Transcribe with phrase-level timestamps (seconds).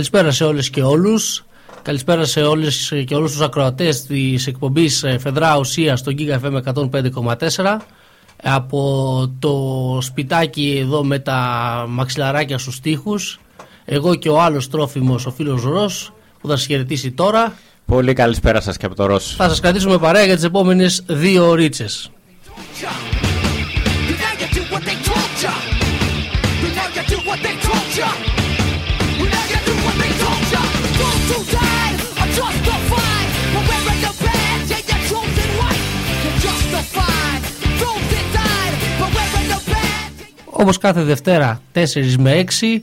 [0.00, 1.44] Καλησπέρα σε όλες και όλους.
[1.82, 6.74] Καλησπέρα σε όλες και όλους τους ακροατές της εκπομπής ε, Φεδρά Ουσία στο Giga FM
[6.74, 7.76] 105,4
[8.42, 9.54] από το
[10.02, 11.38] σπιτάκι εδώ με τα
[11.88, 13.40] μαξιλαράκια στους τοίχους
[13.84, 17.54] εγώ και ο άλλος τρόφιμος ο φίλος Ρος που θα σας χαιρετήσει τώρα
[17.86, 19.34] Πολύ καλησπέρα σας και από το Ρώσο.
[19.36, 22.10] θα σας κρατήσουμε παρέα για τις επόμενες δύο ωρίτσες
[40.60, 41.82] όπως κάθε Δευτέρα 4
[42.18, 42.82] με 6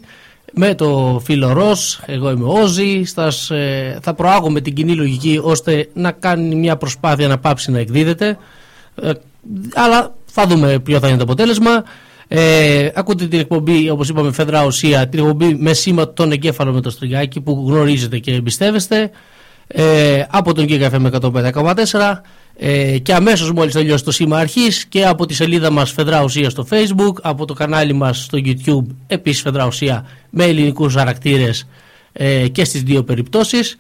[0.54, 5.40] με το φίλο Ρος, εγώ είμαι ο Όζη, στας, ε, θα προάγουμε την κοινή λογική
[5.44, 8.38] ώστε να κάνει μια προσπάθεια να πάψει να εκδίδεται.
[9.02, 9.12] Ε,
[9.74, 11.84] αλλά θα δούμε ποιο θα είναι το αποτέλεσμα.
[12.28, 16.82] Ε, ακούτε την εκπομπή όπως είπαμε Φεδρά Οσία την εκπομπή με σήμα τον εγκέφαλο με
[16.82, 19.12] το στριγάκι που γνωρίζετε και εμπιστεύεστε.
[19.68, 22.22] Ε, από τον Giga FM 105,4
[22.60, 26.50] ε, και αμέσως μόλις τελειώσει το σήμα αρχής και από τη σελίδα μας Φεδρά Ουσία
[26.50, 31.68] στο Facebook από το κανάλι μας στο YouTube επίσης Φεδρά Ουσία με ελληνικούς χαρακτήρες
[32.12, 33.78] ε, και στις δύο περιπτώσεις.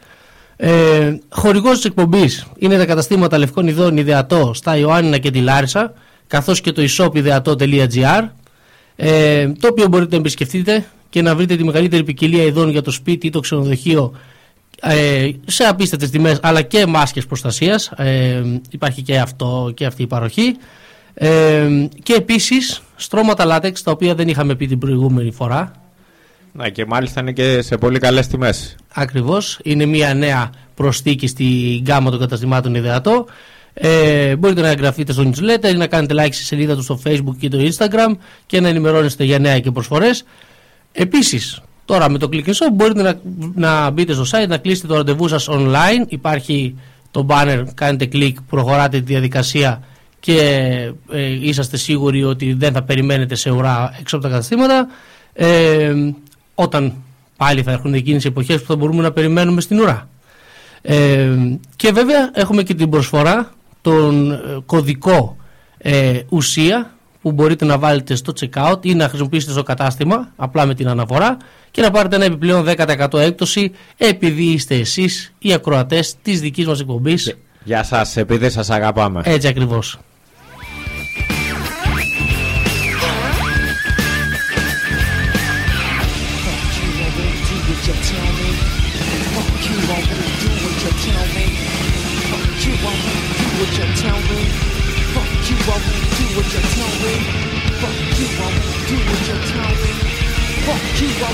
[0.56, 5.94] Ε, χορηγός της εκπομπής είναι τα καταστήματα Λευκών Ιδών Ιδεατό στα Ιωάννινα και τη Λάρισα
[6.28, 8.28] καθώς και το isopιδεατό.gr
[8.96, 12.92] ε, το οποίο μπορείτε να επισκεφτείτε και να βρείτε τη μεγαλύτερη ποικιλία ειδών για το
[12.92, 14.14] σπίτι ή το ξενοδοχείο
[14.82, 17.92] ε, σε απίστευτες τιμές αλλά και μάσκες προστασίας.
[17.96, 20.56] Ε, υπάρχει και, αυτό, και αυτή η παροχή.
[21.14, 21.68] Ε,
[22.04, 25.72] και επίσης στρώματα λάτεξ τα οποία δεν είχαμε πει την προηγούμενη φορά.
[26.52, 28.76] Να και μάλιστα είναι και σε πολύ καλές τιμές.
[28.94, 29.60] ακριβώς.
[29.64, 33.26] Είναι μια νέα προσθήκη στη γκάμα των καταστημάτων ιδεατό
[33.80, 37.36] ε, μπορείτε να εγγραφείτε στο newsletter ή να κάνετε like στη σελίδα του στο facebook
[37.40, 40.24] και το instagram και να ενημερώνεστε για νέα και προσφορές.
[40.92, 43.20] Επίσης, τώρα με το Click and Shop μπορείτε να,
[43.56, 46.06] να μπείτε στο site, να κλείσετε το ραντεβού σας online.
[46.08, 46.76] Υπάρχει
[47.12, 49.84] το banner, κάνετε κλικ, προχωράτε τη διαδικασία
[50.20, 50.40] και
[51.12, 54.88] ε, είσαστε σίγουροι ότι δεν θα περιμένετε σε ουρά έξω από τα καταστήματα.
[55.34, 55.94] Ε,
[56.56, 56.94] όταν
[57.38, 60.10] πάλι θα έρχονται εκείνες οι εποχές που θα μπορούμε να περιμένουμε στην ουρά.
[60.82, 61.30] Ε,
[61.76, 65.38] και βέβαια έχουμε και την προσφορά, τον ε, κωδικό
[65.78, 66.97] ε, ουσία
[67.28, 71.38] που μπορείτε να βάλετε στο checkout ή να χρησιμοποιήσετε στο κατάστημα απλά με την αναφορά
[71.72, 76.80] και να πάρετε ένα επιπλέον 10% έκπτωση επειδή είστε εσείς οι ακροατές της δικής μας
[76.80, 79.22] εκπομπής Γεια σας, επειδή σας αγαπάμε.
[79.26, 80.00] έτσι ακριβώς.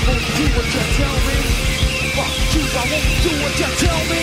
[0.06, 1.38] Won't do what you tell me.
[2.16, 4.22] Fuck you, I won't do what you tell me.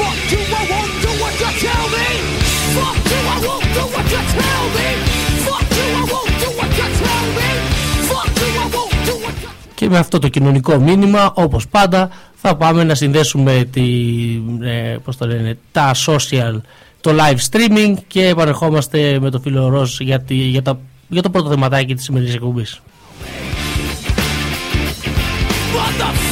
[0.00, 2.06] Fuck you, I won't do what you tell me.
[2.76, 4.88] Fuck you, I won't do what you tell me.
[5.46, 7.48] Fuck you, I won't do what you tell me.
[8.10, 12.10] Fuck you, I won't do what you Και με αυτό το κοινωνικό μήνυμα, όπως πάντα,
[12.34, 13.82] θα πάμε να συνδέσουμε τη,
[14.62, 16.60] ε, πώς το λένε, τα social,
[17.00, 21.30] το live streaming και επανερχόμαστε με το φίλο Ρος για, τη- για, τα, για το
[21.30, 22.80] πρώτο θεματάκι της σημερινής εκπομπής.
[25.98, 26.31] the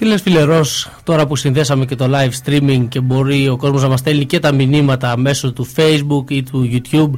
[0.00, 3.82] Τι λες φίλε Ρος, τώρα που συνδέσαμε και το live streaming και μπορεί ο κόσμος
[3.82, 7.10] να μας στέλνει και τα μηνύματα μέσω του facebook ή του youtube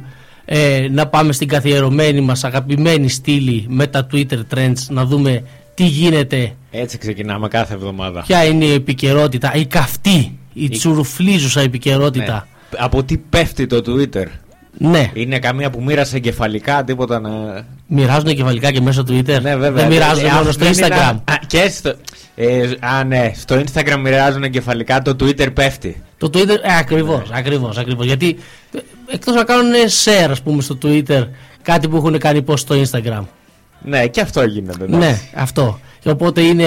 [0.45, 5.43] ε, να πάμε στην καθιερωμένη μας αγαπημένη στήλη με τα twitter trends να δούμε
[5.73, 8.21] τι γίνεται, Έτσι ξεκινάμε κάθε εβδομάδα.
[8.21, 12.47] ποια είναι η επικαιρότητα, η καυτή, η τσουρουφλίζουσα επικαιρότητα.
[12.71, 12.79] Ναι.
[12.79, 14.25] Από τι πέφτει το Twitter;
[14.77, 17.29] Ναι, Είναι καμία που μοίρασε εγκεφαλικά, τίποτα να.
[17.87, 19.25] μοιράζουν εγκεφαλικά και μέσω Twitter.
[19.41, 19.71] Ναι, βέβαια.
[19.71, 20.91] Δεν μοιράζουν Ε, μόνο αυτό στο δεν είναι Instagram.
[20.91, 21.93] ένα- Α, και στο.
[22.35, 26.01] Ε, α, ναι, στο Instagram μοιράζουν εγκεφαλικά, το Twitter πέφτει.
[26.17, 28.05] Το Twitter, ε, ακριβώς, ακριβώς, ακριβώς.
[28.05, 28.37] Γιατί
[28.73, 28.79] ε,
[29.11, 29.71] εκτός να κάνουν
[30.03, 31.27] share, ας πούμε, στο Twitter,
[31.61, 33.23] κάτι που έχουν κάνει post στο Instagram.
[33.85, 34.85] Ναι, και αυτό γίνεται.
[34.87, 35.79] Ναι, αυτό.
[35.99, 36.65] Και οπότε είναι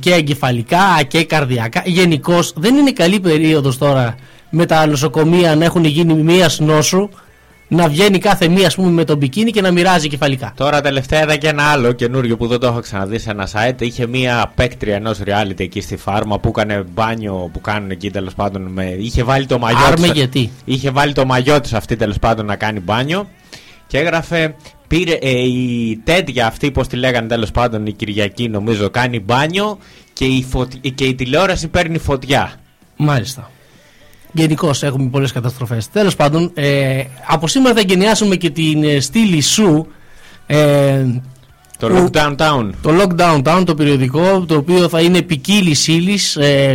[0.00, 1.82] και εγκεφαλικά και καρδιακά.
[1.84, 4.14] Γενικώς δεν είναι καλή περίοδος τώρα
[4.50, 7.08] με τα νοσοκομεία να έχουν γίνει μία νόσου,
[7.72, 10.52] να βγαίνει κάθε μία ας πούμε, με τον μπικίνι και να μοιράζει κεφαλικά.
[10.56, 13.80] Τώρα τελευταία είδα και ένα άλλο καινούριο που δεν το έχω ξαναδεί σε ένα site.
[13.82, 18.34] Είχε μία παίκτρια ενός reality εκεί στη φάρμα που έκανε μπάνιο που κάνουν εκεί τέλος
[18.34, 18.62] πάντων.
[18.62, 18.84] Με...
[18.84, 20.50] Είχε βάλει το μαγιό Άρμε της- γιατί.
[20.64, 23.28] Είχε βάλει το μαγιό της αυτή τέλος πάντων να κάνει μπάνιο
[23.86, 24.54] και έγραφε.
[24.86, 29.78] Πήρε, ε, η τέτοια αυτή, πώς τη λέγανε τέλος πάντων, η Κυριακή νομίζω, κάνει μπάνιο
[30.12, 32.52] και η, φωτι- και η τηλεόραση παίρνει φωτιά.
[32.96, 33.50] Μάλιστα.
[34.32, 35.90] Γενικώς έχουμε πολλές καταστροφές.
[35.90, 39.86] Τέλος πάντων, ε, από σήμερα θα εγκαινιάσουμε και την ε, στήλη σου.
[40.46, 41.04] Ε,
[41.78, 42.70] Το Που- Lockdown Town.
[42.82, 46.74] το Lockdown Town, το περιοδικό, το οποίο θα είναι ποικίλη ύλη, ε,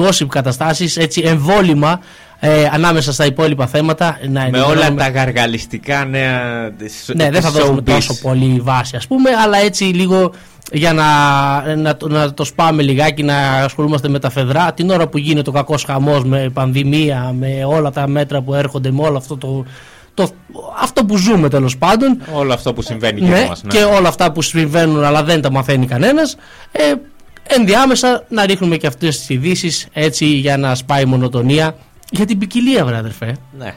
[0.00, 2.00] gossip καταστάσεις, έτσι εμβόλυμα
[2.40, 4.18] ε, ανάμεσα στα υπόλοιπα θέματα.
[4.22, 7.84] Να Με ενημερώνουμε- όλα τα γαργαλιστικά νέα της Ναι, δεν θα της δώσουμε showbiz.
[7.94, 10.32] τόσο πολύ βάση, ας πούμε, αλλά έτσι λίγο
[10.72, 14.72] για να, να, το- να το σπάμε λιγάκι, να ασχολούμαστε με τα φεδρά.
[14.72, 18.90] Την ώρα που γίνεται ο κακός χαμός με πανδημία, με όλα τα μέτρα που έρχονται,
[18.90, 19.64] με όλο αυτό το,
[20.14, 20.28] το
[20.80, 22.18] αυτό που ζούμε τέλος πάντων.
[22.32, 23.70] Όλο αυτό που συμβαίνει και Ναι, μας, ναι.
[23.70, 26.36] και όλα αυτά που συμβαίνουν αλλά δεν τα μαθαίνει κανένας
[26.72, 26.92] ε,
[27.48, 31.76] ενδιάμεσα να ρίχνουμε και αυτές τις ειδήσεις έτσι για να σπάει η μονοτονία
[32.10, 33.74] για την ποικιλία βρε αδερφέ Ναι.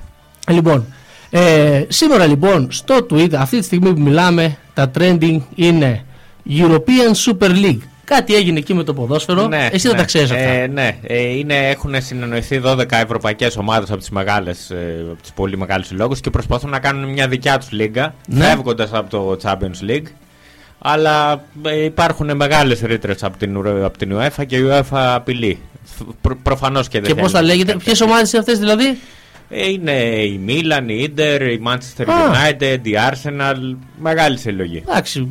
[0.50, 0.86] Λοιπόν,
[1.30, 6.04] ε, σήμερα λοιπόν στο Twitter, αυτή τη στιγμή που μιλάμε, τα trending είναι
[6.50, 7.80] European Super League.
[8.04, 9.48] Κάτι έγινε εκεί με το ποδόσφαιρο.
[9.48, 9.98] Ναι, Εσύ δεν ναι.
[9.98, 10.44] τα ξέρεις αυτά.
[10.44, 15.32] Ε, ναι, ε, είναι, έχουν συνεννοηθεί 12 ευρωπαϊκές ομάδες από τις, μεγάλες, ε, από τις
[15.32, 18.46] πολύ μεγάλους συλλόγους και προσπαθούν να κάνουν μια δικιά τους λίγα, Ναι.
[18.46, 20.08] φεύγοντας από το Champions League.
[20.80, 25.60] Αλλά ε, υπάρχουν μεγάλες ρήτρες από την, Ουρο- από την UEFA και η UEFA απειλεί.
[26.22, 28.14] Προ, προφανώς και δεν και πώς θέλει θα να λέγεται, κάνει ποιες τέτοια.
[28.14, 28.98] ομάδες είναι αυτές δηλαδή;
[29.50, 29.92] Ε, είναι
[30.24, 32.14] η Milan, η Inter, η Manchester Α.
[32.32, 34.84] United, η Arsenal, μεγάλη συλλογή.
[34.90, 35.28] Εντάξει,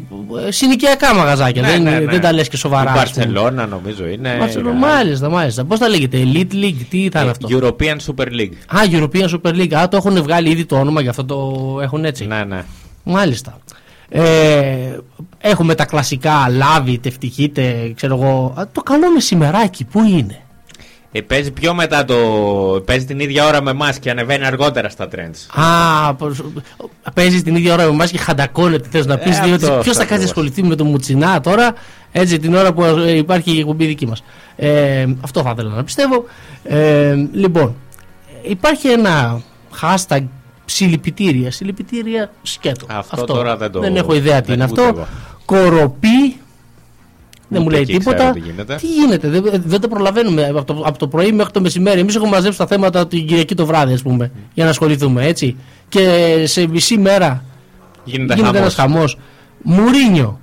[0.47, 1.63] ε, συνοικιακά μαγαζάκια.
[1.63, 2.05] Ναι, δεν, ναι, ναι.
[2.05, 2.95] δεν τα λες και σοβαρά.
[2.97, 3.25] Η ας πούμε.
[3.27, 4.39] Barcelona νομίζω είναι.
[4.41, 4.79] Barcelona, Real.
[4.79, 5.65] μάλιστα, μάλιστα.
[5.65, 8.53] Πώς θα λέγεται, Elite League, τι θα είναι Ε, αυτό; European Super League.
[8.67, 9.75] Α, European Super League.
[9.75, 12.27] Α, το έχουν βγάλει ήδη το όνομα, γι' αυτό το έχουν έτσι.
[12.27, 12.63] Ναι, ναι.
[13.03, 13.59] Μάλιστα.
[14.09, 14.97] Ε,
[15.39, 18.55] έχουμε τα κλασικά λάβει, τευτυχείτε, ξέρω εγώ.
[18.59, 20.41] Α, το καλό μεσημεράκι, πού είναι;
[21.17, 22.15] Ε, παίζει πιο μετά το.
[22.87, 25.63] Παίζει την ίδια ώρα με εμάς και ανεβαίνει αργότερα στα trends.
[25.63, 26.45] Α, πως-
[27.15, 28.89] παίζει την ίδια ώρα με εμάς και χαντακώνεται.
[28.91, 30.25] Θες να πεις, Ε, διότι αυτό, ποιος αυτό θα κάτσει να ακριβώς.
[30.25, 31.75] ασχοληθεί με το Μουτσινά τώρα,
[32.13, 34.23] έτσι την ώρα που ε, υπάρχει η εκπομπή δική μας.
[34.57, 36.25] Ε, αυτό θα ήθελα να πιστεύω.
[36.65, 37.75] Ε, λοιπόν,
[38.43, 39.41] υπάρχει ένα
[39.81, 40.23] hashtag
[40.65, 41.51] συλληπιτήρια.
[41.51, 42.87] Συλληπιτήρια σκέτο.
[42.89, 44.95] Αυτό τώρα δεν το- έχω ιδέα τι δεν- είναι ούτε αυτό.
[44.97, 45.07] εγώ.
[45.45, 46.37] Κοροπή.
[47.49, 48.33] Δεν μου Ούτε λέει εκεί ξέρω τίποτα.
[48.33, 48.75] τι γίνεται.
[48.77, 52.01] Τι γίνεται, δεν, δεν το προλαβαίνουμε από το, από το πρωί μέχρι το μεσημέρι.
[52.01, 55.57] Εμείς έχουμε μαζέψει τα θέματα την Κυριακή το βράδυ, ας πούμε, για να ασχοληθούμε έτσι.
[55.89, 57.45] Και σε μισή μέρα
[58.05, 59.17] Γίνεται, γίνεται ένας χαμός.
[59.63, 59.81] χαμό.
[59.83, 60.41] Μουρίνιο.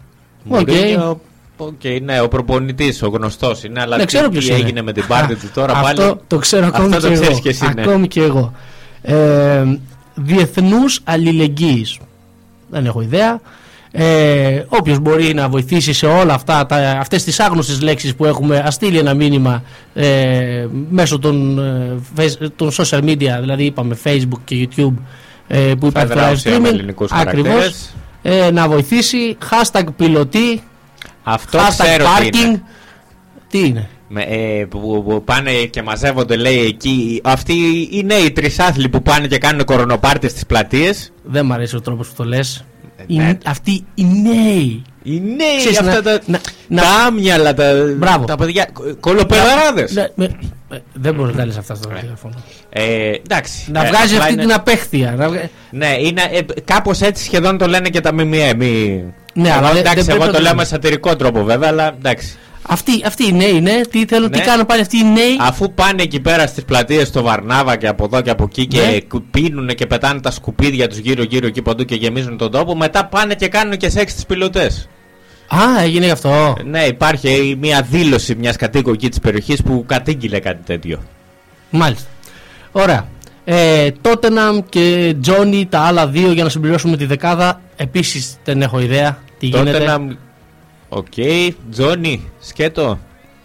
[0.47, 0.59] Οκ.
[0.69, 1.21] Μουρίνιο,
[1.57, 4.57] οκ, ναι, ο προπονητής, ο γνωστός είναι, αλλά Ναι, τι, ξέρω τι ποιος είναι.
[4.57, 7.29] έγινε με την πάρτι του τώρα Αυτό πάλι; το ξέρω ακόμη Αυτό και το ξέρεις
[7.29, 7.39] εγώ.
[7.39, 7.81] και εσύ, ναι.
[7.81, 8.53] Ακόμη και εγώ.
[9.01, 9.63] Ε,
[10.15, 11.97] διεθνούς αλληλεγγύης.
[12.69, 13.41] Δεν έχω ιδέα.
[13.95, 18.57] Ε, όποιος μπορεί να βοηθήσει σε όλα αυτά, τα, αυτές τις άγνωστες λέξεις που έχουμε,
[18.65, 24.39] ας στείλει ένα μήνυμα ε, μέσω των, ε, face- των social media, δηλαδή είπαμε Facebook
[24.43, 24.93] και YouTube
[25.47, 26.73] ε, που Θα υπάρχει το live δράσει με streaming.
[26.73, 27.47] ελληνικούς Ακριβώς.
[27.51, 27.95] χαρακτήρες.
[28.21, 29.37] Ε, να βοηθήσει.
[29.49, 30.61] Hashtag πιλωτή.
[31.23, 32.45] Αυτό Hashtag ξέρω τι parking.
[32.45, 32.61] είναι.
[33.49, 37.21] Τι είναι; Με, ε, που, που πάνε και μαζεύονται, λέει εκεί.
[37.23, 37.53] Αυτοί
[37.91, 41.11] οι νέοι τρισάθλοι που πάνε και κάνουν κορονοπάρτι στις πλατείες.
[41.23, 42.65] Δεν μου αρέσει ο τρόπος που το λες.
[42.97, 43.37] Ε, Οι- ναι.
[43.45, 44.81] αυτοί οι νέοι.
[45.03, 48.25] Οι νέοι Ξέρεις, αυτά να- τα, να- να- τα άμυαλα, τα, Μπράβο.
[48.25, 48.67] τα παιδιά.
[48.99, 49.91] Κολοπεδαράδες.
[49.93, 50.35] Ναι, με-
[50.69, 52.33] ε, δεν μπορεί να τα λες αυτά στο τηλέφωνο.
[52.69, 53.71] Ε, εντάξει.
[53.71, 55.13] Να Ε, βγάζεις απλά αυτή είναι- την απέχθεια.
[55.17, 58.53] να βγα- Ναι, είναι, ε, κάπως έτσι σχεδόν το λένε και τα ΜΜΕ.
[58.57, 59.03] Μη...
[59.33, 60.55] Ναι, Εγώ, αλλά δεν- εντάξει, δεν πρέπει εγώ να το το λέω λέμε.
[60.55, 62.35] με σατυρικό τρόπο βέβαια, αλλά εντάξει.
[62.67, 64.43] Αυτοί, αυτοί οι νέοι, ναι, τι θέλουν, τι Ναι.
[64.43, 65.37] κάνουν πάλι αυτοί οι νέοι.
[65.39, 68.81] Αφού πάνε εκεί πέρα στις πλατείες στο Βαρνάβα και από εδώ και από εκεί και
[68.81, 68.99] Ναι.
[68.99, 72.75] κου- πίνουν και πετάνε τα σκουπίδια τους γύρω γύρω εκεί παντού και γεμίζουν τον τόπο,
[72.75, 74.87] μετά πάνε και κάνουν και σεξ στις πιλωτές.
[75.47, 76.55] Α, έγινε γι' αυτό.
[76.65, 80.99] Ναι, υπάρχει μια δήλωση μιας κατοίκου εκεί της περιοχής που κατήγγειλε κάτι τέτοιο.
[81.69, 82.07] Μάλιστα.
[82.71, 83.07] Ωραία.
[83.45, 87.61] Ε, Τότεναμ και Τζόνι, τα άλλα δύο για να συμπληρώσουμε τη δεκάδα.
[87.75, 90.17] Επίσης δεν έχω ιδέα τι Τότε γίνεται.
[90.93, 90.99] Να...
[90.99, 92.99] Οκ, Τζόνι, σκέτο.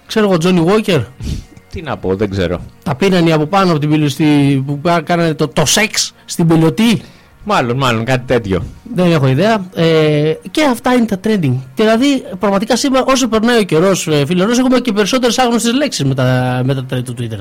[0.06, 1.04] Ξέρω εγώ, Johnnie Walker.
[1.72, 2.60] Τι να πω, δεν ξέρω.
[2.82, 7.00] Τα πίνανε από πάνω από την πιλοτή που πά- κάνανε το, το σεξ στην πιλοτή.
[7.44, 8.64] Μάλλον, μάλλον κάτι τέτοιο.
[8.94, 9.66] Δεν έχω ιδέα.
[9.74, 11.54] Ε, και αυτά είναι τα trending.
[11.74, 16.04] Δηλαδή, πραγματικά σήμερα, όσο περνάει ο καιρός, ε, φίλε Ρώσο, έχουμε και περισσότερες άγνωστες λέξεις
[16.04, 17.38] με τα, με τα trend του Twitter.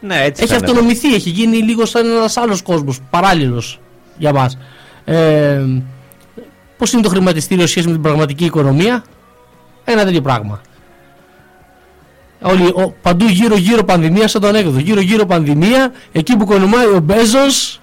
[0.00, 0.70] Ναι, έτσι Έχει φαίνεται.
[0.70, 3.80] αυτονομηθεί, έχει γίνει λίγο σαν ένας άλλος κόσμος, παράλληλος
[4.18, 4.58] για μας.
[5.04, 5.60] Ε,
[6.82, 9.04] Πώς είναι το χρηματιστήριο σχέση με την πραγματική οικονομία,
[9.84, 10.60] ένα τέτοιο πράγμα.
[12.42, 14.78] Όλοι, ο, παντού γύρω-γύρω πανδημία, σαν το ανέκδοτο.
[14.78, 17.80] Γύρω-γύρω πανδημία, εκεί που κονομάει ο Μπέζος,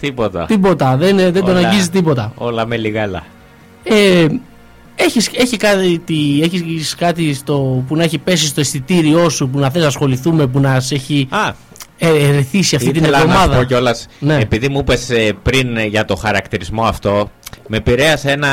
[0.00, 0.44] Τίποτα.
[0.46, 0.96] τίποτα.
[0.96, 2.32] Δεν, δεν τον Όλα- αγγίζει τίποτα.
[2.36, 3.24] Όλα με λιγάλα.
[3.82, 4.26] Ε,
[4.94, 9.58] έχεις, έχει κάτι, τι- έχεις κάτι στο, που να έχει πέσει στο αισθητήριό σου, που
[9.58, 11.54] να θες να ασχοληθούμε, που να σε έχει Α, ε,
[11.98, 13.56] ερεθίσει αυτή την ήθελα να σου εβδομάδα.
[13.56, 14.06] πω κιόλας.
[14.18, 14.38] Ναι.
[14.40, 17.30] Επειδή μου είπες ε, πριν ε, για το χαρακτηρισμό αυτό,
[17.66, 18.48] με επηρέασε ένα,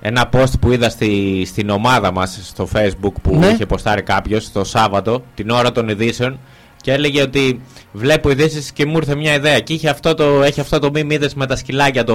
[0.00, 3.46] ένα post που είδα στη, στην ομάδα μας στο facebook που Ναι.
[3.46, 6.38] είχε ποστάρει κάποιος το Σάββατο, την ώρα των ειδήσεων
[6.80, 7.60] και έλεγε ότι
[7.92, 9.60] βλέπω ειδήσεις και μου ήρθε μια ιδέα.
[9.60, 12.14] Και είχε αυτό το, έχει αυτό το μήνυμα είδες με τα σκυλάκια το,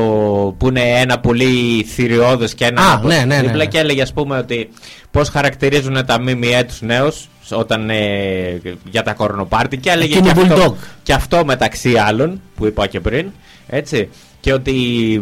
[0.57, 2.81] που είναι ένα πολύ θηριώδες και ένα.
[2.81, 3.65] Α, ναι, ναι, ναι, δίπλα ναι.
[3.65, 4.69] Και έλεγε ας πούμε ότι
[5.11, 10.39] πώς χαρακτηρίζουν τα ΜΜΕ τους νέους όταν, ε, για τα κορονοπάρτι και έλεγε Εκείνο και
[10.41, 10.73] αυτό, bulldog.
[11.03, 13.27] και αυτό μεταξύ άλλων που είπα και πριν.
[13.67, 14.09] Έτσι.
[14.41, 14.73] Και ότι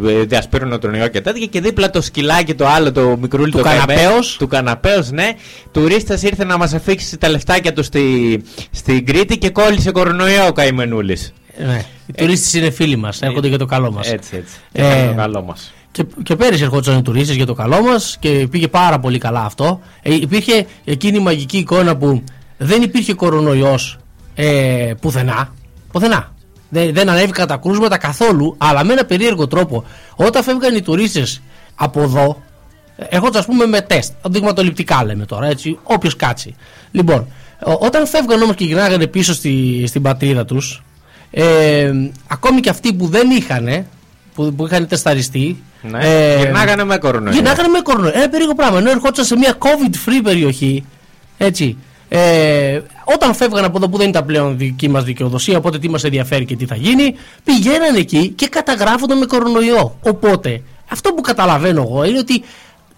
[0.06, 1.46] ε, διασπείρουν τον ιό και τέτοια.
[1.46, 4.36] Και δίπλα το σκυλάκι το άλλο, το μικρούλι Του το καημένο- καναπέως.
[4.36, 5.30] Του καναπέως, ναι.
[5.72, 8.02] Τουρίστε ήρθε να μας αφήξει τα λεφτάκια του στη,
[8.70, 11.32] στην Κρήτη και κόλλησε κορονοϊό ο καημενούλης.
[11.66, 11.84] Ναι.
[12.06, 14.12] Οι τουρίστες είναι φίλοι μας, έρχονται για το καλό μας.
[14.12, 14.54] Έτσι, έτσι.
[14.72, 15.72] Ε, Ε, το καλό μας.
[15.98, 19.44] Και, και πέρυσι ερχόντουσαν οι τουρίστες για το καλό μας και πήγε πάρα πολύ καλά
[19.44, 19.80] αυτό.
[20.02, 22.22] Ε, υπήρχε εκείνη η μαγική εικόνα που
[22.56, 23.98] δεν υπήρχε κορονοϊός
[24.34, 25.52] ε, πουθενά.
[25.92, 26.32] Πουθενά.
[26.68, 29.84] Δεν, δεν ανέβηκαν τα κρούσματα καθόλου, αλλά με ένα περίεργο τρόπο.
[30.16, 31.42] Όταν φεύγαν οι τουρίστες
[31.74, 32.42] από εδώ,
[32.96, 36.54] έρχονταν ας πούμε με τεστ, δειγματοληπτικά λέμε τώρα, έτσι, όποιος κάτσει.
[36.90, 37.26] Λοιπόν,
[37.66, 40.82] ο- όταν φεύγαν όμως και γυρνάγανε πίσω στη, στην πατρίδα τους,
[41.30, 41.92] ε,
[42.26, 43.86] ακόμη και αυτοί που δεν είχαν,
[44.38, 45.98] που, που είχαν τεσταριστεί, Ναι.
[46.02, 47.34] ε, Γυρνάγανε με κορονοϊό.
[47.34, 48.12] Γυρνάγανε με κορονοϊό.
[48.14, 48.78] Ένα περίεργο πράγμα.
[48.78, 50.84] Ενώ ερχόντουσαν σε μια COVID-free περιοχή,
[51.38, 51.76] έτσι.
[52.08, 56.04] Ε, όταν φεύγαν από εδώ που δεν ήταν πλέον δική μας δικαιοδοσία, οπότε τι μας
[56.04, 57.14] ενδιαφέρει και τι θα γίνει,
[57.44, 59.98] πηγαίναν εκεί και καταγράφονταν με κορονοϊό.
[60.02, 62.42] Οπότε, αυτό που καταλαβαίνω εγώ είναι ότι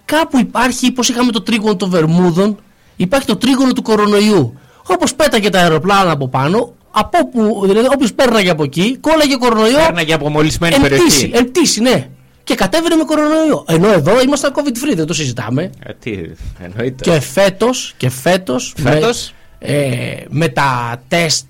[0.05, 2.57] κάπου υπάρχει, πώς είχαμε το τρίγωνο των Βερμούδων,
[2.95, 4.59] υπάρχει το τρίγωνο του κορονοϊού.
[4.87, 9.77] Όπως πέταγε τα αεροπλάνα από πάνω, από όπου, δηλαδή όποιος πέρναγε από εκεί, κόλλαγε κορονοϊό.
[9.77, 11.31] Πέρναγε από μολυσμένη Εν πτήση, περιοχή.
[11.33, 12.07] εν πτήση, ναι.
[12.43, 13.65] Και κατέβαινε με κορονοϊό.
[13.67, 15.69] Ενώ εδώ ήμασταν COVID free, δεν το συζητάμε.
[15.83, 16.11] Ε, τι,
[16.59, 17.03] εννοείται.
[17.03, 21.45] Και φέτος, και φέτος, Φέτος; Με, ε, με τα τεστ,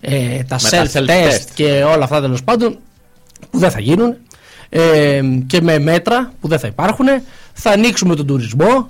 [0.00, 1.44] ε, τα Με τα self-test self-test.
[1.54, 2.78] και όλα αυτά τέλος πάντων
[3.50, 4.16] που δεν θα γίνουν
[4.68, 7.06] ε, και με μέτρα που δεν θα υπάρχουν
[7.52, 8.88] θα ανοίξουμε τον τουρισμό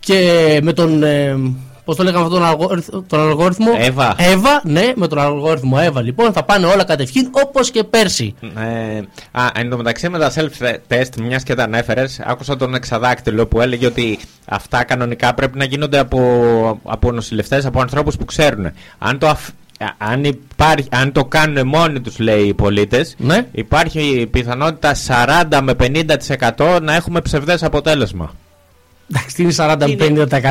[0.00, 1.02] και με τον
[1.82, 4.14] ε, πώς το λέγαμε αυτόν τον, αλγόριθμο, τον αλγόριθμο; Εύα.
[4.18, 8.98] Εύα, ναι με τον αλγόριθμο Εύα λοιπόν θα πάνε όλα κατευχήν όπως και πέρσι Ε,
[9.30, 13.60] α, εν τω μεταξύ με τα self-test, μιας και τα ανέφερες, άκουσα τον εξαδάκτυλο που
[13.60, 16.20] έλεγε ότι αυτά κανονικά πρέπει να γίνονται από,
[16.84, 18.70] από νοσηλευτές, από ανθρώπους που ξέρουν.
[18.98, 19.48] Αν το, αφ-
[19.78, 23.46] α- αν, υπάρχει, αν το κάνουν μόνοι τους, λέει οι πολίτες, Ναι.
[23.52, 24.94] υπάρχει η πιθανότητα
[25.50, 28.30] 40 με 50% να έχουμε ψευδές αποτέλεσμα.
[29.14, 29.52] Εντάξει τι είναι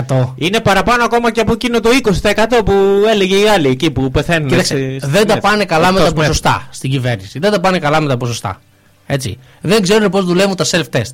[0.07, 1.89] 40-50% Είναι παραπάνω ακόμα και από εκείνο το
[2.21, 2.73] 20% που
[3.11, 4.49] έλεγε η άλλη εκεί που πεθαίνουν.
[4.49, 5.43] Κοίταξε, έτσι, στις δεν τα μεθ.
[5.43, 6.27] πάνε καλά με τα Εκτός μεθ.
[6.27, 7.39] ποσοστά στην κυβέρνηση.
[7.39, 8.61] Δεν τα πάνε καλά με τα ποσοστά.
[9.05, 9.37] Έτσι.
[9.61, 11.11] Δεν ξέρουν πώς δουλεύουν τα self-test.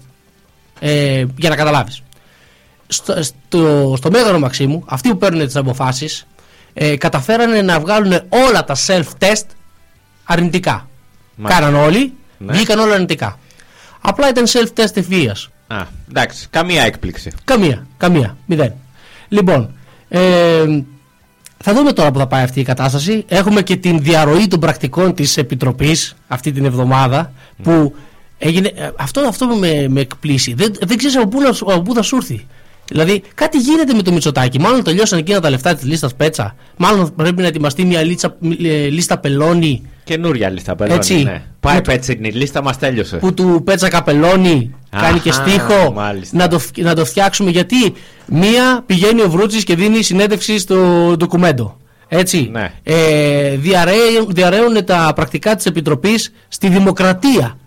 [0.80, 2.02] Ε, για να καταλάβεις.
[2.88, 6.28] Στο, στο, στο Μέγαρο Μαξίμου, αυτοί που παίρνουν τις αποφάσεις,
[6.74, 9.44] ε, καταφέρανε να βγάλουν όλα τα self-test
[10.24, 10.90] αρνητικά.
[11.36, 11.62] Μάλιστα.
[11.62, 12.54] Κάναν όλοι, Ναι.
[12.54, 13.40] βγήκαν όλα αρνητικά.
[14.02, 15.50] Απλά ήταν self-test ευθείας.
[15.68, 17.32] Α, εντάξει, καμία έκπληξη.
[17.44, 18.74] Καμία, καμία, μηδέν.
[19.28, 19.74] Λοιπόν,
[20.10, 20.64] ε,
[21.58, 23.26] θα δούμε τώρα που θα πάει αυτή η κατάσταση.
[23.28, 27.32] Έχουμε και την διαρροή των πρακτικών της Επιτροπής αυτή την εβδομάδα
[27.64, 27.96] που
[28.38, 30.54] έγινε, ε, αυτό, αυτό που με, με εκπλήσει.
[30.54, 32.46] Δεν, δεν ξέρεις από πού, να, σου- από πού θα σου έρθει.
[32.88, 34.60] Δηλαδή κάτι γίνεται με το Μητσοτάκι.
[34.60, 36.56] Μάλλον τελειώσαν εκείνα τα λεφτά της λίστας Πέτσα.
[36.78, 40.98] Μάλλον πρέπει να ετοιμαστεί μια λίτσα, ε, λίστα πελώνη Καινούρια λίστα πελώνει.
[40.98, 41.24] Έτσι.
[41.24, 41.42] Ναι.
[41.60, 43.18] Πάει Με- πέτσινη, η λίστα μας τέλειωσε.
[43.18, 46.38] που του Πέτσα Καπελώνη κάνει και Αχα, στίχο μάλιστα.
[46.38, 47.94] να το, φ- να το φτιάξουμε γιατί
[48.26, 50.76] μία πηγαίνει ο Βρούτσης και δίνει συνέντευξη στο
[51.18, 52.72] ντοκουμέντο έτσι Ναι.
[52.84, 57.58] ε, διαρρέουν, διαρρέουν τα πρακτικά της Επιτροπής στη Δημοκρατία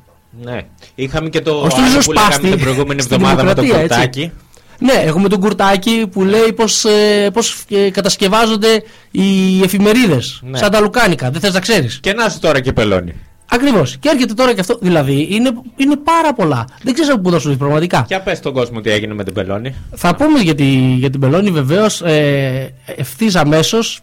[0.43, 0.61] Ναι.
[0.95, 3.63] Είχαμε και το Ο άλλο Στρίζος που λέγαμε Πάστη την προηγούμενη στη εβδομάδα με το
[3.63, 4.33] Δημοκρατία, έτσι.
[4.81, 5.01] Κουρτάκι.
[5.01, 10.59] ναι έχουμε τον Κουρτάκη που λέει πως, ε, πως ε, κατασκευάζονται οι εφημερίδες Ναι.
[10.59, 13.15] σαν τα λουκάνικα δεν θες να ξέρεις Και να σου τώρα και πελώνει.
[13.53, 13.97] Ακριβώς.
[13.97, 14.79] Και έρχεται τώρα και αυτό.
[14.81, 16.65] Δηλαδή είναι, είναι πάρα πολλά.
[16.83, 18.05] Δεν ξέρω από πού θα σου δεις πραγματικά.
[18.09, 19.75] Για πες στον κόσμο τι έγινε με την πελώνη.
[19.95, 20.65] Θα πούμε για, τη,
[20.99, 24.01] για την Πελώνη βεβαίως ε, ευθύς αμέσως.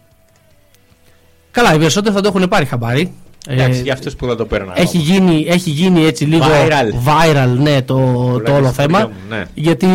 [1.50, 3.12] Καλά, οι περισσότεροι θα το έχουν πάρει χαμπάρι.
[3.50, 4.72] Εντάξει, Ε, για αυτούς που δεν το παίρνουν.
[4.74, 7.08] έχει γίνει, έχει γίνει έτσι λίγο Viral.
[7.08, 8.98] viral, ναι, το, το λέμε όλο στην θέμα.
[8.98, 9.44] χωριό μου, ναι.
[9.54, 9.86] Γιατί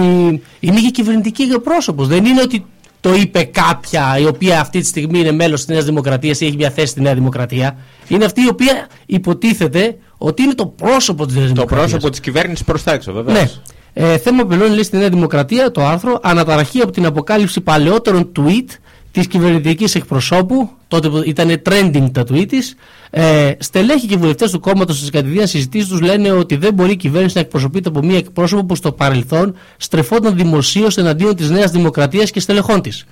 [0.60, 2.04] είναι και κυβερνητική πρόσωπο.
[2.06, 2.66] Δεν είναι ότι
[3.02, 6.56] το είπε κάποια η οποία αυτή τη στιγμή είναι μέλος της Νέας Δημοκρατίας ή έχει
[6.56, 7.78] μια θέση στη Νέα Δημοκρατία.
[8.08, 11.90] Είναι αυτή η οποία υποτίθεται ότι είναι το πρόσωπο της Νέας Το Δημοκρατίας.
[11.90, 13.34] πρόσωπο της κυβέρνησης προς τα έξω, βέβαια.
[13.34, 13.50] Ναι.
[13.96, 18.68] Ε, θέμα πελώνει λέει στη Νέα Δημοκρατία το άρθρο Αναταραχή από την αποκάλυψη παλαιότερων tweet
[19.14, 20.70] της κυβερνητικής εκπροσώπου.
[20.88, 22.76] Τότε που ήταν trending τα tweet της.
[23.10, 26.96] Ε, στελέχοι και βουλευτές του κόμματος στι κατηδίαν συζητήσει τους λένε ότι δεν μπορεί η
[26.96, 32.32] κυβέρνηση να εκπροσωπείται από μία εκπρόσωπο που στο παρελθόν στρεφόταν δημοσίως εναντίον της Νέας Δημοκρατίας
[32.32, 33.06] και στελεχών της.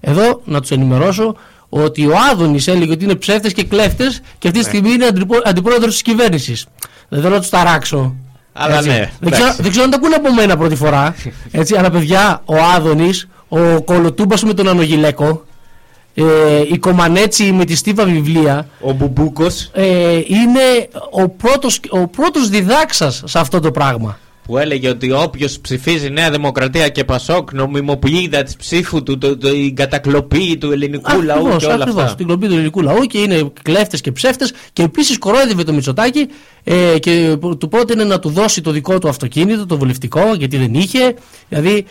[0.00, 1.36] Εδώ να τους ενημερώσω
[1.68, 5.06] ότι ο Άδωνης έλεγε ότι είναι ψεύτες και κλέφτες και αυτή τη στιγμή είναι
[5.44, 6.66] αντιπρόεδρος της κυβέρνησης.
[7.08, 8.14] Δεν θέλω να τους ταράξω.
[8.52, 8.88] Αλλά Έτσι.
[8.88, 9.62] ναι, Δεν ξέρω, εντάξει.
[9.62, 11.14] δεν ξέρω αν το ακούνε από μένα πρώτη φορά.
[11.50, 15.44] Έτσι, αλλά παιδιά, ο Άδωνης, ο Κολοτούμπας με τον Ανογιλέκο,
[16.24, 19.70] ε, η Κομανέτσι με τη Στίβα βιβλία, Ο Μπουμπούκος.
[19.72, 24.18] ε, είναι ο πρώτος, ο πρώτος διδάξας σε αυτό το πράγμα.
[24.46, 29.48] που έλεγε ότι όποιος ψηφίζει Νέα Δημοκρατία και Πασόκ νομιμοποιεί της ψήφου του, το, το,
[29.48, 32.14] η κατακλοπή του ελληνικού λαού Ακριβώς, και όλα ακριβώς, αυτά.
[32.14, 34.52] Την κλοπή του ελληνικού λαού και είναι κλέφτες και ψεύτες.
[34.72, 36.26] Και επίσης κορόιδευε το Μητσοτάκι
[36.64, 40.74] ε, και του πρότεινε να του δώσει το δικό του αυτοκίνητο, το βουλευτικό, γιατί δεν
[40.74, 41.14] είχε.
[41.48, 41.84] Δηλαδή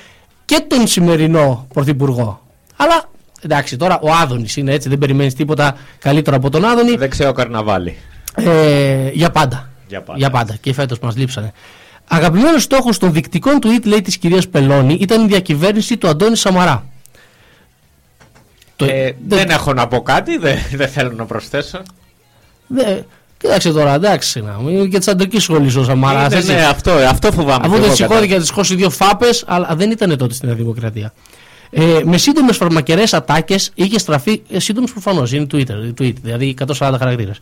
[0.45, 2.41] και τον σημερινό πρωθυπουργό.
[2.75, 3.09] Αλλά
[3.41, 6.95] εντάξει, τώρα ο Άδωνης είναι έτσι, δεν περιμένεις τίποτα καλύτερο από τον Άδωνη.
[6.95, 7.97] Δεν ξέρω καρναβάλι.
[8.35, 9.69] Ε, για πάντα.
[10.15, 10.55] Για πάντα.
[10.61, 11.51] Και φέτος μας λείψανε.
[12.07, 16.85] Αγαπημένος στόχος των δεικτικών tweet, λέει της κυρίας Πελώνη, ήταν η διακυβέρνηση του Αντώνη Σαμαρά.
[18.75, 21.81] Το- Ε, δεν έχω να πω κάτι, δεν, δεν θέλω να προσθέσω.
[22.67, 22.83] Δε,
[23.37, 24.41] κοίταξε τώρα, εντάξει.
[24.41, 26.33] Να, μου, είναι και τη αντρική σχολή ο Σαμαράς.
[26.43, 27.59] Είναι, ναι, αυτό, αυτό φοβάμαι.
[27.65, 30.47] Αφού και δεν εγώ σηκώθηκε να τη σκώσει δύο φάπες, αλλά δεν ήταν τότε στην
[30.47, 31.13] Νέα Δημοκρατία.
[31.69, 34.41] Ε, με σύντομες φαρμακερές ατάκες είχε στραφεί.
[34.49, 37.37] Ε, σύντομε προφανώς, είναι Twitter, tweet, δηλαδή 140 χαρακτήρες.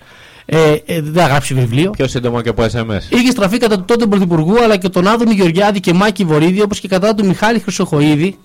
[0.45, 1.89] Ε, ε, δεν θα γράψει βιβλίο.
[1.91, 2.99] Πιο σύντομο και από SMS.
[3.09, 6.79] Είχε στραφεί κατά του τότε Πρωθυπουργού αλλά και τον Άδωνη Γεωργιάδη και Μάκη Βορύδη όπως
[6.79, 8.37] και κατά του Μιχάλη Χρυσοχοίδη.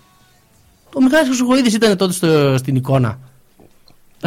[0.94, 3.18] Ο Μιχάλης Χρυσοχοίδης ήταν τότε στο, στην εικόνα.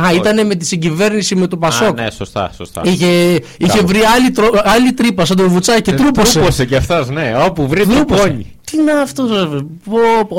[0.01, 0.15] Α, Όχι.
[0.17, 1.99] ήταν με τη συγκυβέρνηση με τον Πασόκ.
[1.99, 2.81] Α, ναι, σωστά, σωστά.
[2.85, 3.87] Είχε, είχε Μπράβο.
[3.87, 6.33] βρει άλλη, τρο- άλλη τρύπα σαν τον Βουτσάκη και Ε, τρούπωσε.
[6.33, 7.33] Τρούπωσε κι αυτό, ναι.
[7.45, 8.21] Όπου βρει το Τρούπωσε.
[8.27, 8.53] πόνι.
[8.73, 9.29] Τι είναι αυτός,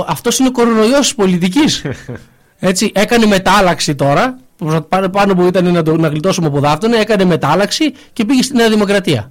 [0.06, 1.82] αυτός είναι ο κορονοϊός της πολιτικής.
[2.58, 4.38] Έτσι, έκανε μετάλλαξη τώρα.
[4.56, 8.42] που Πάνω, πάνω που ήταν να, το, να γλιτώσουμε από δάφτωνα, έκανε μετάλλαξη και πήγε
[8.42, 9.30] στη Νέα Δημοκρατία.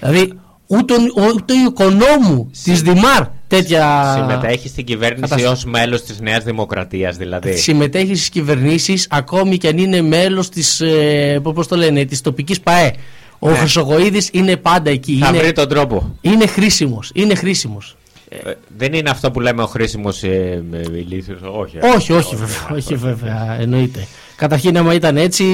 [0.00, 0.32] Δηλαδή,
[0.66, 4.14] ούτε, ο- ούτε ο οικονόμου της Δημάρ τέτοια.
[4.18, 5.52] Συμμετέχει στην κυβέρνηση κατάσταση.
[5.52, 7.56] ως μέλος της Νέας Δημοκρατίας, δηλαδή.
[7.56, 10.80] Συμμετέχει στις κυβερνήσεις ακόμη και αν είναι μέλος της.
[10.80, 12.92] Ε, Πώς το λένε, της τοπικής ΠαΕ.
[13.38, 13.56] Ο Ναι.
[13.56, 15.18] Χρυσογοίδη είναι πάντα εκεί.
[15.20, 16.16] Θα είναι, βρει τον τρόπο.
[16.20, 17.10] είναι χρήσιμος.
[17.14, 17.96] Είναι χρήσιμος.
[18.28, 21.78] Ε, δεν είναι αυτό που λέμε ο χρήσιμος ε, με ηλίθιος, όχι.
[21.96, 24.06] Όχι, όχι βέβαια, όχι βέβαια, εννοείται.
[24.36, 25.44] Καταρχήν, άμα ήταν έτσι,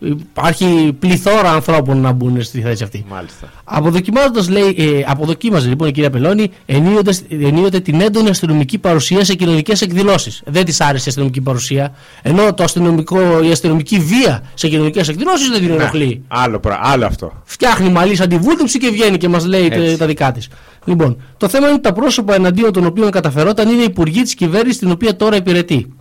[0.00, 3.04] υπάρχει πληθώρα ανθρώπων να μπουν στη θέση αυτή.
[3.08, 3.48] Μάλιστα.
[3.64, 9.34] Αποδοκιμάζοντας, λέει, ε, αποδοκίμαζε λοιπόν η κυρία Πελώνη ενίοτε, ενίοτε την έντονη αστυνομική παρουσία σε
[9.34, 10.42] κοινωνικές εκδηλώσεις.
[10.46, 15.48] Δεν της άρεσε η αστυνομική παρουσία, ενώ το αστυνομικό, η αστυνομική βία σε κοινωνικές εκδηλώσεις
[15.48, 16.06] δεν την ενοχλεί.
[16.06, 17.32] Ναι, άλλο, πρα- άλλο αυτό.
[17.44, 19.78] Φτιάχνει μαλλίς σαν τη βούλτεψη και βγαίνει και μας λέει Έτσι.
[19.78, 20.48] τε- τα δικά της.
[20.84, 24.34] Λοιπόν, το θέμα είναι ότι τα πρόσωπα εναντίον των οποίων καταφερόταν είναι οι υπουργοί της
[24.34, 25.92] κυβέρνησης την οποία τώρα υπηρετεί.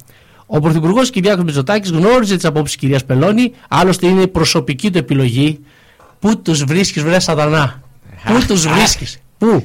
[0.56, 5.60] Ο Πρωθυπουργός Κυριάκος Μητσοτάκης γνώριζε τις απόψεις τη κυρίας Πελώνη, άλλωστε είναι προσωπική του επιλογή.
[6.20, 7.82] Πού τους βρίσκεις, βρε Σατανά.
[8.26, 9.64] Πού τους βρίσκεις; Πού;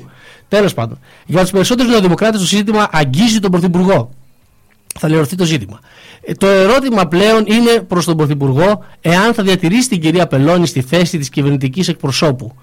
[0.49, 0.99] Τέλος πάντων.
[1.27, 4.11] Για τους περισσότερους νεοδημοκράτες το σύστημα αγγίζει τον Πρωθυπουργό.
[4.99, 5.81] Θα λερωθεί το ζήτημα.
[6.21, 10.81] Ε, το ερώτημα πλέον είναι προς τον Πρωθυπουργό εάν θα διατηρήσει την κυρία Πελώνη στη
[10.83, 12.55] θέση της κυβερνητικής εκπροσώπου.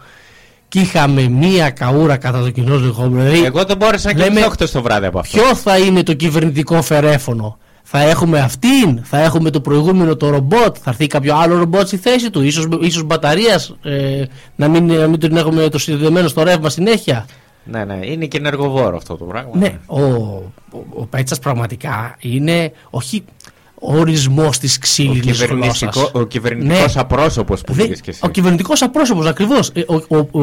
[0.67, 3.29] Και είχαμε μία καούρα κατά το κοινό λεγόμενο.
[3.29, 5.37] Δηλαδή, Εγώ δεν μπόρεσα να λέμε- κοιμηθώ χτες το βράδυ από αυτό.
[5.41, 7.57] Ποιο θα είναι το κυβερνητικό φερέφωνο.
[7.87, 11.97] Θα έχουμε αυτήν, θα έχουμε το προηγούμενο το ρομπότ, θα έρθει κάποιο άλλο ρομπότ στη
[11.97, 14.23] θέση του, ίσως, ίσως μπαταρίας, ε,
[14.55, 17.25] να, μην, να μην τον έχουμε το συνδεδεμένο στο ρεύμα συνέχεια.
[17.63, 19.49] Ναι, ναι, είναι και ενεργοβόρο αυτό το πράγμα.
[19.53, 20.53] Ναι, ο, ο,
[20.95, 23.23] ο Πέτσας πραγματικά είναι όχι
[23.81, 26.09] ο ορισμός της Ο, ξύλινης κυβερνητικό, γλώσσας.
[26.13, 27.01] ο κυβερνητικός Ναι.
[27.01, 28.19] απρόσωπος που Δεν- πήγες και εσύ.
[28.23, 29.71] Ο κυβερνητικός απρόσωπος, ακριβώς.
[29.87, 30.41] Ο, ο, ο,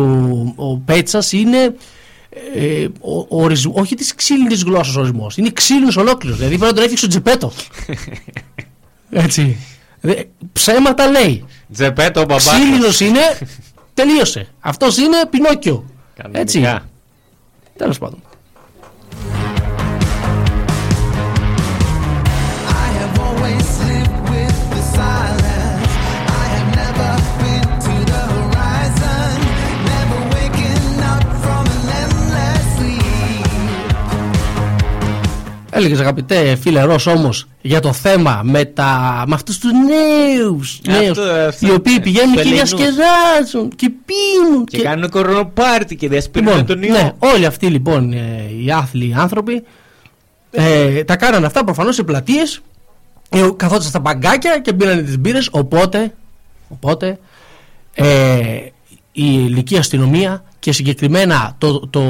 [0.56, 1.74] ο Πέτσας είναι.
[2.54, 5.36] Ε, ο, ο ορισμ- όχι της ξύλινης γλώσσας ορισμός.
[5.36, 6.38] Είναι ξύλινος ολόκληρος.
[6.38, 7.52] Δηλαδή πρέπει να τον έφτιαξε ο Τζεπέτο.
[9.24, 9.56] Έτσι.
[10.00, 11.44] Δε- ψέματα λέει.
[11.72, 12.48] Τζεπέτο ο μπαμπάς.
[12.48, 13.20] Ξύλινος είναι.
[13.94, 14.48] Τελείωσε.
[14.60, 15.84] Αυτός είναι Πινόκιο.
[16.32, 16.60] Έτσι.
[16.60, 16.88] Κανονικά.
[17.76, 18.22] Τέλος πάντων.
[35.74, 41.00] Έλεγες αγαπητέ φίλε Ρος όμως για το θέμα με, τα, με αυτούς τους νέους, Αυτό,
[41.02, 42.74] νέους αυτό, οι οποίοι ε, πηγαίνουν και Πελεινούς.
[42.74, 46.92] διασκεδάζουν και πίνουν Και, κάνουν κορονοπάρτι και διασπείρουν Λοιπόν, τον ιό.
[46.92, 49.62] ναι, όλοι αυτοί λοιπόν ε, οι άθλοι άνθρωποι
[50.50, 52.60] ε, τα κάνανε αυτά προφανώς σε πλατείες
[53.28, 56.14] ε, καθόταν στα παγκάκια και πήραν τις μπύρες οπότε,
[56.68, 57.18] οπότε
[57.94, 58.04] ε,
[59.12, 62.02] η ελληνική αστυνομία και συγκεκριμένα το, το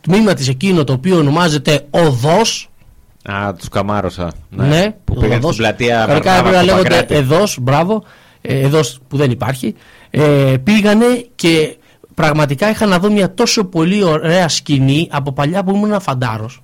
[0.00, 2.68] τμήμα της εκείνο το οποίο ονομάζεται ΟΔΟΣ
[3.22, 4.32] Α, τους καμάρωσα.
[4.50, 5.54] ναι, που ο πήγαν οδός.
[5.54, 7.14] στην πλατεία Κανονικά Βαρνάβα έπρεπε να λέγονται Παπακράτη.
[7.14, 8.04] εδώς, μπράβο,
[8.40, 9.74] ε, εδώς που δεν υπάρχει.
[10.10, 10.20] Ε,
[10.64, 11.76] πήγανε και
[12.14, 16.62] πραγματικά είχα να δω μια τόσο πολύ ωραία σκηνή από παλιά που ήμουν ένα φαντάρος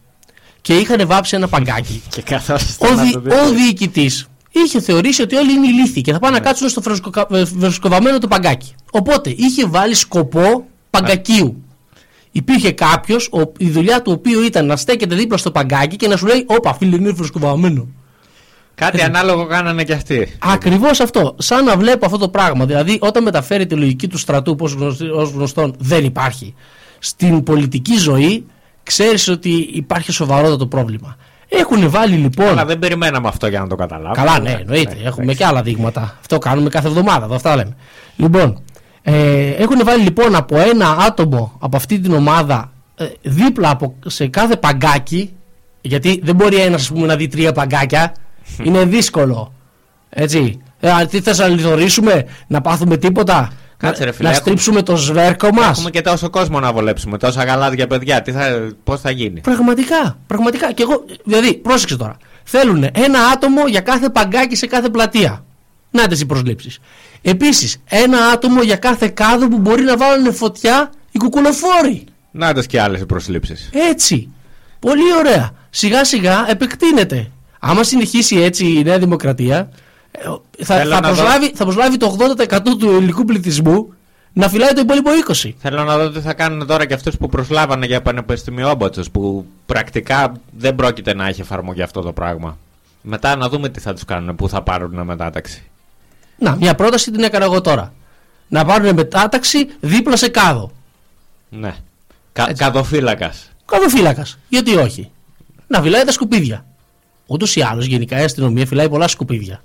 [0.60, 2.02] και είχαν βάψει ένα παγκάκι.
[2.14, 3.40] Και καθόσασταν ο, να δι, το δείτε.
[3.40, 7.26] ο διοικητής είχε θεωρήσει ότι όλοι είναι ηλίθιοι και θα πάνε να κάτσουν στο φρεσκοκα-
[7.32, 8.74] ε, φρεσκοβαμμένο το παγκάκι.
[8.90, 10.64] Οπότε είχε βάλει σκοπό
[11.00, 11.62] παγκακίου.
[12.32, 16.26] Υπήρχε κάποιος, η δουλειά του οποίου ήταν να στέκεται δίπλα στο παγκάκι και να σου
[16.26, 17.88] λέει: Όπα, φίλε, είναι φρεσκοβαμμένο.
[18.74, 20.36] Κάτι ανάλογο κάνανε κι αυτοί.
[20.38, 21.34] Ακριβώς αυτό.
[21.38, 22.64] Σαν να βλέπω αυτό το πράγμα.
[22.64, 24.64] Δηλαδή, όταν μεταφέρει τη λογική του στρατού, που
[25.14, 26.54] ως γνωστόν δεν υπάρχει,
[26.98, 28.46] στην πολιτική ζωή,
[28.82, 31.16] ξέρεις ότι υπάρχει σοβαρότατο πρόβλημα.
[31.48, 32.48] Έχουν βάλει λοιπόν.
[32.48, 34.24] Αλλά δεν περιμέναμε αυτό για να το καταλάβουμε.
[34.24, 34.94] Καλά, ναι, εννοείται.
[34.94, 35.38] Ναι, Έχουμε εντάξει.
[35.38, 36.16] και άλλα δείγματα.
[36.20, 37.24] Αυτό κάνουμε κάθε εβδομάδα.
[37.24, 37.76] εδώ Αυτά λέμε.
[38.16, 38.62] Λοιπόν,
[39.08, 44.26] ε, έχουν βάλει λοιπόν από ένα άτομο από αυτή την ομάδα ε, δίπλα από, σε
[44.26, 45.32] κάθε παγκάκι.
[45.80, 48.14] Γιατί δεν μπορεί ένας να δει τρία παγκάκια.
[48.62, 49.52] Είναι δύσκολο.
[50.08, 50.60] Έτσι.
[50.80, 53.52] Ε, α, τι θες να λιδωρήσουμε, να πάθουμε τίποτα.
[53.76, 55.76] Κάτσε, ρε να, φίλε, να έχουμε- στρίψουμε το σβέρκο μας.
[55.76, 58.22] Έχουμε και τόσο κόσμο να βολέψουμε, τόσα γαλάδια παιδιά.
[58.22, 60.72] Τι θα, πώς θα γίνει; Πραγματικά, πραγματικά.
[60.72, 62.16] Και εγώ, δηλαδή, πρόσεξε τώρα.
[62.44, 65.44] Θέλουν ένα άτομο για κάθε παγκάκι σε κάθε πλατεία.
[65.90, 66.78] Να οι προσλήψεις.
[67.28, 72.04] Επίσης, ένα άτομο για κάθε κάδο που μπορεί να βάλουν φωτιά οι κουκουλοφόροι.
[72.30, 73.70] Να τες και άλλες οι προσλήψεις.
[73.90, 74.28] Έτσι.
[74.78, 75.50] Πολύ ωραία.
[75.70, 77.30] Σιγά σιγά επεκτείνεται.
[77.60, 79.68] Άμα συνεχίσει έτσι η Νέα Δημοκρατία,
[80.10, 80.18] ε,
[80.64, 83.94] θα, Θέλω θα, να δω- προσλάβει, θα προσλάβει το 80% του ελληνικού πληθυσμού
[84.32, 85.54] να φυλάει το υπόλοιπο 20%.
[85.58, 90.32] Θέλω να δω τι θα κάνουν τώρα και αυτούς που προσλάβανε για πανεπιστημιόμπατσους που πρακτικά
[90.58, 92.58] δεν πρόκειται να έχει εφαρμογή αυτό το πράγμα.
[93.02, 95.62] Μετά να δούμε τι θα τους κάνουν, πού θα πάρουν μετάταξη.
[96.38, 97.92] Να, μια πρόταση την έκανα εγώ τώρα.
[98.48, 100.70] Να πάρουν μετάταξη δίπλα σε κάδο.
[101.48, 101.74] Ναι.
[102.32, 102.62] Κα, Έτσι.
[102.62, 103.50] καδοφύλακας.
[103.64, 104.38] Καδοφύλακας.
[104.48, 105.10] Γιατί όχι;
[105.66, 106.64] Να φυλάει τα σκουπίδια.
[107.26, 109.62] Ούτως ή άλλως γενικά η αστυνομία φυλάει πολλά σκουπίδια.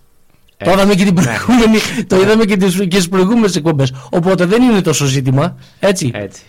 [0.58, 1.24] Ε, το είδαμε και, την ναι.
[1.24, 3.94] προηγούμενη, το είδαμε και, τις, και στις προηγούμενες εκπομπές.
[4.10, 5.58] Οπότε δεν είναι τόσο ζήτημα.
[5.80, 6.12] Έτσι.
[6.14, 6.42] Έτσι.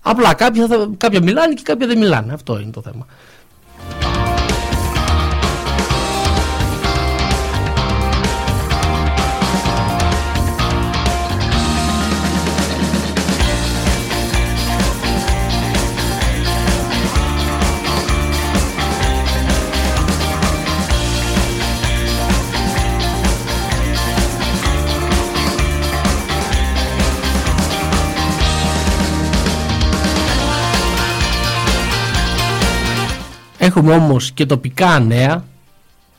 [0.00, 2.32] Απλά κάποια, θα, κάποια μιλάνε και κάποια δεν μιλάνε.
[2.32, 3.06] Αυτό είναι το θέμα.
[33.62, 35.44] Έχουμε όμως και τοπικά νέα.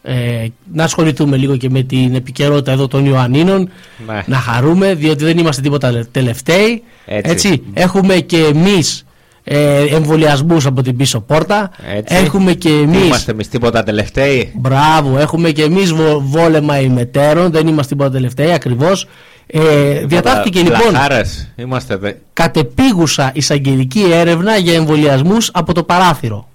[0.04, 3.70] Ε, να ασχοληθούμε λίγο και με την επικαιρότητα εδώ των Ιωαννίνων.
[4.08, 4.24] Ναι.
[4.26, 6.84] Να χαρούμε, διότι δεν είμαστε τίποτα τελευταίοι.
[7.06, 7.64] Έτσι.
[7.74, 9.06] Έχουμε και εμείς
[9.44, 11.72] ε, εμβολιασμούς από την πίσω πόρτα.
[11.96, 12.16] Έτσι.
[12.16, 14.52] Έχουμε και Τι εμείς Είμαστε εμείς τίποτα τελευταίοι.
[14.56, 19.08] Μπράβο, έχουμε και εμείς βο- βόλεμα ημετέρων, δεν είμαστε τίποτα τελευταίοι ακριβώς.
[19.48, 19.60] Ε,
[20.06, 21.52] διατάχθηκε λοιπόν Πλαχάρες.
[21.56, 22.12] Είμαστε δε...
[22.34, 26.50] κατεπίγουσα εισαγγελική έρευνα για εμβολιασμούς από το παράθυρο.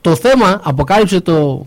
[0.00, 1.66] Το θέμα αποκάλυψε το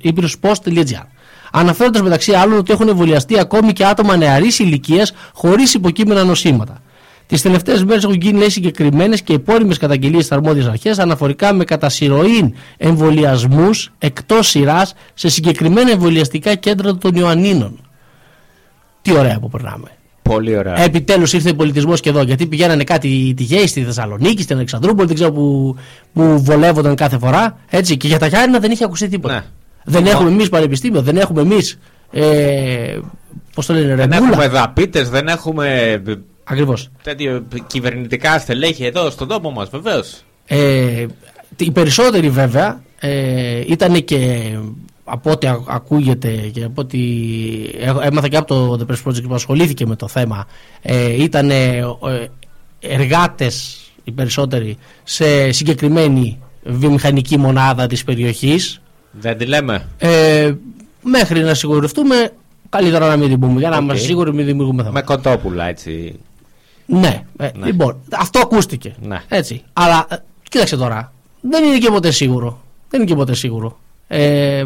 [0.00, 1.06] ήπειρος.post.gr
[1.52, 6.82] αναφέροντας μεταξύ άλλων ότι έχουν εμβολιαστεί ακόμη και άτομα νεαρής ηλικίας χωρίς υποκείμενα νοσήματα.
[7.26, 11.64] Τις τελευταίες μέρες έχουν γίνει λέει, συγκεκριμένες και επώνυμες καταγγελίες στις αρμόδιες αρχές αναφορικά με
[11.64, 17.80] κατά συρροήν εμβολιασμούς εκτός σειράς σε συγκεκριμένα εμβολιαστικά κέντρα των Ιωαννίνων.
[19.02, 19.88] Τι ωραία που περνάμε.
[20.22, 20.80] Πολύ ωραία.
[20.82, 22.22] Επιτέλους ήρθε ο πολιτισμός και εδώ.
[22.22, 25.76] Γιατί πηγαίνανε κάτι τυχαίοι στη Θεσσαλονίκη, στην Αλεξανδρούπολη, δεν ξέρω που,
[26.12, 27.58] που βολεύονταν κάθε φορά.
[27.70, 27.96] Έτσι.
[27.96, 29.34] Και για τα Γιάννηνα δεν είχε ακουστεί τίποτα.
[29.34, 29.42] Ναι.
[29.84, 30.16] Δεν Λοιπόν.
[30.16, 31.78] έχουμε εμείς πανεπιστήμιο, δεν έχουμε εμείς.
[32.12, 32.98] Ε,
[33.54, 34.30] Πώς το λένε, Δεν ρεμπούλα.
[34.30, 36.02] έχουμε δαπίτες, δεν έχουμε
[36.44, 36.88] Ακριβώς.
[37.02, 40.22] τέτοιο κυβερνητικά στελέχη εδώ στον τόπο μας βεβαίως.
[40.46, 41.06] Ε,
[41.56, 44.40] οι περισσότεροι βέβαια ε, ήταν και
[45.14, 46.98] από ό,τι α- ακούγεται και από ό,τι
[47.78, 50.46] έχω- έμαθα και από το The Press Project που ασχολήθηκε με το θέμα
[50.82, 51.50] ε, ήταν
[52.80, 59.86] εργάτες οι περισσότεροι σε συγκεκριμένη βιομηχανική μονάδα της περιοχής Δεν τη λέμε.
[59.98, 60.52] ε,
[61.02, 62.32] μέχρι να σιγουρευτούμε
[62.68, 63.82] καλύτερα να μην την πούμε για να Οκ.
[63.82, 66.18] είμαστε σίγουροι μην δημιουργούμε θέμα Με κοτόπουλα έτσι.
[66.86, 67.66] ναι, ε, Ναι.
[67.66, 68.94] λοιπόν, αυτό ακούστηκε.
[69.02, 69.22] Ναι.
[69.28, 69.62] Έτσι.
[69.72, 70.16] Αλλά ε,
[70.48, 72.62] κοίταξε τώρα, δεν είναι και ποτέ σίγουρο.
[72.90, 73.78] Δεν είναι και ποτέ σίγουρο.
[74.08, 74.62] Ε,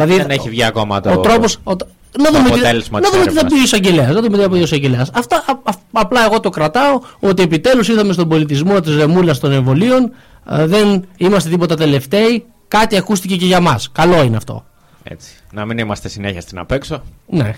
[0.00, 1.10] δηλαδή, Δεν έχει βγει ακόμα το.
[1.10, 1.70] ο τρόπος, ο,
[2.18, 3.52] να δούμε, τι, αποτέλεσμα να της δούμε τι θα έρευνας.
[3.52, 4.14] πει ο εισαγγελέας.
[4.14, 5.10] Να δούμε τι θα πει ο εισαγγελέας.
[5.14, 9.52] Αυτά α- α- απλά εγώ το κρατάω ότι επιτέλους είδαμε στον πολιτισμό της ρεμούλας των
[9.52, 10.12] εμβολίων.
[10.50, 12.44] ε, δεν είμαστε τίποτα τελευταίοι.
[12.68, 13.88] Κάτι ακούστηκε και για μας.
[13.92, 14.64] Καλό είναι αυτό.
[15.02, 15.28] Έτσι.
[15.52, 17.02] Να μην είμαστε συνέχεια στην απέξω.
[17.26, 17.54] Ναι.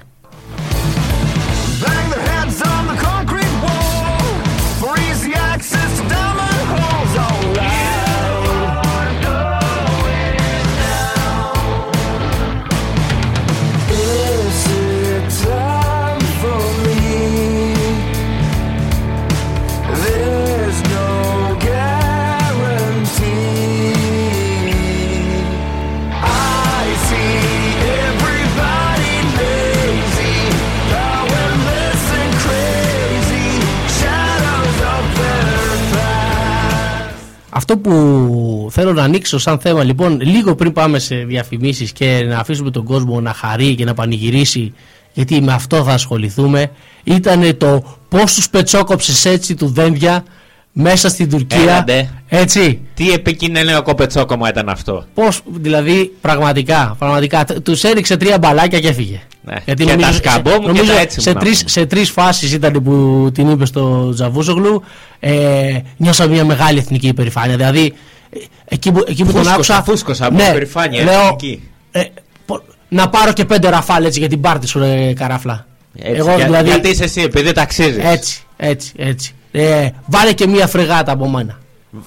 [37.69, 42.39] Αυτό που θέλω να ανοίξω σαν θέμα λοιπόν λίγο πριν πάμε σε διαφημίσεις και να
[42.39, 44.73] αφήσουμε τον κόσμο να χαρεί και να πανηγυρίσει
[45.13, 46.71] γιατί με αυτό θα ασχοληθούμε
[47.05, 50.25] ήταν το πώς τους πετσόκοψες έτσι του δένδια
[50.73, 52.11] μέσα στην Τουρκία Έλαντε.
[52.29, 55.05] έτσι Τι επικοινωνιακό πετσόκομα ήταν αυτό.
[55.15, 59.21] Πώς δηλαδή πραγματικά, πραγματικά τ- τους έριξε τρία μπαλάκια και έφυγε.
[59.67, 59.75] Ναι.
[59.75, 61.69] Και τα σκαμπό μου και νομίζω τα έτσι μου σε, να τρεις, πούμε.
[61.71, 64.83] σε τρεις φάσεις ήταν που την είπε στο Τζαβούσογλου
[65.21, 67.57] ε, νιώσα μια μεγάλη εθνική υπερηφάνεια.
[67.57, 67.93] Δηλαδή
[68.31, 71.69] ε, εκεί που, εκεί που τον Φούσκωσα, άκουσα φούσκωσα από υπερηφάνεια λέω, εθνική.
[71.91, 72.03] ε,
[72.47, 75.67] πο- να πάρω και πέντε ραφάλ έτσι για την πάρτι σου ρε καράφλα.
[75.99, 78.01] Έτσι, Εγώ για- δηλαδή Γιατί είσαι εσύ, επειδή ταξίζει.
[78.03, 79.35] έτσι, έτσι, έτσι.
[79.53, 81.59] Ε, βάλε και μια φρεγάτα από μένα.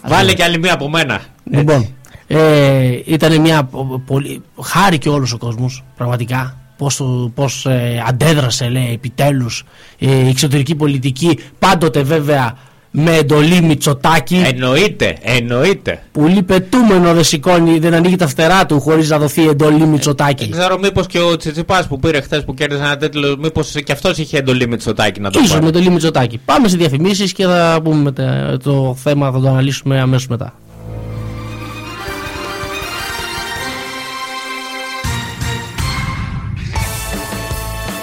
[0.04, 1.22] Βάλε και άλλη μία από μένα.
[1.52, 1.94] Λοιπόν,
[2.28, 4.42] ε, ήταν μια πο- πολύ.
[4.64, 6.58] Χάρη και όλο ο κόσμος, πραγματικά.
[6.80, 9.64] Πώς, το- πώς ε, αντέδρασε, λέει, επιτέλους
[10.00, 11.38] ε, η εξωτερική πολιτική.
[11.60, 12.58] Πάντοτε βέβαια
[12.92, 14.42] με εντολή Μητσοτάκη.
[14.46, 16.04] Εννοείται, εννοείται.
[16.12, 20.44] Πολύ πετούμενο δεν σηκώνει, δεν ανοίγει τα φτερά του χωρίς να δοθεί εντολή Μητσοτάκη.
[20.50, 23.92] Δεν ξέρω μήπως και ο Τσιτσιπάς που πήρε χθες που κέρδισε ένα τέτοιο, μήπως και
[23.92, 25.64] αυτός είχε εντολή με τσοτάκι να το Ίσως πάρει.
[25.64, 26.40] με εντολή Μητσοτάκη.
[26.46, 30.54] Πάμε σε διαφημίσεις και θα πούμε μετά το θέμα, θα το αναλύσουμε αμέσως μετά.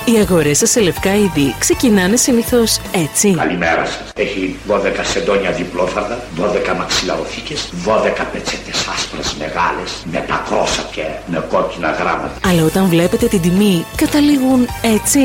[0.08, 3.34] Οι αγορές σας σε λευκά είδη ξεκινάνε συνήθως έτσι.
[3.34, 4.12] Καλημέρα σας.
[4.16, 11.90] Έχει 12 σεντόνια διπλόφαρδα, 12 μαξιλαροθήκες, 12 πετσέτες άσπρες μεγάλες, με πακρόσα και με κόκκινα
[11.90, 12.34] γράμματα.
[12.46, 15.18] Αλλά όταν βλέπετε την τιμή, καταλήγουν έτσι.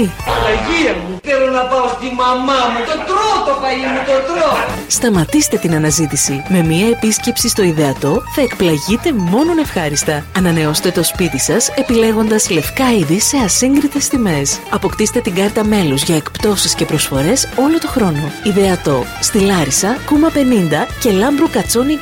[0.50, 2.80] Αγία μου, θέλω να πάω στη μαμά μου.
[2.90, 4.58] Το τρώω το φαΐ μου, το τρώω.
[4.88, 6.44] Σταματήστε την αναζήτηση.
[6.48, 10.26] Με μία επίσκεψη στο ιδεατό θα εκπλαγείτε μόνον ευχάριστα.
[10.38, 14.60] Ανανεώστε το σπίτι σας επιλέγοντας λευκά είδη σε ασύγκριτες τιμές.
[14.72, 18.32] Αποκτήστε την κάρτα μέλους για εκπτώσεις και προσφορές όλο το χρόνο.
[18.44, 21.98] Ιδεατό στη Λάρισα, Κούμα 50 και Λάμπρου Κατσόνη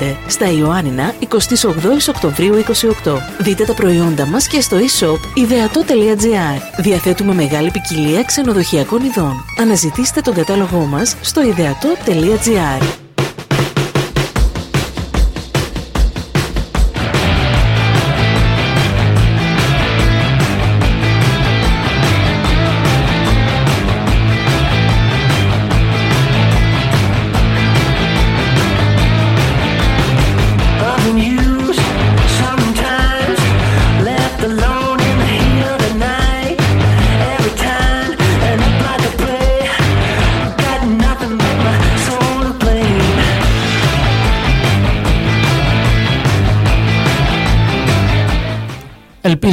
[0.00, 0.16] 25.
[0.26, 1.26] Στα Ιωάννινα 28
[2.08, 2.54] Οκτωβρίου
[3.04, 3.16] 28.
[3.38, 6.82] Δείτε τα προϊόντα μας και στο e-shop ιδεατό.gr.
[6.82, 9.44] Διαθέτουμε μεγάλη ποικιλία ξενοδοχειακών ειδών.
[9.60, 13.01] Αναζητήστε τον κατάλογό μας στο ιδεατό.gr.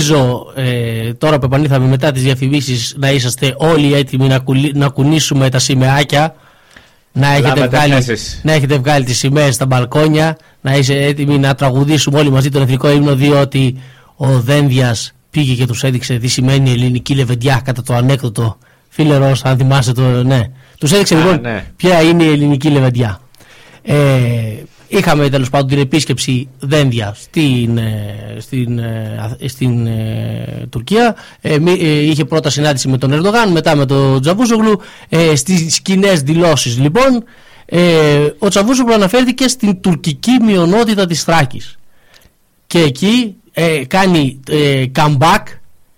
[0.03, 4.87] Ελπίζω ε, τώρα που επανήλθαμε μετά τις διαφημίσεις να είσαστε όλοι έτοιμοι να, κουλι- να
[4.87, 6.35] κουνήσουμε τα σημαίακια
[7.11, 8.39] να έχετε, Λάβετε βγάλει, θέσεις.
[8.43, 12.61] να έχετε βγάλει τις σημαίες στα μπαλκόνια να είστε έτοιμοι να τραγουδήσουμε όλοι μαζί τον
[12.61, 13.79] εθνικό ύμνο διότι
[14.15, 18.57] ο Δένδιας πήγε και τους έδειξε τι σημαίνει ελληνική λεβεντιά κατά το ανέκδοτο
[18.89, 20.41] φίλε Ρώος αν θυμάσαι το ναι
[20.79, 21.65] τους έδειξε Α, λοιπόν ναι.
[21.75, 23.19] ποια είναι η ελληνική λεβεντιά
[23.81, 23.95] ε,
[24.89, 31.15] είχαμε τέλος πάντων την επίσκεψη δένδια στην, ε, στην, ε, Αθ- στην ε, Τουρκία.
[31.41, 34.81] Ε, μη- ε, είχε πρώτα συνάντηση με τον Ερντογάν, μετά με τον Τζαβούσογλου.
[35.09, 37.23] Ε, Στις κοινέ δηλώσεις λοιπόν,
[37.65, 37.79] ε,
[38.39, 41.77] ο Τζαβούσογλου αναφέρθηκε στην τουρκική μειονότητα της Θράκης.
[42.67, 45.43] Και εκεί ε, κάνει ε, comeback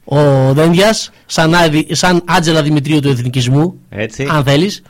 [0.04, 4.28] ο Δένδιας σαν, Άδη- σαν Άτζελα Δημητρίου του εθνικισμού Έτσι.
[4.32, 4.82] αν θέλεις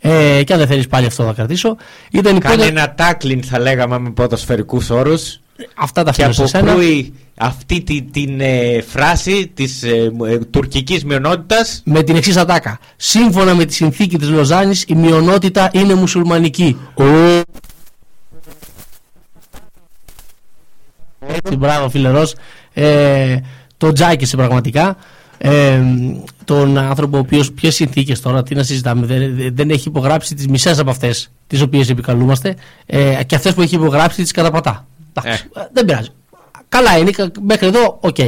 [0.00, 1.76] ε, και αν δεν θέλεις πάλι αυτό θα κρατήσω
[2.10, 5.40] ήταν η Κάνει πρώτη- ένα τάκλιν θα λέγαμε με ποδοσφαιρικούς όρους
[5.74, 10.24] αυτά τα και αφήνω σε σένα αποκρούει αυτή τη, την ε, φράση της ε, μ-
[10.26, 12.78] ε, τουρκικής μειονότητας με την εξής ατάκα.
[12.96, 16.76] Σύμφωνα με τη συνθήκη της Λοζάνης η μειονότητα είναι μουσουλμανική.
[21.58, 22.26] Μπράβο, φιλερό.
[22.72, 23.36] Ε,
[23.76, 24.96] τον τζάκισε πραγματικά.
[25.38, 25.80] Ε,
[26.44, 30.46] τον άνθρωπο ο οποίος, ποιες συνθήκες τώρα, τι να συζητάμε, δεν, δεν έχει υπογράψει τις
[30.48, 32.54] μισές από αυτές τις οποίες επικαλούμαστε
[32.86, 34.86] ε, και αυτές που έχει υπογράψει τις καταπατά.
[35.14, 36.08] Εντάξει, ε, δεν πειράζει.
[36.68, 38.18] Καλά είναι, κα- μέχρι εδώ, οκ.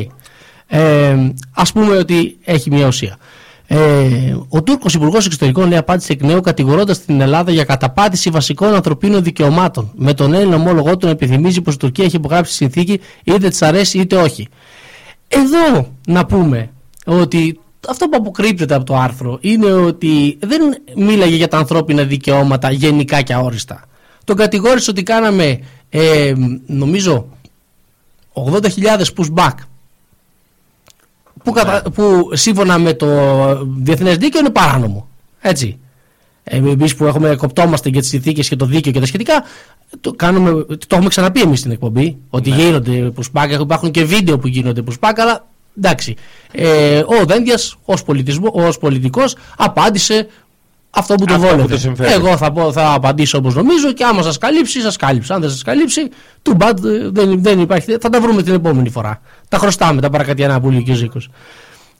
[0.66, 1.10] Ε,
[1.52, 3.16] Ας πούμε ότι έχει μια ουσία.
[3.66, 3.76] Ε,
[4.48, 9.22] ο Τούρκος Υπουργός Εξωτερικών λέει απάντησε εκ νέου κατηγορώντας την Ελλάδα για καταπάτηση βασικών ανθρωπίνων
[9.22, 9.90] δικαιωμάτων.
[9.94, 13.62] Με τον Έλληνα ομόλογό του να υπενθυμίζει πως η Τουρκία έχει υπογράψει συνθήκη είτε της
[13.62, 14.48] αρέσει είτε όχι.
[15.28, 16.70] Εδώ να πούμε
[17.06, 20.60] ότι αυτό που αποκρύπτεται από το άρθρο είναι ότι δεν
[20.96, 23.84] μίλαγε για τα ανθρώπινα δικαιώματα γενικά και αόριστα.
[24.24, 26.32] Τον κατηγόρησε ότι κάναμε ε,
[26.66, 27.26] νομίζω
[28.34, 28.60] 80.000
[29.16, 29.54] pushback
[31.42, 31.82] που, κατα...
[31.94, 33.08] που σύμφωνα με το
[33.64, 35.08] διεθνές δίκαιο είναι παράνομο.
[35.40, 35.78] Έτσι.
[36.44, 39.44] Εμείς που έχουμε κοπτόμαστε για τις συνθήκες και το δίκαιο και τα σχετικά,
[40.00, 42.18] το, κάνουμε, το έχουμε ξαναπεί εμείς στην εκπομπή.
[42.30, 46.14] Ότι γίνονται pushback, υπάρχουν και βίντεο που γίνονται pushback, αλλά εντάξει.
[46.52, 47.76] Ε, ο Δένδιας
[48.52, 50.26] ως πολιτικός απάντησε
[50.90, 51.74] αυτό που τον Αυτό που βόλευε.
[51.74, 52.12] του συμφέρει.
[52.12, 55.32] Εγώ θα, πω, θα απαντήσω όπως νομίζω και άμα σας καλύψει, σας κάλυψε.
[55.32, 56.08] Αν δεν σας καλύψει,
[56.42, 57.96] too bad, ε, δεν, δεν υπάρχει.
[58.00, 59.20] Θα τα βρούμε την επόμενη φορά.
[59.48, 61.28] Τα χρωστάμε τα παρακατιανά που λέει και ο Ζήκος.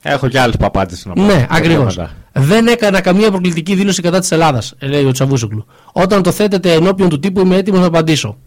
[0.01, 1.21] Έχω και άλλες παπάτε να πω.
[1.21, 1.95] Ναι, ακριβώς.
[1.95, 2.11] Προβλήματα.
[2.33, 5.65] Δεν έκανα καμία προκλητική δήλωση κατά της Ελλάδας, λέει ο Τσαβούσοκλου.
[5.91, 8.37] Όταν το θέτετε ενώπιον του τύπου, είμαι έτοιμος να απαντήσω.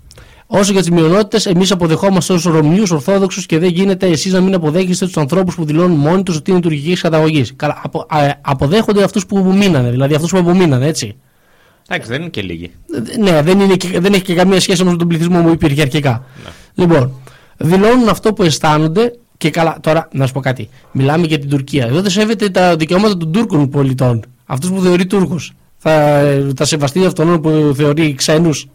[0.47, 4.55] Όσο για τις μειονότητες, εμείς αποδεχόμαστε ω Ρωμιούς Ορθόδοξους και δεν γίνεται εσείς να μην
[4.55, 7.53] αποδέχεστε τους ανθρώπους που δηλώνουν μόνοι τους ότι είναι τουρκική καταγωγής.
[7.57, 11.17] Καλά, απο, α, αποδέχονται αυτούς που μείνανε, δηλαδή αυτούς που απομείνανε, έτσι.
[11.89, 12.71] Εντάξει, δεν είναι και λίγοι.
[13.15, 15.49] Ε, Ναι, δεν, είναι και, δεν έχει και καμία σχέση όμως με τον πληθυσμό που
[15.49, 16.25] υπήρχε αρχικά.
[16.75, 17.13] Λοιπόν,
[17.57, 19.79] δηλώνουν αυτό που αισθάνονται και καλά.
[19.81, 20.69] Τώρα, να σου πω κάτι.
[20.93, 21.87] Μιλάμε για την Τουρκία.
[21.87, 24.25] Εδώ δεν σέβεται τα δικαιώματα των Τούρκων πολιτών.
[24.47, 25.53] Αυτούς που θεωρεί Τούρκους.
[25.77, 26.23] Θα,
[26.57, 28.67] θα σεβαστεί αυτόν που θεωρεί ξένους.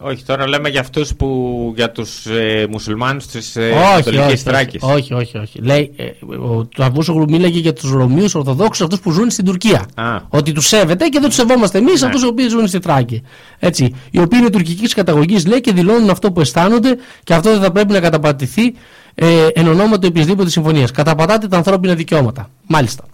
[0.00, 1.72] Όχι, τώρα λέμε για αυτούς που.
[1.76, 4.78] για τους ε, μουσουλμάνους της ε, όχι, Ανατολική όχι, Θράκη.
[4.80, 5.58] όχι, όχι, όχι, όχι.
[5.62, 6.04] Λέει, ε,
[6.34, 9.86] ο Ταβούσογλου μίλαγε για τους Ρωμίους Ορθοδόξους, αυτούς που ζουν στην Τουρκία.
[9.94, 10.16] Α.
[10.28, 12.06] Ότι τους σέβεται και δεν τους σεβόμαστε εμείς, Ναι.
[12.06, 13.22] αυτούς οι οποίοι ζουν στη Θράκη.
[13.58, 13.94] Έτσι.
[14.10, 17.72] Οι οποίοι είναι τουρκικής καταγωγής, λέει, και δηλώνουν αυτό που αισθάνονται και αυτό δεν θα
[17.72, 18.74] πρέπει να καταπατηθεί
[19.14, 20.90] ε, εν ονόματι οποιασδήποτε συμφωνίας.
[20.90, 22.50] Καταπατάτε τα ανθρώπινα δικαιώματα.
[22.66, 23.04] Μάλιστα.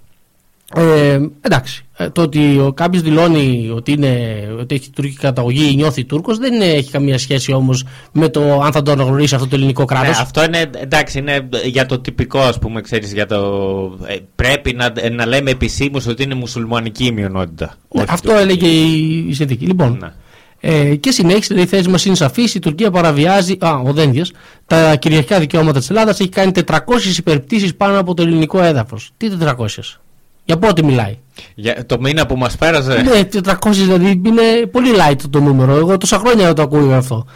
[0.77, 1.85] Ε, εντάξει.
[1.97, 6.61] Ε, το ότι κάποιος δηλώνει ότι, είναι, ότι έχει τουρκική καταγωγή ή νιώθει Τούρκος δεν
[6.61, 10.09] έχει καμία σχέση όμως με το αν θα το αναγνωρίσει αυτό το ελληνικό κράτος.
[10.09, 13.13] Ναι, αυτό είναι εντάξει, είναι για το τυπικό, ας πούμε, ξέρεις.
[13.13, 13.37] Για το,
[14.07, 17.75] ε, πρέπει να, να λέμε επισήμως ότι είναι μουσουλμανική η μειονότητα.
[17.95, 18.51] Ναι, Όχι αυτό τουρκική.
[18.51, 19.67] έλεγε η, η συνθήκη.
[19.67, 20.13] Λοιπόν, Ναι.
[20.61, 22.55] ε, και συνέχισε, λέει, η θέση μας είναι σαφής.
[22.55, 24.31] Η Τουρκία παραβιάζει, α, ο Δένδιας,
[24.67, 26.21] τα κυριαρχικά δικαιώματα της Ελλάδας.
[26.21, 29.11] Έχει κάνει 400 υπερπτήσεις πάνω από το ελληνικό έδαφος.
[29.17, 30.01] Τι 400.
[30.45, 31.19] Για πότε μιλάει;
[31.55, 33.03] Για, το μήνα που μας πέρασε.
[33.03, 35.77] Ναι, 400 δηλαδή είναι πολύ light το νούμερο.
[35.77, 37.27] Εγώ τόσα χρόνια το ακούω αυτό.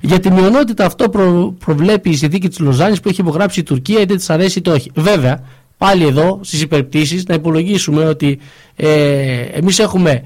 [0.00, 4.00] Για τη μειονότητα αυτό προ, προβλέπει η συνθήκη της Λοζάνης που έχει υπογράψει η Τουρκία,
[4.00, 4.90] είτε της αρέσει είτε όχι.
[4.94, 5.42] Βέβαια,
[5.78, 8.38] πάλι εδώ στις υπερπτήσεις να υπολογίσουμε ότι
[8.76, 10.22] ε, εμείς έχουμε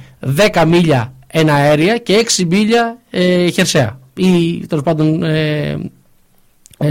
[0.52, 3.98] 10 μίλια ένα αέρια και 6 μίλια ε, χερσαία.
[4.14, 5.22] Ή τέλος πάντων.
[5.22, 5.90] Ε,
[6.78, 6.90] ε,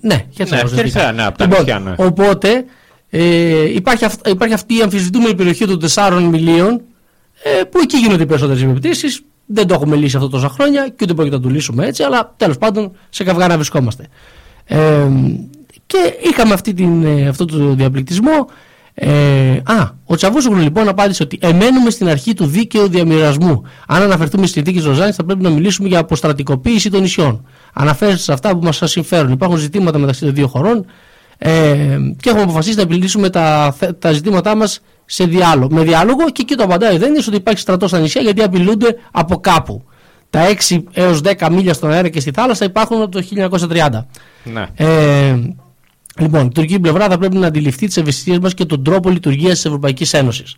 [0.00, 0.58] ναι, χερσαία.
[0.58, 0.80] Ναι, ουσιαστικά.
[0.80, 1.94] χερσαία, ναι, από τα Λοιπόν, νησιά, ναι.
[1.96, 2.64] Οπότε
[3.18, 6.80] ε, υπάρχει, αυ- υπάρχει αυτή η αμφισβητούμενη περιοχή των 4 μιλίων
[7.42, 9.20] ε, που εκεί γίνονται οι περισσότερες επιπτήσεις.
[9.46, 12.34] Δεν το έχουμε λύσει αυτό τόσα χρόνια και ούτε πρόκειται να το λύσουμε έτσι, αλλά
[12.36, 14.06] τέλος πάντων σε καυγά να βρισκόμαστε.
[14.64, 14.78] Ε,
[15.86, 18.46] και είχαμε αυτή την, ε, αυτό το διαπληκτισμό.
[18.94, 23.62] Ε, α, ο Τσαβούσογλου λοιπόν απάντησε ότι εμένουμε στην αρχή του δίκαιου διαμοιρασμού.
[23.86, 27.44] Αν αναφερθούμε στη συνθήκη Ροζάνη, θα πρέπει να μιλήσουμε για αποστρατικοποίηση των νησιών.
[27.72, 29.32] Αναφέρεται σε αυτά που μας συμφέρουν.
[29.32, 30.84] Υπάρχουν ζητήματα μεταξύ των δύο χωρών
[31.38, 35.74] ε, και έχουμε αποφασίσει να επιλύσουμε τα, θε- τα ζητήματά μας σε διάλογο.
[35.74, 38.96] Με διάλογο και εκεί το απαντάει δεν είναι ότι υπάρχει στρατός στα νησιά γιατί απειλούνται
[39.10, 39.84] από κάπου.
[40.30, 43.22] Τα 6 έως 10 μίλια στον αέρα και στη θάλασσα υπάρχουν από το
[43.70, 43.88] 1930.
[44.44, 44.66] Ναι.
[44.74, 45.36] Ε,
[46.18, 49.52] λοιπόν, η τουρκική πλευρά θα πρέπει να αντιληφθεί τις ευαισθησίες μας και τον τρόπο λειτουργίας
[49.54, 50.54] της Ευρωπαϊκής Ένωσης.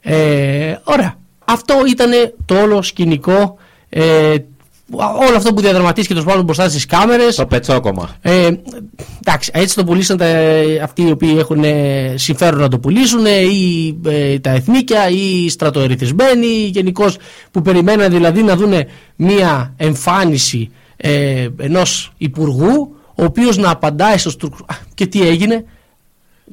[0.00, 1.14] Ε, ωραία.
[1.44, 2.10] Αυτό ήταν
[2.44, 3.56] το όλο σκηνικό.
[3.88, 4.34] Ε,
[4.98, 7.34] όλο αυτό που διαδραματίστηκε το πάντων μπροστά στις κάμερες.
[7.34, 8.16] Το πετσόκομα.
[8.20, 8.48] Ε,
[9.26, 10.26] εντάξει, έτσι το πουλήσαν τα,
[10.82, 15.44] αυτοί οι οποίοι έχουν ε, συμφέρον να το πουλήσουν, ε, ή ε, τα εθνίκια, ή
[15.44, 17.16] οι στρατοερηθισμένοι, γενικώς
[17.50, 18.72] που περιμέναν δηλαδή να δουν
[19.16, 24.60] μία εμφάνιση ε, ενός υπουργού, ο οποίος να απαντάει στους Τούρκους.
[24.60, 25.64] Α, Και τι έγινε,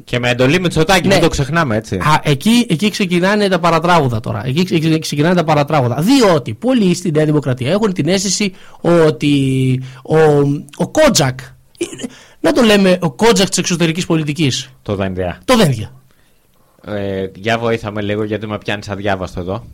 [0.03, 1.13] Και με εντολή Μητσοτάκη, Ναι.
[1.13, 1.95] μην το ξεχνάμε έτσι.
[1.95, 4.45] Α, εκεί, εκεί ξεκινάνε τα παρατράγουδα τώρα.
[4.45, 6.01] Εκεί ξε- ξεκινάνε τα παρατράγουδα.
[6.01, 10.17] Διότι πολλοί στην Νέα Δημοκρατία έχουν την αίσθηση ότι ο,
[10.77, 11.85] ο Κότζακ, ε,
[12.39, 15.41] να το λέμε ο Κότζακ της εξωτερικής πολιτικής, Το δένδια.
[15.45, 15.91] το Δένδια.
[16.85, 19.65] Ε, για βοήθα με λίγο γιατί με πιάνεις αδιάβαστο εδώ.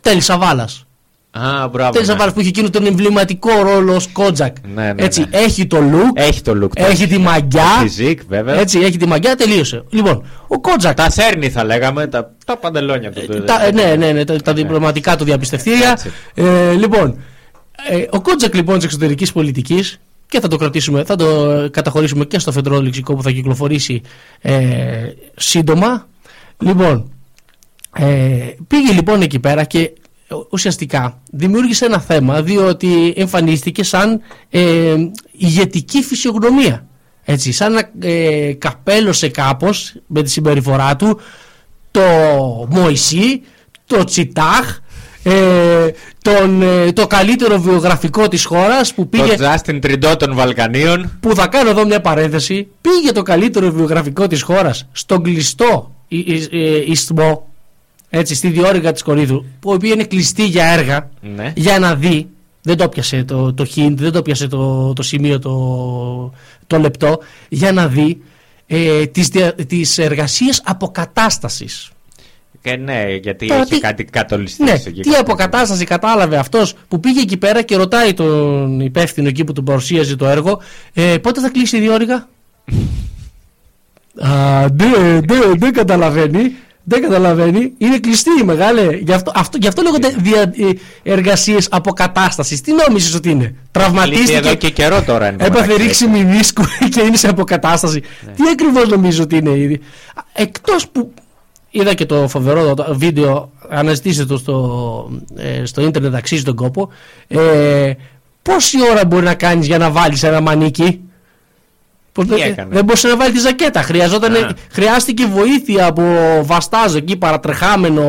[0.00, 0.68] Τέλι Σαβάλας.
[1.30, 1.92] Α, μπράβο.
[1.92, 2.14] Τέλο ναι.
[2.16, 4.56] πάντων που έχει εκείνο τον εμβληματικό ρόλο ως Κότζακ.
[4.74, 5.38] Ναι, ναι, έτσι, ναι.
[5.38, 6.70] έχει το look, Έχει το look.
[6.72, 7.62] έχει τη μαγιά.
[7.78, 8.60] Το φιζίκ, βέβαια.
[8.60, 9.84] Έτσι, έχει τη μαγιά, τελείωσε.
[9.90, 10.94] Λοιπόν, ο Κότζακ.
[10.96, 13.44] Τα σέρνει θα λέγαμε, τα, τα παντελόνια του.
[13.44, 15.90] τα, ε, ναι, ναι, ναι, τα, τα διπλωματικά του διαπιστευτήρια.
[15.90, 16.10] Έτσι.
[16.34, 17.18] Ε, λοιπόν,
[17.88, 22.38] ε, ο Κότζακ λοιπόν της εξωτερικής πολιτικής και θα το κρατήσουμε, θα το καταχωρήσουμε και
[22.38, 24.02] στο φαιδρό λεξικό που θα κυκλοφορήσει
[24.40, 24.54] ε,
[25.36, 26.08] σύντομα.
[26.58, 27.12] Λοιπόν,
[27.96, 28.06] ε,
[28.66, 29.92] πήγε λοιπόν εκεί πέρα και
[30.50, 34.20] ουσιαστικά δημιούργησε ένα θέμα διότι εμφανίστηκε σαν
[34.50, 34.94] ε,
[35.32, 36.86] ηγετική φυσιογνωμία.
[37.24, 41.20] Έτσι, σαν να ε, καπέλωσε κάπως με τη συμπεριφορά του
[41.90, 42.00] το
[42.70, 43.42] Μωυσή,
[43.86, 44.78] το Τσιτάχ,
[45.22, 45.90] ε,
[46.22, 49.34] τον, ε, το καλύτερο βιογραφικό της χώρας που πήγε...
[49.36, 51.18] Το Justin Τριντό των Βαλκανίων.
[51.20, 52.68] Που θα κάνω εδώ μια παρένθεση.
[52.80, 57.49] Πήγε το καλύτερο βιογραφικό της χώρας στον κλειστό ι- ι- ε, ισθμό,
[58.10, 61.52] έτσι, στη διόρυγα της Κορίδου, που η οποία είναι κλειστή για έργα, Ναι.
[61.56, 62.28] για να δει.
[62.62, 66.32] Δεν το πιασε το, το hint, δεν το πιασε το, το σημείο το,
[66.66, 68.22] το λεπτό, για να δει
[68.66, 71.90] ε, τις, δια- τις εργασίες αποκατάστασης.
[72.62, 74.62] Και ναι, γιατί Τώρα έχει τι- κάτι κατολιστή.
[74.62, 79.52] Ναι, τι αποκατάσταση κατάλαβε αυτός που πήγε εκεί πέρα και ρωτάει τον υπεύθυνο εκεί που
[79.52, 80.60] του παρουσίαζε το έργο
[80.92, 82.28] ε, πότε θα κλείσει η διόρυγα;
[84.20, 84.86] Α, ναι,
[85.20, 86.52] ναι, δεν καταλαβαίνει.
[86.84, 87.72] Δεν καταλαβαίνει.
[87.78, 89.02] Είναι κλειστή η μεγάλη.
[89.06, 90.70] Γι' αυτό, αυτό, γι αυτό λέγονται δια, ε,
[91.02, 92.60] εργασίες αποκατάστασης.
[92.60, 94.36] Τι νόμιζες ότι είναι; Κλείσει Τραυματίστηκε.
[94.36, 95.26] εδώ και καιρό τώρα.
[95.26, 95.82] εν τω Έπαθε μεταξύ.
[95.86, 96.62] ρίξη μηνίσκου
[96.94, 98.00] και είναι σε αποκατάσταση.
[98.36, 99.80] Τι ακριβώς νομίζω ότι είναι ήδη;
[100.32, 101.12] Εκτός που
[101.70, 106.88] είδα και το φοβερό το βίντεο, αναζητήστε το στο, ε, στο ίντερνετ, αξίζει τον κόπο.
[107.28, 107.92] Ε,
[108.42, 111.00] πόση ώρα μπορεί να κάνεις για να βάλεις ένα μανίκι;
[112.12, 113.82] Πώς Τι δεν- έκανε; δεν μπορούσε να βάλει τη ζακέτα.
[113.82, 114.50] Χρειαζόταν, Α.
[114.70, 116.02] χρειάστηκε βοήθεια από
[116.42, 118.02] βαστάζ εκεί παρατρεχάμενο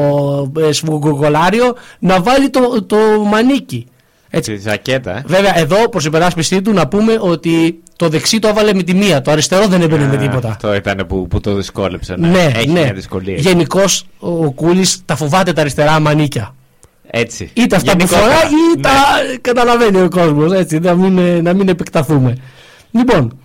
[0.59, 2.97] ε, σφουγγοκολάριο να βάλει το, το
[3.31, 3.85] μανίκι.
[4.29, 4.53] Έτσι.
[4.53, 5.17] Τη ζακέτα.
[5.17, 5.23] ε.
[5.25, 9.21] Βέβαια, εδώ προς υπεράσπιση του να πούμε ότι το δεξί το έβαλε με τη μία,
[9.21, 10.47] το αριστερό δεν έμπαινε με Α, τίποτα.
[10.49, 12.15] Αυτό ήταν που, που το δυσκόλεψε.
[12.17, 12.79] Ναι, Ναι, έχει ναι.
[12.81, 13.35] μια δυσκολία.
[13.35, 16.55] Γενικώς ο Κούλης τα φοβάται τα αριστερά μανίκια.
[17.07, 17.49] Έτσι.
[17.53, 18.31] Είτε αυτά που Γενικότερα.
[18.35, 18.81] φορά ή Ναι.
[18.81, 18.91] τα
[19.41, 20.51] καταλαβαίνει ο κόσμος.
[20.51, 22.37] Έτσι, να μην, ε, να μην επεκταθούμε.
[22.91, 23.37] Λοιπόν,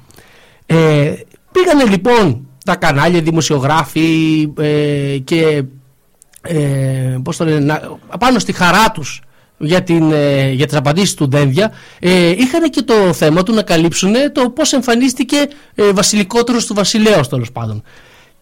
[0.66, 1.14] ε,
[1.52, 5.62] πήγανε λοιπόν τα κανάλια, δημοσιογράφοι ε, και
[6.42, 7.80] ε, πώς το λένε, να,
[8.18, 9.20] πάνω στη χαρά τους
[9.58, 13.62] για, την, ε, για τις απαντήσεις του Δένδια ε, είχαν και το θέμα του να
[13.62, 15.36] καλύψουν το πώς εμφανίστηκε
[15.74, 17.82] ε, βασιλικότερος του βασιλέως τέλος πάντων.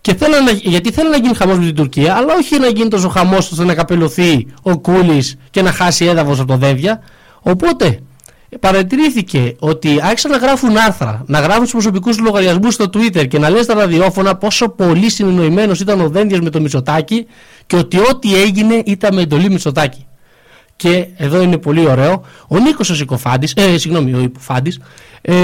[0.00, 2.88] Και θέλαν να, γιατί θέλουν να γίνει χαμός με την Τουρκία, αλλά όχι να γίνει
[2.88, 7.02] τόσο χαμός ώστε να καπελωθεί ο Κούλης και να χάσει έδαφος από το Δένδια.
[7.40, 7.98] Οπότε
[8.60, 13.50] παρατηρήθηκε ότι άρχισαν να γράφουν άρθρα, να γράφουν στους προσωπικούς λογαριασμούς στο Twitter και να
[13.50, 17.26] λένε στα ραδιόφωνα πόσο πολύ συνεννοημένος ήταν ο Δένδιας με το Μητσοτάκη
[17.66, 20.06] και ότι ό,τι έγινε ήταν με εντολή Μητσοτάκη.
[20.76, 24.80] Και εδώ είναι πολύ ωραίο, ο Νίκος ο Σικοφάντης, ε, συγγνώμη, ο Υποφάντης,
[25.20, 25.34] ε,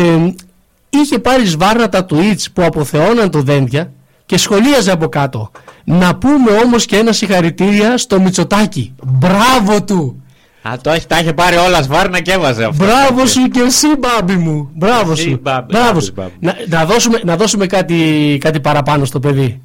[0.90, 3.92] είχε πάρει σβάρνα τα tweets που αποθεώναν το Δένδια
[4.26, 5.50] και σχολίαζε από κάτω.
[5.84, 8.94] Να πούμε όμως και ένα συγχαρητήρια στο Μητσοτάκη.
[9.04, 10.19] Μπράβο του!
[10.62, 12.84] Α, το έχει, τα είχε πάρει όλα σβάρνα και έβαζε αυτό.
[12.84, 14.70] Μπράβο σου και εσύ μπάμπι μου.
[14.74, 15.38] Μπράβο Εσύ, σου.
[15.42, 16.12] μπάμπι, Μπράβο μπάμπι, σου.
[16.16, 16.32] μπάμπι.
[16.40, 19.62] Να, να δώσουμε, να δώσουμε κάτι, κάτι παραπάνω στο παιδί.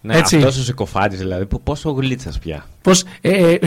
[0.00, 0.36] Ναι, Έτσι.
[0.36, 2.64] αυτός ο συκοφάτης δηλαδή, που πόσο γλίτσας πια.
[2.82, 3.58] Πώς, ε, ε,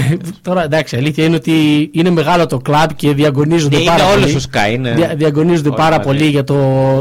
[0.41, 4.35] τώρα εντάξει, αλήθεια είναι ότι είναι μεγάλο το κλαμπ και διαγωνίζονται Είναι πάρα όλος πολύ.
[4.35, 6.07] ο Sky, είναι Δια- διαγωνίζονται όλοι πάρα μαζί.
[6.07, 6.55] πολύ για, το,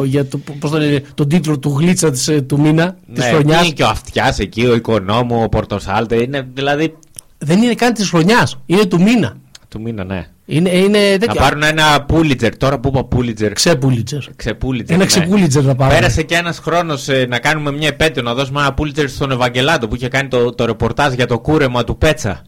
[0.04, 3.30] για το, πώς το λένε, τον τίτλο του γλίτσα της, ε, του μήνα, της Ναι,
[3.30, 3.64] χρονιάς.
[3.64, 6.96] είναι και ο Αυτιάς εκεί, ο Οικονόμου, ο Πορτοσάλτε, είναι δηλαδή
[7.38, 9.36] Δεν είναι καν της χρονιάς, είναι του μήνα.
[9.70, 10.26] Του μήνα, ναι.
[10.46, 11.40] Είναι, είναι Να τέτοια.
[11.40, 14.20] πάρουν ένα Πούλιτζερ, τώρα που είπα Πούλιτζερ, Ξεπούλιτζερ.
[14.36, 14.94] ξεπούλιτζερ.
[14.94, 15.06] Ένα ναι.
[15.10, 15.94] ξεπούλιτζερ να πάρουν.
[15.94, 19.94] Πέρασε και ένας χρόνος να κάνουμε μια επέτειο, να δώσουμε ένα Πούλιτζερ στον Ευαγγελάτο που
[19.94, 22.42] είχε κάνει το, το ρεπορτάζ για το κούρεμα του Πέτσα.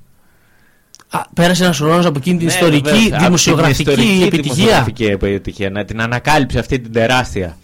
[1.09, 4.53] Α, πέρασε ένας χρόνος από εκείνη την Ναι, ιστορική, βεβαίως, από την δημοσιογραφική ιστορική επιτυχία.
[4.55, 5.71] δημοσιογραφική επιτυχία.
[5.71, 7.57] Να την ανακάλυψε αυτή την τεράστια.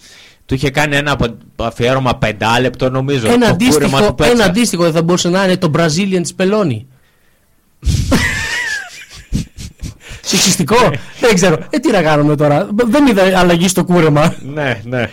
[0.47, 3.27] Του είχε κάνει ένα απο- αφιέρωμα πεντάλεπτο νομίζω.
[3.31, 4.33] Ένα το κούρεμα αντίστοιχο, του Πέτσα.
[4.33, 6.81] ένα αντίστοιχο δεν θα μπορούσε να είναι το Brazilian Speloni.
[10.29, 10.77] Σεξιστικό,
[11.21, 11.57] δεν ξέρω.
[11.71, 14.35] Ε, τι να κάνουμε τώρα; Δεν είδα αλλαγή στο κούρεμα.
[14.55, 15.11] Ναι, ναι.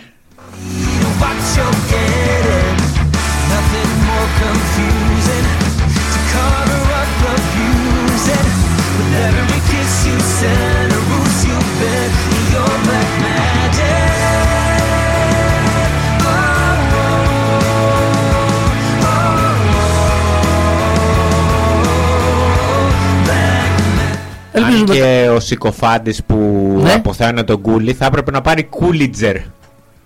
[24.56, 24.94] Αν Ελπίζουμε.
[24.94, 26.36] και ο συκοφάντης που
[26.82, 26.92] Ναι.
[26.92, 29.36] αποθέωνε τον Κούλη θα έπρεπε να πάρει κούλιτζερ.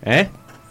[0.00, 0.22] Ε;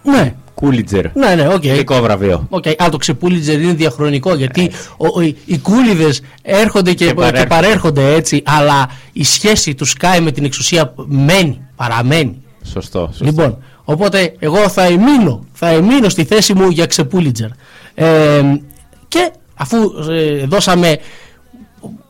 [0.04, 1.16] Ναι, Κούλιτζερ.
[1.18, 1.64] Ναι, ναι, οκ.
[1.64, 2.46] Ειδικό βραβείο.
[2.50, 7.10] Οκ, Α, το ξεπούλιτζερ είναι διαχρονικό γιατί ο, ο- οι- οι Κούληδες έρχονται και, Και
[7.10, 7.48] και, παρέρχονται.
[7.48, 12.42] παρέρχονται έτσι, αλλά η σχέση του ΣΚΑΪ με την εξουσία μένει, παραμένει.
[12.64, 13.00] Σωστό.
[13.08, 13.26] σωστό.
[13.26, 17.50] Λοιπόν, οπότε εγώ θα εμμείνω, θα εμμείνω στη θέση μου για ξεπούλιτζερ.
[17.96, 18.42] Ε,
[19.08, 19.78] και αφού
[20.10, 20.98] ε, δώσαμε,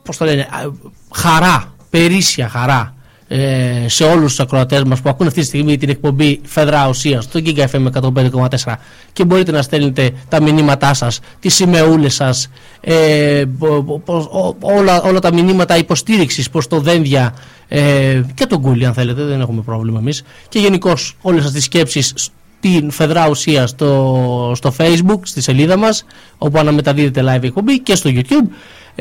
[0.02, 0.70] πώς το λένε, α,
[1.14, 2.94] χαρά, περίσσια χαρά
[3.32, 7.24] ε, σε όλους τους ακροατές μας που ακούν αυτή τη στιγμή την εκπομπή Φεδρά Ουσίας
[7.24, 8.74] στο Giga FM 105,4
[9.12, 12.50] και μπορείτε να στέλνετε τα μηνύματά σας, τις σημεούλες σας,
[12.80, 17.34] ε, πο- πο- πώς- ό- όλα, όλα τα μηνύματα υποστήριξης προς το Δένδια
[17.68, 20.22] ε, και τον Κούλι αν θέλετε, δεν έχουμε πρόβλημα εμείς.
[20.48, 26.04] Και γενικώς όλες σας τις σκέψεις στην Φεδρά Ουσίας στο, στο Facebook, στη σελίδα μας
[26.38, 28.48] όπου αναμεταδίδεται live εκπομπή και στο YouTube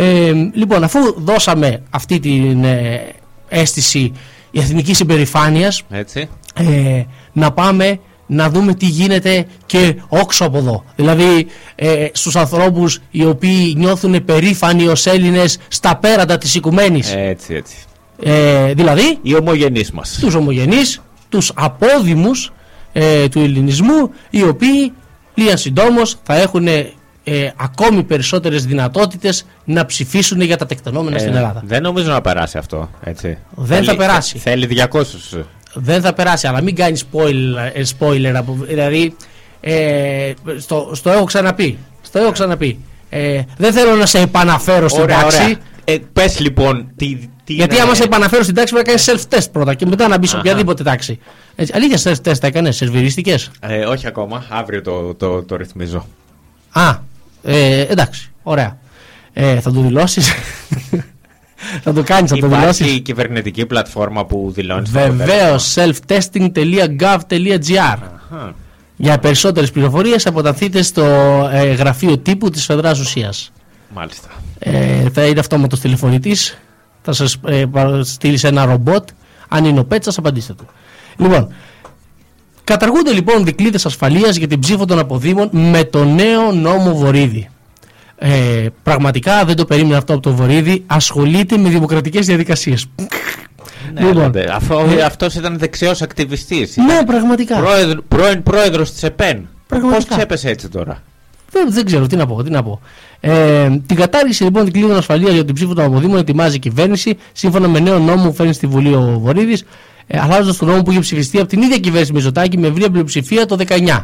[0.01, 3.01] ε, λοιπόν αφού δώσαμε αυτή την ε,
[3.49, 4.11] αίσθηση
[4.51, 6.29] εθνικής υπερηφάνειας Έτσι.
[6.55, 10.83] ε, να πάμε να δούμε τι γίνεται και όξω από εδώ.
[10.95, 17.13] Δηλαδή ε, στους ανθρώπους οι οποίοι νιώθουν περήφανοι ως Έλληνες στα πέρατα της οικουμένης.
[17.15, 17.75] Έτσι, έτσι.
[18.23, 20.17] Ε, δηλαδή Οι ομογενείς μας.
[20.21, 22.51] τους ομογενείς, τους απόδημους
[22.93, 24.93] ε, του ελληνισμού οι οποίοι
[25.33, 26.67] λίγαν συντόμως θα έχουν
[27.31, 31.61] ε, ακόμη περισσότερες δυνατότητες να ψηφίσουν για τα τεκτενόμενα στην Ελλάδα.
[31.65, 32.89] δεν νομίζω να περάσει αυτό.
[33.03, 33.37] Έτσι.
[33.55, 34.37] Δεν θα περάσει.
[34.37, 35.01] Θέλει 200.
[35.73, 39.15] Δεν θα περάσει, αλλά μην κάνεις spoiler, ε, spoiler από, δηλαδή
[39.61, 41.77] ε, στο, στο έχω ξαναπεί.
[42.01, 42.79] Στο έχω ξαναπεί.
[43.09, 45.41] Ε, δεν θέλω να σε επαναφέρω στην Ωραία, τάξη.
[45.43, 45.55] ωραία.
[45.83, 47.17] Ε, Πες λοιπόν τι.
[47.43, 50.07] τι Γιατί είναι- άμα σε επαναφέρω στην τάξη πρέπει να κάνεις self-test πρώτα και μετά
[50.07, 50.45] να μπεις σε Αχα.
[50.47, 51.19] οποιαδήποτε τάξη.
[51.55, 53.35] Έτσι, αλήθεια self-test τα έκανες, σερβιριστικέ.
[53.59, 54.43] Ε, όχι ακόμα.
[54.49, 56.05] Αύριο το, το, το ρυθμίζω.
[56.71, 56.97] Α,
[57.43, 58.77] ε, εντάξει, ωραία.
[59.33, 60.31] Ε, θα το δηλώσεις.
[61.83, 62.79] θα το κάνεις, θα το δηλώσεις.
[62.79, 64.89] Υπάρχει κυβερνητική πλατφόρμα που δηλώνεις.
[64.91, 67.97] Βεβαίως, selftesting.gov.gr.
[68.95, 71.03] Για περισσότερες πληροφορίες αποταθείτε στο
[71.53, 73.51] ε, γραφείο τύπου της Φεδράς Ουσίας.
[73.93, 74.27] Μάλιστα.
[74.59, 76.57] Ε, θα είναι αυτόματος τηλεφωνητής,
[77.01, 79.09] θα σας ε, παρα- στείλεις σε ένα ρομπότ,
[79.47, 80.67] αν είναι ο Πέτσας απαντήστε του.
[81.17, 81.53] Λοιπόν,
[82.69, 87.49] καταργούνται λοιπόν δικλείδες ασφαλείας για την ψήφο των αποδήμων με το νέο νόμο Βορύδη.
[88.17, 88.29] Ε,
[88.83, 92.85] πραγματικά δεν το περίμενα αυτό από το Βορύδη, ασχολείται με δημοκρατικές διαδικασίες.
[93.93, 94.17] Ναι, Λοιπόν.
[94.17, 96.77] αλλά δε- αφού Ε, αυτός ήταν δεξιός ακτιβιστής.
[96.77, 97.57] ναι, πραγματικά.
[97.57, 99.47] Πρόεδρο, πρώην πρόεδρος της ΕΠΕΝ.
[99.67, 100.05] Πραγματικά.
[100.05, 101.03] Πώς ξέπεσε έτσι τώρα;
[101.51, 102.43] Δεν, δεν ξέρω τι να πω.
[102.43, 102.81] Τι να πω.
[103.19, 107.67] Ε, την κατάργηση λοιπόν δικλείδων ασφαλείας για την ψήφο των αποδήμων ετοιμάζει η κυβέρνηση σύμφωνα
[107.67, 109.63] με νέο νόμο που φέρνει στη Βουλή ο Βορύδης,
[110.11, 113.45] ε, αλλάζοντας τον νόμο που είχε ψηφιστεί από την ίδια κυβέρνηση Μητσοτάκη με ευρία πλειοψηφία
[113.45, 114.03] το 19.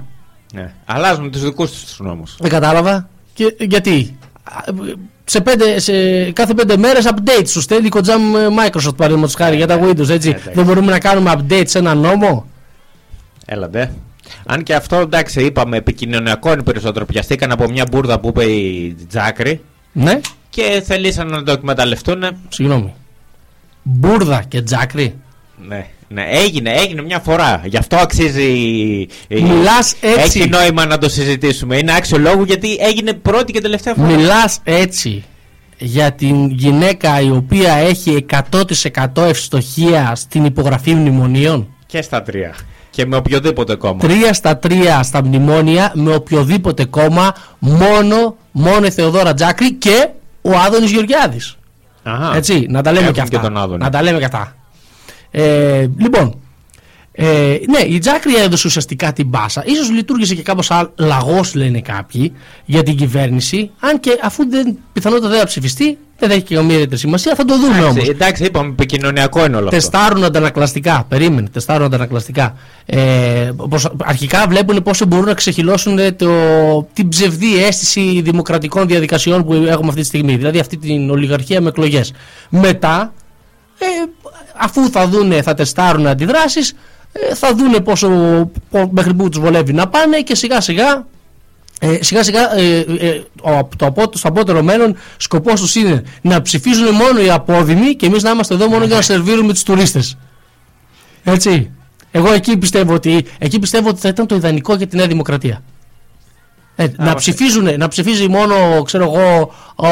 [0.53, 0.71] Ναι.
[0.85, 2.35] Αλλάζουν τους δικούς τους νόμους.
[2.39, 3.09] Δεν κατάλαβα.
[3.33, 4.59] Και, γιατί; Α,
[5.25, 5.91] Σε, πέντε, σε
[6.31, 10.09] κάθε πέντε μέρες update σου στέλνει η Kojam Microsoft παραδείγματος χάρη για τα Windows.
[10.09, 10.29] Έτσι.
[10.29, 10.51] εντάξει.
[10.53, 12.45] Δεν μπορούμε να κάνουμε update σε ένα νόμο;
[13.45, 13.93] Έλατε.
[14.45, 17.05] Αν και αυτό εντάξει είπαμε επικοινωνιακό είναι περισσότερο.
[17.05, 22.23] Πιαστήκαν από μια μπουρδα που είπε η Τζάκρη Ναι, και θελήσαν να το εκμεταλλευτούν.
[22.49, 22.93] συγγνώμη.
[23.83, 25.15] Μπούρδα και τζάκρι.
[25.67, 27.61] Ναι, ναι, έγινε, έγινε μια φορά.
[27.65, 28.43] Γι' αυτό αξίζει.
[29.27, 30.39] η- Μιλάς έτσι.
[30.39, 31.77] Έχει νόημα να το συζητήσουμε.
[31.77, 34.07] Είναι άξιο λόγου γιατί έγινε πρώτη και τελευταία φορά.
[34.07, 35.23] Μιλάς έτσι
[35.77, 42.53] για την γυναίκα η οποία έχει 100% ευστοχία στην υπογραφή μνημονίων; Και στα τρία.
[42.89, 43.99] Και με οποιοδήποτε κόμμα.
[43.99, 50.07] Τρία στα τρία στα μνημόνια με οποιοδήποτε κόμμα μόνο, μόνο η Θεοδόρα Τζάκρη και
[50.41, 51.55] ο Άδωνης Γεωργιάδης.
[52.03, 52.35] Αχα.
[52.35, 53.35] Έτσι, να τα λέμε Έχουν και αυτά.
[53.37, 53.83] και τον Άδωνη.
[53.83, 54.55] να τα λέμε και αυτά.
[55.37, 56.39] Ε, λοιπόν,
[57.11, 59.63] ε, ναι, η Τζάκρη έδωσε ουσιαστικά την μπάσα.
[59.65, 62.31] Ίσως λειτουργήσε και κάπως α- λαγός λένε κάποιοι
[62.65, 63.71] για την κυβέρνηση.
[63.79, 67.35] Αν και αφού δεν, πιθανότατα δεν θα ψηφιστεί, δεν θα έχει και καμία ιδιαίτερη σημασία.
[67.35, 68.07] Θα το δούμε Εντάξει, όμως.
[68.09, 69.77] εντάξει, είπαμε επικοινωνιακό είναι όλο αυτό.
[69.77, 71.05] Τεστάρουν αντανακλαστικά.
[71.09, 72.55] Περίμενε, τεστάρουν αντανακλαστικά.
[72.85, 76.29] Ε, πως, αρχικά βλέπουν πώς μπορούν να ξεχυλώσουν το,
[76.93, 80.35] την ψευδή αίσθηση δημοκρατικών διαδικασιών που έχουμε αυτή τη στιγμή.
[80.35, 82.13] Δηλαδή αυτή την ολιγαρχία με εκλογές.
[82.49, 83.13] Μετά,
[83.79, 83.85] ε,
[84.57, 86.73] αφού θα δούνε, θα τεστάρουν αντιδράσεις,
[87.11, 88.09] ε, θα δούνε πόσο,
[88.69, 91.05] πο- μέχρι πού τους βολεύει να πάνε και σιγά σιγά
[91.79, 96.41] ε, σιγά σιγά ε, ε, ο, το, από- στο απότερο μέλλον σκοπός τους είναι να
[96.41, 100.17] ψηφίζουν μόνο οι απόδημοι και εμείς να είμαστε εδώ μόνο για να σερβίρουμε τους τουρίστες.
[101.23, 101.71] Έτσι.
[102.11, 105.63] Εγώ εκεί πιστεύω ότι, εκεί πιστεύω ότι θα ήταν το ιδανικό για τη Νέα Δημοκρατία.
[106.75, 108.55] Ε, να, μας- ψηφίζουν, να ψηφίζει μόνο,
[108.85, 109.87] ξέρω εγώ, ο,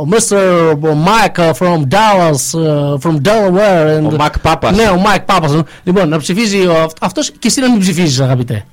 [0.00, 0.36] ο Mr.
[0.82, 3.98] Mike from Dallas, uh, from Delaware.
[4.00, 4.76] And, Ο Μακ Πάπας.
[4.76, 5.62] Ναι, ο Mike Papas.
[5.84, 8.64] Λοιπόν, να ψηφίζει ο, αυ- αυτός και εσύ να μην ψηφίζεις αγαπητέ.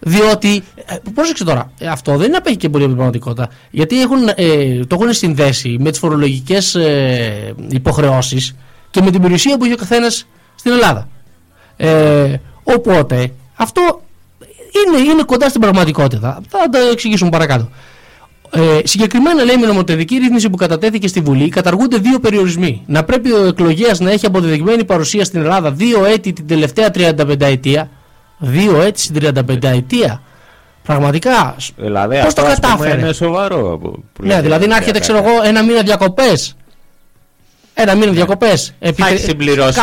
[0.00, 3.48] Διότι, ε, πρόσεξε τώρα, ε, αυτό δεν απέχει και πολύ από την πραγματικότητα.
[3.70, 8.54] Γιατί έχουν, ε, το έχουν συνδέσει με τις φορολογικές ε, υποχρεώσεις
[8.90, 11.08] και με την περιουσία που έχει ο καθένας στην Ελλάδα.
[11.76, 14.00] Ε, οπότε, αυτό
[14.72, 16.40] είναι, είναι κοντά στην πραγματικότητα.
[16.48, 17.68] Θα το εξηγήσουμε παρακάτω.
[18.50, 22.82] Ε, συγκεκριμένα λέει με νομοθετική ρύθμιση που κατατέθηκε στη Βουλή καταργούνται δύο περιορισμοί.
[22.86, 27.40] Να πρέπει ο εκλογέας να έχει αποδεδειγμένη παρουσία στην Ελλάδα δύο έτη την τελευταία 35
[27.40, 27.90] ετία.
[28.38, 29.14] Δύο έτη στην
[29.48, 30.22] 35 ετία.
[30.82, 31.56] Πραγματικά.
[31.76, 33.78] Δηλαδή Πώς αυτό το ας πούμε, κατάφερε; είναι σοβαρό.
[33.82, 36.56] που- που Ναι, λέτε, δηλαδή να έρχεται, ξέρω εγώ, ένα μήνα διακοπές.
[37.80, 38.74] Ένα μήνα διακοπές.
[38.94, 39.80] Θα έχεις συμπληρώσει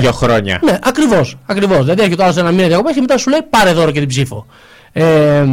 [0.00, 0.60] δύο χρόνια.
[0.64, 1.36] Ναι, ακριβώς.
[1.46, 1.78] Ακριβώς.
[1.84, 4.08] Δηλαδή έρχεται ο άλλος ένα μήνα διακοπές και μετά σου λέει πάρε δώρο και την
[4.08, 4.46] ψήφο.
[4.92, 5.44] Ε,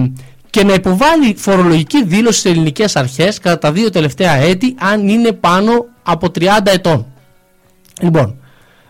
[0.49, 5.31] και να υποβάλει φορολογική δήλωση στις ελληνικές αρχές κατά τα δύο τελευταία έτη αν είναι
[5.31, 5.71] πάνω
[6.03, 7.05] από 30 ετών.
[8.01, 8.35] Λοιπόν.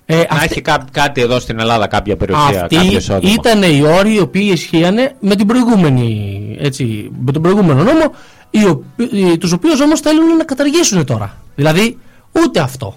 [0.05, 3.33] Ε, Να αυτή- έχει κά- κάτι εδώ στην Ελλάδα, κάποια περιουσία, αυτοί κάποιο εισόδημα.
[3.33, 8.13] ήταν οι όροι οι οποίοι ισχύανε με, την προηγούμενη, έτσι, με τον προηγούμενο νόμο,
[8.49, 11.37] οι οποίοι- οι- τους οποίους όμως θέλουν να καταργήσουν τώρα.
[11.55, 11.97] Δηλαδή,
[12.43, 12.95] ούτε αυτό.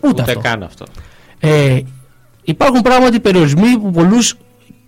[0.00, 0.40] Ούτε, Ούτε αυτό.
[0.40, 0.84] καν αυτό.
[1.40, 1.80] Ε,
[2.42, 4.34] υπάρχουν πράγματι περιορισμοί που πολλούς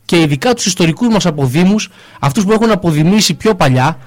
[0.04, 1.88] και ειδικά τους ιστορικούς μας αποδήμους,
[2.20, 3.98] αυτούς που έχουν αποδημήσει πιο παλιά,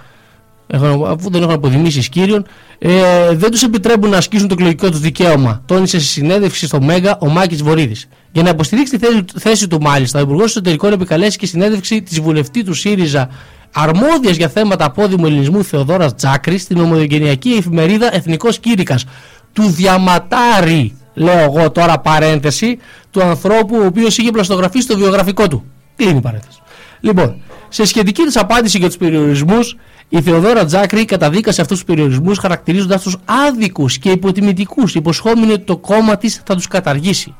[0.67, 2.45] έχουν- αφού δεν έχουν αποδημήσει κύριον,
[2.79, 2.91] ε,
[3.35, 5.61] δεν τους επιτρέπουν να ασκήσουν το εκλογικό τους δικαίωμα.
[5.65, 8.07] Τόνισε στη συνέντευξη στο Μέγα ο Μάκης Βορύδης.
[8.31, 12.19] Για να υποστηρίξει τη θέση, θέση του, μάλιστα, ο Υπουργός Εσωτερικών επικαλέσει και συνέντευξη της
[12.21, 13.29] βουλευτή του ΣΥΡΙΖΑ
[13.73, 19.05] αρμόδιας για θέματα απόδημου ελληνισμού Θεοδόρας Τζάκρης στην ομογενειακή εφημερίδα Εθνικός Κήρυκας.
[19.53, 22.77] Του διαματάρι, λέω εγώ τώρα παρένθεση,
[23.11, 25.63] του ανθρώπου ο οποίος είχε πλαστογραφεί στο βιογραφικό του.
[25.95, 26.61] Κλείνει η παρένθεση.
[26.99, 29.75] Λοιπόν, σε σχετική της απάντηση για τους περιορισμούς,
[30.09, 35.77] η Θεοδόρα Τζάκρη καταδίκασε αυτούς τους περιορισμούς χαρακτηρίζοντας τους άδικους και υποτιμητικούς, υποσχόμενοι ότι το
[35.77, 37.35] κόμμα της θα τους καταργήσει.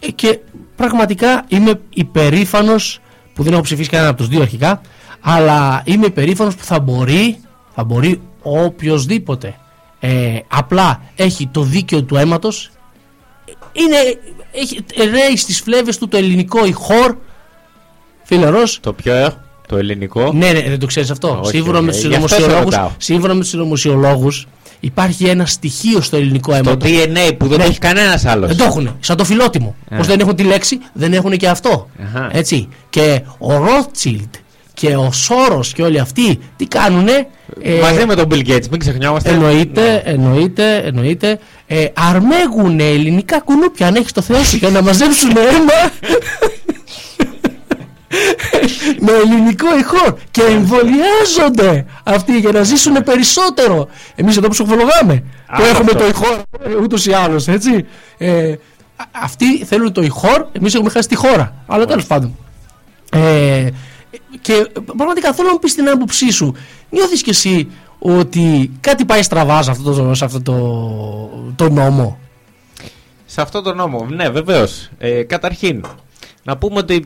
[0.00, 0.38] Ε, Και
[0.76, 3.00] πραγματικά είμαι υπερήφανος
[3.34, 4.80] που δεν έχω ψηφίσει κανένα από τους δύο αρχικά,
[5.20, 7.38] αλλά είμαι υπερήφανος που θα μπορεί,
[7.74, 9.54] θα μπορεί οποιοδήποτε
[10.00, 12.70] ε, απλά έχει το δίκαιο του αίματος
[13.72, 13.96] είναι,
[14.52, 17.16] έχει, ρέει στις φλέβες του το ελληνικό ηχόρ
[18.22, 19.34] φιλερός Το πιο ε,
[19.68, 20.32] το ελληνικό.
[20.32, 21.40] ναι, ναι, δεν το ξέρεις αυτό.
[21.42, 22.90] Όχι, σύμφωνα, ε, με τους γι' αυτό σε συνωμοσιολόγους, ρωτάω.
[22.98, 24.28] σύμφωνα με τους συνωμοσιολόγου,
[24.80, 26.76] υπάρχει ένα στοιχείο στο ελληνικό αίμα.
[26.76, 27.64] Το DNA που δεν Ναι.
[27.64, 28.48] το έχει κανένας άλλος.
[28.48, 28.96] Δεν το έχουν.
[29.00, 29.74] Σαν το φιλότιμο.
[29.88, 29.96] Ε.
[29.96, 31.88] Πώς δεν έχουν τη λέξη, δεν έχουν και αυτό.
[32.02, 32.28] Αχα.
[32.32, 32.68] Έτσι.
[32.90, 34.34] Και ο Ρότσιλντ
[34.80, 37.26] και ο Σόρο και όλοι αυτοί τι κάνουνε;
[37.62, 39.30] ε, Μαζί με τον Bill Gates, μην ξεχνιόμαστε.
[39.30, 41.38] Εννοείται, εννοείται, εννοείται.
[41.66, 45.90] Ε, αρμέγουν ελληνικά κουνούπια αν έχεις το Θεό σου για να μαζέψουν αίμα
[49.06, 53.88] με ελληνικό ηχό και εμβολιάζονται αυτοί για να ζήσουν περισσότερο.
[54.14, 55.14] Εμείς εδώ που σοφολογάμε
[55.46, 55.98] που Α, έχουμε αυτό.
[55.98, 56.36] το ηχόρ
[56.82, 57.86] ούτως ή άλλως έτσι.
[58.18, 58.50] Ε,
[58.96, 61.54] α- αυτοί θέλουν το ηχόρ, εμείς έχουμε χάσει τη χώρα.
[61.66, 62.36] Αλλά τέλος πάντων.
[63.12, 63.66] Ε,
[64.40, 66.54] και πραγματικά θέλω να μου πεις την άποψή σου.
[66.90, 70.54] Νιώθεις κι εσύ ότι κάτι πάει στραβά σε αυτό το, σε αυτό το,
[71.56, 72.18] το νόμο;
[73.26, 74.88] Σε αυτό το νόμο, ναι, βεβαίως.
[74.98, 75.84] Ε, καταρχήν,
[76.42, 77.04] να πούμε ότι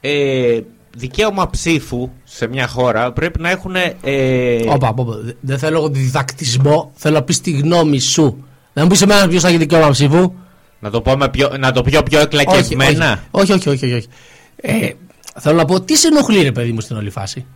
[0.00, 0.60] ε,
[0.96, 3.74] δικαίωμα ψήφου σε μια χώρα πρέπει να έχουν.
[4.02, 5.16] Ε, Όπα, όπα, όπα.
[5.16, 8.44] Δε- δεν θέλω διδακτισμό, θέλω να πεις τη γνώμη σου.
[8.72, 10.32] Να μου πεις εμένα ποιος θα έχει δικαίωμα ψήφου.
[10.80, 13.22] να, το πούμε πιο, να το πιω πιο εκλακευμένα.
[13.30, 13.84] Όχι, όχι, όχι.
[13.84, 14.06] όχι, όχι.
[14.56, 14.88] Ε,
[15.40, 17.46] θέλω να πω τι σε ενοχλεί, ρε παιδί μου, στην όλη φάση;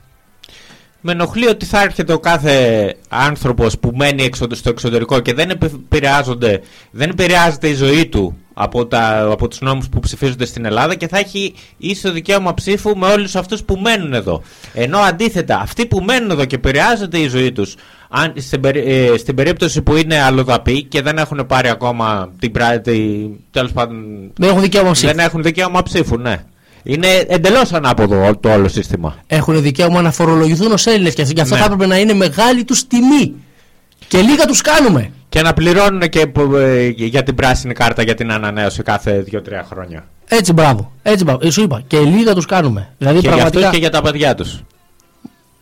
[1.00, 5.50] Με ενοχλεί ότι θα έρχεται ο κάθε άνθρωπος που μένει εξω- στο εξωτερικό και δεν
[5.50, 6.60] επηρεάζονται,
[6.90, 11.08] δεν επηρεάζεται η ζωή του από, τα, από τους νόμους που ψηφίζονται στην Ελλάδα και
[11.08, 14.42] θα έχει ίσο δικαίωμα ψήφου με όλους αυτούς που μένουν εδώ.
[14.74, 17.74] Ενώ αντίθετα, αυτοί που μένουν εδώ και επηρεάζεται η ζωή τους,
[18.08, 22.52] αν, στην, περί- ε, στην περίπτωση που είναι αλλοδαποί και δεν έχουν πάρει ακόμα την
[22.52, 24.04] πράτη, τέλος πάντων,
[24.36, 25.14] Δεν έχω δικαίωμα ψήφου.
[25.14, 26.44] δεν έχουν δικαίωμα ψήφου, ναι.
[26.88, 29.14] Είναι εντελώς ανάποδο το όλο σύστημα.
[29.26, 31.60] Έχουν δικαίωμα να φορολογηθούν ως Έλληνες και αυτό γι' αυτό Ναι.
[31.60, 33.32] θα έπρεπε να είναι μεγάλη τους τιμή.
[34.08, 35.10] Και λίγα τους κάνουμε.
[35.28, 39.38] Και να πληρώνουν και ε, για την πράσινη κάρτα για την ανανέωση κάθε 2-3
[39.70, 40.04] χρόνια.
[40.28, 40.92] Έτσι, μπράβο.
[41.02, 41.46] Έτσι, μπράβο.
[41.46, 41.82] Ε, Σου είπα.
[41.86, 42.88] Και λίγα τους κάνουμε.
[42.98, 43.58] Δηλαδή, και για πραγματικά.
[43.66, 44.60] αυτούς και για τα παιδιά τους.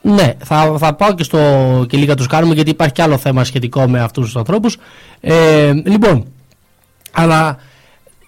[0.01, 1.39] Ναι, θα, θα πάω και στο
[1.89, 4.77] και λίγα τους κάνουμε γιατί υπάρχει και άλλο θέμα σχετικό με αυτούς τους ανθρώπους.
[5.21, 6.25] Ε, λοιπόν,
[7.13, 7.59] αλλά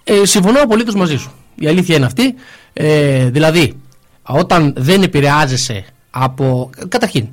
[0.03, 1.31] ε, συμφωνώ απολύτως μαζί σου.
[1.59, 2.35] Η αλήθεια είναι αυτή.
[2.73, 3.73] Ε, δηλαδή,
[4.21, 6.69] όταν δεν επηρεάζεσαι από.
[6.87, 7.27] Καταρχήν,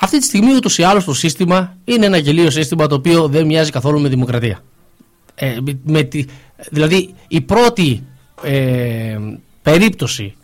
[0.00, 3.46] αυτή τη στιγμή ούτως ή άλλως το σύστημα είναι ένα γελίο σύστημα το οποίο δεν
[3.46, 4.60] μοιάζει καθόλου με δημοκρατία.
[5.34, 6.24] Ε, με, με τη,
[6.70, 8.02] δηλαδή, η πρώτη
[8.42, 9.16] ε,
[9.62, 10.34] περίπτωση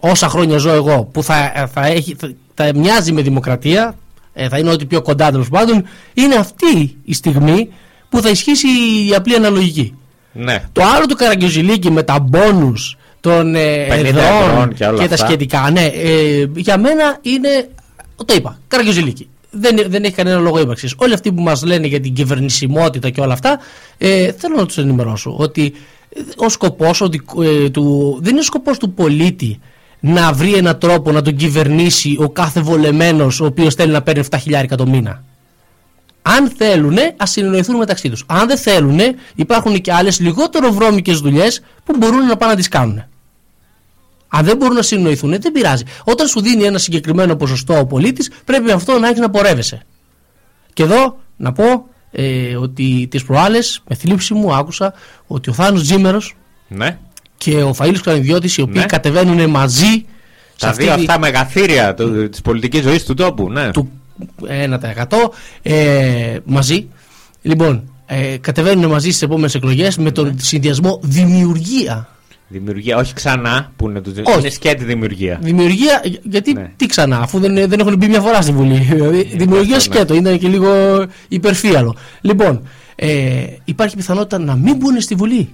[0.00, 3.96] όσα χρόνια ζω εγώ που θα, θα, έχει, θα, θα μοιάζει με δημοκρατία,
[4.32, 7.68] ε, θα είναι ό,τι πιο κοντά τέλος πάντων, είναι αυτή η στιγμή
[8.08, 8.66] που θα ισχύσει
[9.08, 9.94] η απλή αναλογική.
[10.32, 10.62] Ναι.
[10.72, 15.04] Το άλλο του Καραγκιουζιλίκη με τα μπόνους των ε, 50 εδρών ευρώ και όλα τα
[15.04, 15.16] αυτά.
[15.16, 17.68] σχετικά, ναι, ε, για μένα είναι,
[18.24, 19.28] το είπα, Καραγκιουζιλίκη.
[19.50, 20.94] Δεν, δεν έχει κανένα λόγο ύπαρξης.
[20.96, 23.58] Όλοι αυτοί που μας λένε για την κυβερνησιμότητα και όλα αυτά,
[23.98, 25.72] ε, θέλω να τους ενημερώσω ότι
[26.36, 26.98] ο σκοπός
[27.72, 29.60] του, δεν είναι ο σκοπός του πολίτη
[30.00, 34.24] να βρει έναν τρόπο να τον κυβερνήσει ο κάθε βολεμένος ο οποίος θέλει να παίρνει
[34.30, 35.24] 7 χιλιάρικα το μήνα.
[36.22, 38.24] Αν θέλουν, ας συνεννοηθούν μεταξύ τους.
[38.26, 38.98] Αν δεν θέλουν,
[39.34, 43.04] υπάρχουν και άλλες λιγότερο βρώμικες δουλειές που μπορούν να πάνε να τις κάνουν.
[44.28, 45.84] Αν δεν μπορούν να συνεννοηθούν, δεν πειράζει.
[46.04, 49.82] Όταν σου δίνει ένα συγκεκριμένο ποσοστό ο πολίτης, πρέπει με αυτό να έχεις να πορεύεσαι.
[50.72, 54.94] Και εδώ να πω ε, ότι τις προάλλες, με θλίψη μου, άκουσα
[55.26, 56.36] ότι ο Θάνος Τζίμερος
[56.68, 56.98] Ναι.
[57.36, 58.86] και ο Φαΐλος Κανιδιώτης οι οποίοι Ναι.
[58.86, 60.04] κατεβαίνουν μαζί σε
[60.58, 61.94] Τα αυτή δύο τη- αυτά μεγαθύρια
[62.30, 63.50] της πολιτικής ζωής του τόπου.
[63.50, 63.70] Ναι.
[63.70, 63.90] του
[64.48, 65.06] 1%
[65.62, 66.88] ε, μαζί.
[67.42, 72.06] Λοιπόν, ε, κατεβαίνουν μαζί στις επόμενες εκλογές με τον συνδυασμό δημιουργία.
[72.48, 74.38] Δημιουργία, όχι ξανά που είναι το Όχι.
[74.38, 75.38] Είναι σκέτη δημιουργία.
[75.42, 76.70] Δημιουργία, για- γιατί Ναι.
[76.76, 78.74] τι ξανά, αφού δεν, δεν έχουν μπει μια φορά στη Βουλή.
[78.92, 79.96] Δηλαδή, δημιουργία αυτό, ναι.
[79.96, 80.70] σκέτο, ήταν και λίγο
[81.28, 81.96] υπερφύαλο.
[82.20, 82.62] Λοιπόν,
[82.96, 85.48] ε, υπάρχει πιθανότητα να μην μπουν στη Βουλή.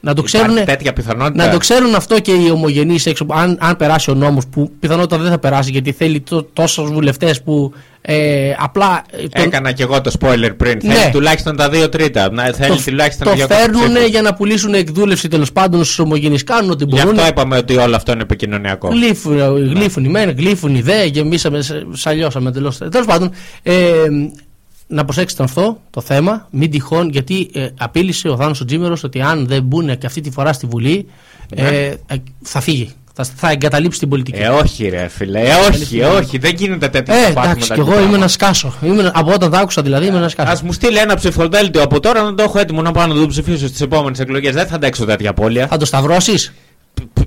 [0.00, 0.64] Να το Υπάρχει ξέρουν.
[0.64, 1.44] τέτοια πιθανότητα.
[1.46, 3.26] Να το ξέρουν αυτό και οι ομογενείς έξω.
[3.30, 7.42] Αν, αν περάσει ο νόμος, που πιθανότατα δεν θα περάσει γιατί θέλει τό, τόσους βουλευτές
[7.42, 9.02] που ε, απλά.
[9.10, 10.78] ε, τον- Έκανα και εγώ το spoiler πριν.
[10.82, 10.94] Ναι.
[10.94, 12.30] Θέλει τουλάχιστον τα δύο τρίτα.
[12.32, 14.08] Να, θέλει το, τουλάχιστον το 200 φέρνουν ψήφους.
[14.08, 16.44] για να πουλήσουν εκδούλευση τέλος πάντων στους ομογενείς.
[16.44, 17.14] Κάνουν ό,τι Γι' μπορούν.
[17.18, 18.88] αυτό είπαμε ότι όλο αυτό είναι επικοινωνιακό.
[18.88, 19.38] Γλύφουν,
[19.74, 22.72] γλύφουν οι μεν, γλύφουν οι δε, γεμίσαμε, σε- σαλιώσαμε εντελώ.
[22.90, 23.30] Τέλος πάντων,
[23.62, 23.74] ε,
[24.90, 29.20] να προσέξετε αυτό το θέμα, μην τυχόν, γιατί ε, απείλησε ο Θάνος ο Τζίμερος ότι
[29.20, 31.06] αν δεν μπουν και αυτή τη φορά στη Βουλή,
[31.56, 31.62] Ναι.
[31.68, 32.92] ε, ε, θα φύγει.
[33.20, 34.38] Θα, θα εγκαταλείψει την πολιτική.
[34.40, 35.40] Ε, όχι, ρε φίλε.
[35.40, 36.38] Ε, όχι, ε, όχι.
[36.38, 38.16] Δεν γίνονται τέτοια Ε, πράγματα εντάξει, με κι τα εγώ είμαι πράγματα.
[38.16, 38.74] ένα σκάσο.
[38.82, 40.52] Είμαι, από όταν τα άκουσα δηλαδή, είμαι ένα σκάσο.
[40.52, 43.26] Α μου στείλει ένα ψηφοδέλτιο από τώρα να το έχω έτοιμο να πάω να το
[43.26, 44.54] ψηφίσω στις επόμενες εκλογές.
[44.54, 45.66] Δεν θα αντέξω τέτοια απώλεια.
[45.66, 46.52] Θα το σταυρώσεις;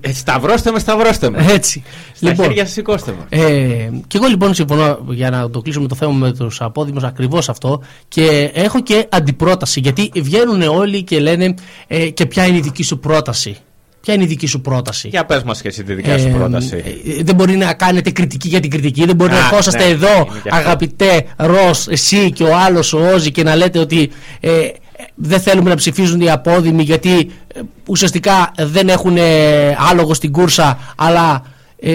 [0.02, 1.46] Ε, σταυρώστε με, σταυρώστε με.
[1.50, 1.84] Έτσι.
[2.16, 3.38] Στα χέρια σας σηκώστε με.
[3.38, 7.50] Ε, και εγώ λοιπόν συμφωνώ για να το κλείσουμε το θέμα με τους απόδημους ακριβώς
[7.50, 11.54] αυτό και έχω και αντιπρόταση γιατί βγαίνουν όλοι και λένε
[11.88, 13.58] ε, και ποια είναι η δική σου πρόταση;
[14.02, 16.32] Ποια είναι η δική σου πρόταση; Για πες μας και εσύ τη δικιά σου Ε,
[16.32, 16.76] πρόταση.
[17.20, 19.06] ε, δεν μπορεί να κάνετε κριτική για την κριτική.
[19.06, 20.68] Δεν μπορεί Α, να ερχόσαστε ναι, εδώ, είναι και αυτό.
[20.68, 24.10] αγαπητέ Ρος, εσύ και ο άλλος ο Όζη, και να λέτε ότι
[24.40, 24.72] ε, ε,
[25.16, 30.80] δεν θέλουμε να ψηφίζουν οι απόδημοι γιατί ε, ουσιαστικά δεν έχουν ε, άλογο στην κούρσα,
[30.96, 31.44] αλλά
[31.80, 31.92] ε,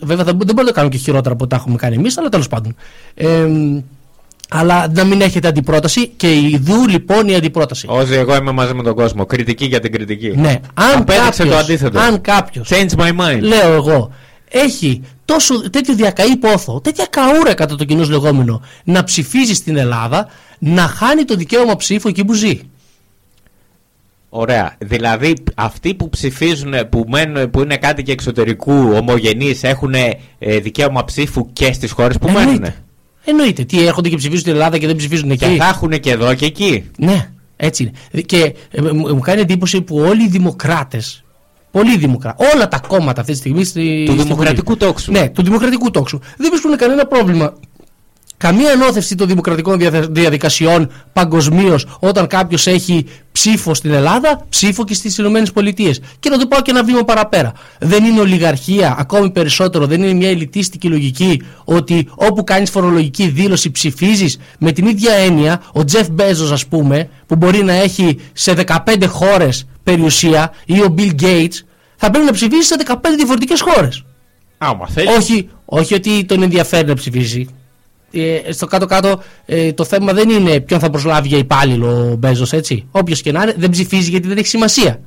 [0.00, 2.18] βέβαια δεν, δεν μπορούμε να το κάνουμε και χειρότερα από ό,τι τα έχουμε κάνει εμείς,
[2.18, 2.76] αλλά τέλος πάντων.
[3.14, 3.48] Ε,
[4.48, 7.86] αλλά να μην έχετε αντιπρόταση και ιδού λοιπόν η αντιπρόταση.
[7.90, 9.26] Όζη, εγώ είμαι μαζί με τον κόσμο.
[9.26, 10.32] Κριτική για την κριτική.
[10.36, 11.98] Ναι, αν Απέδειξε κάποιος, το αντίθετο.
[11.98, 13.40] αν κάποιος Change my mind.
[13.40, 14.10] λέω εγώ,
[14.48, 20.28] έχει τόσο, τέτοιο διακαή πόθο, τέτοια καούρα κατά το κοινό λεγόμενο, να ψηφίζει στην Ελλάδα,
[20.64, 22.60] να χάνει το δικαίωμα ψήφου εκεί που ζει.
[24.28, 24.76] Ωραία.
[24.78, 31.04] Δηλαδή, αυτοί που ψηφίζουν, που, μένουν, που είναι κάτι και εξωτερικού ομογενείς, έχουν ε, δικαίωμα
[31.04, 32.48] ψήφου και στις χώρες που μένουν.
[32.54, 32.74] Εννοείται.
[33.24, 33.64] Εννοείται.
[33.64, 36.34] Τι έρχονται και ψηφίζουν στην Ελλάδα και δεν ψηφίζουν Και εκεί; θα έχουν και εδώ
[36.34, 36.90] και εκεί.
[36.98, 38.20] Ναι, έτσι είναι.
[38.20, 41.24] Και ε, μου μου κάνει εντύπωση που όλοι οι δημοκράτες,
[41.70, 43.64] πολλοί δημοκράτε, όλα τα κόμματα αυτή τη στιγμή.
[43.64, 44.78] Στη, Του στη δημοκρατικού Βουλή.
[44.78, 45.12] τόξου.
[45.12, 46.18] Ναι, του δημοκρατικού τόξου.
[46.36, 47.54] Δεν βρίσκουν κανένα πρόβλημα.
[48.44, 54.94] Καμία ενώθευση των δημοκρατικών δια- διαδικασιών παγκοσμίως όταν κάποιος έχει ψήφο στην Ελλάδα, ψήφο και
[54.94, 55.42] στις ΗΠΑ.
[56.20, 57.52] Και να το πάω και ένα βήμα παραπέρα.
[57.78, 63.70] Δεν είναι ολιγαρχία, ακόμη περισσότερο, δεν είναι μια ελιτίστικη λογική ότι όπου κάνεις φορολογική δήλωση
[63.70, 68.52] ψηφίζεις με την ίδια έννοια ο Τζεφ Μπέζος, ας πούμε, που μπορεί να έχει σε
[68.52, 71.56] 15 χώρες περιουσία, ή ο Bill Gates,
[71.96, 74.04] θα πρέπει να ψηφίσει σε 15 διαφορετικές χώρες.
[74.58, 75.16] Άμα θέλεις.
[75.16, 77.48] Όχι, όχι ότι τον ενδιαφέρει να ψηφίσει.
[78.14, 82.52] Ε, στο κάτω-κάτω ε, το θέμα δεν είναι ποιον θα προσλάβει για υπάλληλο ο Μπέζος,
[82.52, 82.86] έτσι.
[82.90, 85.00] Όποιος και να είναι, δεν ψηφίζει γιατί δεν έχει σημασία.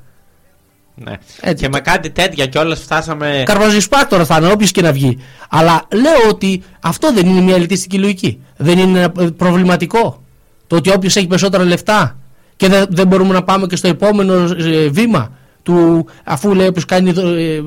[0.96, 1.14] Ναι.
[1.42, 1.64] Έτσι.
[1.64, 3.44] Και με κάτι τέτοια κιόλας φτάσαμε.
[3.46, 5.18] Καρβαζισπάκτορα θα είναι, όποιος και να βγει.
[5.50, 8.40] Αλλά λέω ότι αυτό δεν είναι μια ελιτιστική λογική.
[8.58, 10.24] Δεν είναι ένα, ε, προβληματικό.
[10.68, 12.18] Το ότι όποιος έχει περισσότερα λεφτά
[12.56, 15.32] και δεν, δεν μπορούμε να πάμε και στο επόμενο ε, βήμα
[15.68, 17.10] του, αφού λέει όποιος κάνει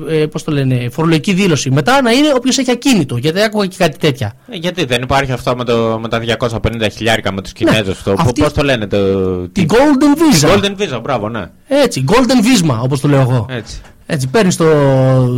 [0.09, 1.71] ε, ε, πώς το λένε, φορολογική δήλωση.
[1.71, 3.17] Μετά να είναι όποιος έχει ακίνητο.
[3.17, 4.33] Γιατί δεν άκουγα και κάτι τέτοια.
[4.51, 8.03] Ε, Γιατί δεν υπάρχει αυτό με, το, με τα 250 χιλιάρικα με τους Κινέζους.
[8.03, 8.97] το, Ναι, αυτή- Πώς το λένε, το.
[9.47, 10.49] Την Golden Visa.
[10.55, 11.45] Golden Visa, μπράβο, ναι.
[11.67, 13.45] Έτσι, Golden Visa, όπως το λέω εγώ.
[13.49, 13.81] Έτσι.
[14.05, 14.65] Έτσι, παίρνεις το,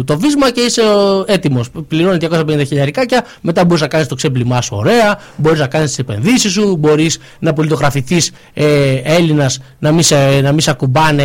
[0.03, 0.82] το βίσμα και είσαι
[1.26, 1.70] έτοιμος.
[1.88, 5.99] Πληρώνει 250 χιλιαρικάκια, μετά μπορείς να κάνεις το ξέμπλημά σου ωραία, μπορείς να κάνεις τις
[5.99, 11.24] επενδύσεις σου, μπορείς να πολιτογραφηθείς ε, Έλληνας, να μην σε, να μην σε ακουμπάνε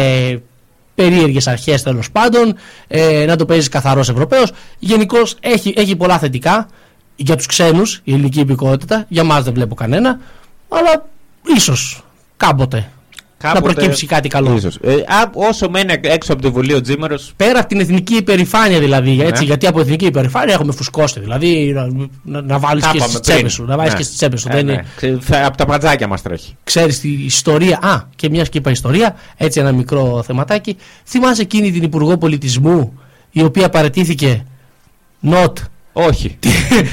[0.99, 2.55] περίεργες αρχές τέλος πάντων,
[2.89, 4.53] ε, να το παίζεις καθαρός Ευρωπαίος.
[4.79, 6.69] Γενικώς έχει, έχει πολλά θετικά
[7.17, 9.05] για τους ξένους, η ελληνική υπηκότητα.
[9.09, 10.19] Για μας δεν βλέπω κανένα,
[10.69, 11.09] αλλά
[11.57, 12.05] ίσως
[12.37, 12.91] κάποτε,
[13.43, 14.53] να Κάποτε- προκύψει κάτι καλό.
[14.57, 14.77] Ίσως.
[14.83, 17.19] Ε, α, όσο μένει έξω από τη Βουλή ο Τζίμερο.
[17.37, 19.47] Πέρα από την εθνική υπερηφάνεια δηλαδή, έτσι, Ναι.
[19.49, 21.21] γιατί από εθνική υπερηφάνεια έχουμε φουσκώσει.
[21.21, 21.89] Δηλαδή να,
[22.23, 23.35] να, να βάλεις Τα και είπαμε στις πριν.
[23.35, 23.65] τσέπες σου.
[23.65, 23.99] Να βάλεις Ναι.
[23.99, 24.49] και στις τσέπες σου.
[24.51, 24.73] Ε, δεν ναι.
[24.73, 26.57] είναι, Ξε- θα- Από τα πατζάκια μας τρέχει.
[26.65, 27.79] ξέρεις τη ιστορία.
[27.83, 30.77] Α, και μιας και είπα ιστορία, έτσι ένα μικρό θεματάκι.
[31.05, 32.99] Θυμάσαι εκείνη την Υπουργό Πολιτισμού,
[33.31, 34.45] η οποία παρετήθηκε
[35.31, 35.53] Not
[35.93, 36.37] Όχι.
[36.41, 36.49] τη,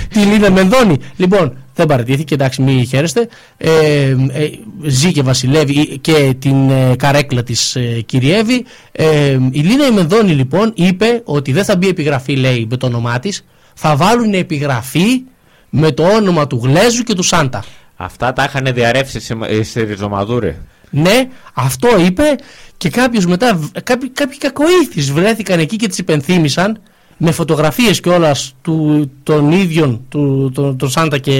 [0.09, 0.97] τη Λίνα Μενδώνη.
[1.15, 3.27] Λοιπόν, δεν παραιτήθηκε, εντάξει, μην χαίρεστε.
[3.57, 3.69] Ε,
[4.09, 4.49] ε,
[4.83, 8.65] ζει και βασιλεύει και την ε, καρέκλα της ε, κυριεύει.
[8.91, 12.85] Ε, η Λίνα η Μενδώνη λοιπόν είπε ότι δεν θα μπει επιγραφή, λέει, με το
[12.85, 13.45] όνομά της.
[13.73, 15.21] Θα βάλουν επιγραφή
[15.69, 17.63] με το όνομα του Γλέζου και του Σάντα.
[17.95, 20.57] Αυτά τα είχαν διαρρεύσει σε- ε, στη Ριζομαδούρη.
[20.89, 22.35] Ναι, αυτό είπε
[22.77, 26.81] και κάποιος μετά, κάποιοι, κάποιοι κακοήθεις βρέθηκαν εκεί και τις υπενθύμησαν
[27.17, 31.31] με φωτογραφίες κιόλας του, των ίδιων του, των, των Σάντα και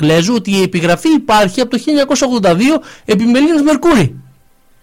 [0.00, 1.82] Γλέζου ότι η επιγραφή υπάρχει από το
[2.40, 2.54] 1982
[3.04, 4.14] επί Μελίνας Μερκούρη.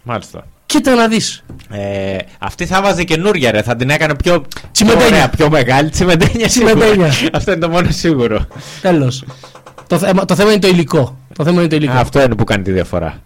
[0.04, 0.48] Μάλιστα.
[0.66, 1.44] Κοίτα να δεις.
[1.70, 5.06] Ε, αυτή θα βάζε καινούρια ρε, θα την έκανε πιο, πιο Τσιμεντένια.
[5.08, 5.90] ωραία, πιο μεγάλη.
[5.90, 6.74] Τσιμεντένια σίγουρα.
[6.76, 7.14] Τσιμεντένια.
[7.34, 8.48] Αυτό είναι το μόνο σίγουρο.
[8.82, 9.24] Τέλος.
[9.88, 11.18] το, θέμα, το θέμα είναι το υλικό.
[11.36, 11.94] Το θέμα είναι το υλικό.
[11.94, 13.22] Αυτό είναι που κάνει τη διαφορά.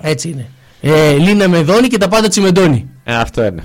[0.00, 0.50] Έτσι είναι.
[0.80, 2.88] Ε, Λίνα Μεδόνη και τα πάντα τσιμεντώνει.
[3.04, 3.62] Ε, αυτό είναι.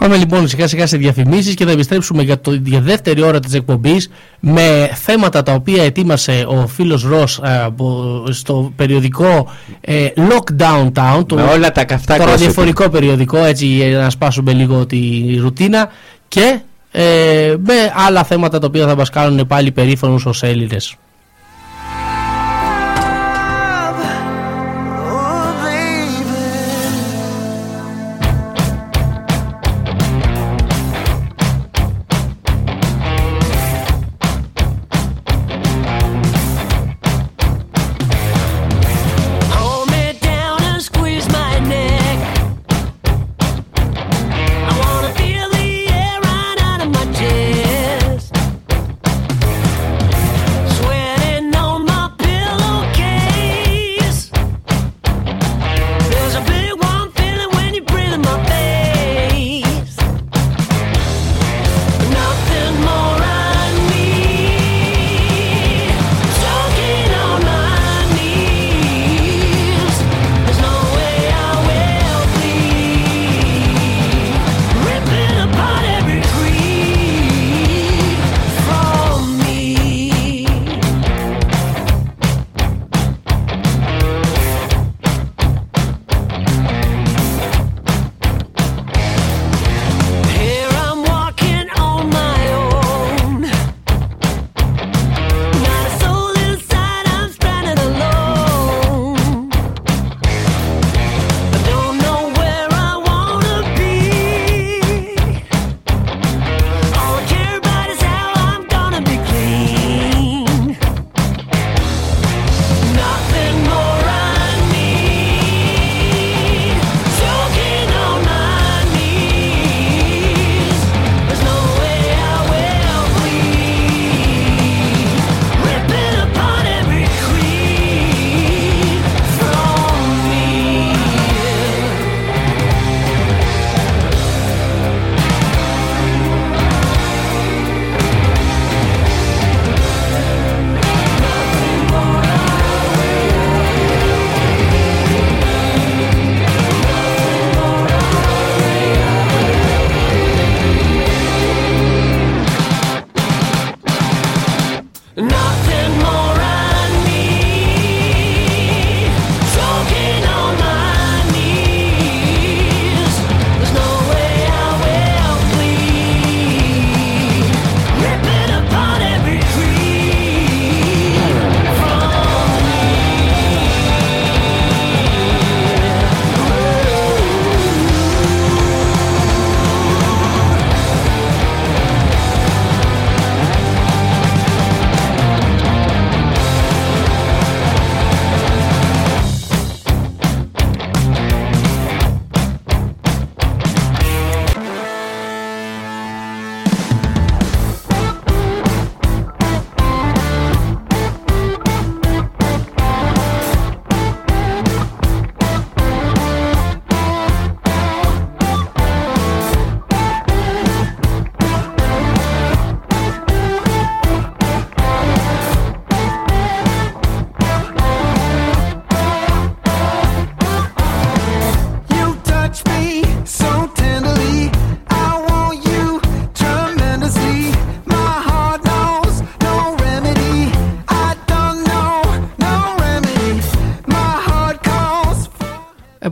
[0.00, 3.54] Πάμε λοιπόν σιγά σιγά σε διαφημίσεις και θα επιστρέψουμε για, το, για δεύτερη ώρα της
[3.54, 10.92] εκπομπής με θέματα τα οποία ετοίμασε ο φίλος Ρος ε, από- στο περιοδικό ε, Lockdown
[10.94, 12.26] Town το, Με όλα τα καυτά το gossip.
[12.26, 14.98] ραδιοφωνικό περιοδικό έτσι για να σπάσουμε λίγο τη
[15.40, 15.88] ρουτίνα
[16.28, 17.74] και ε, με
[18.06, 20.94] άλλα θέματα τα οποία θα μας κάνουν πάλι περήφανους ως Έλληνες.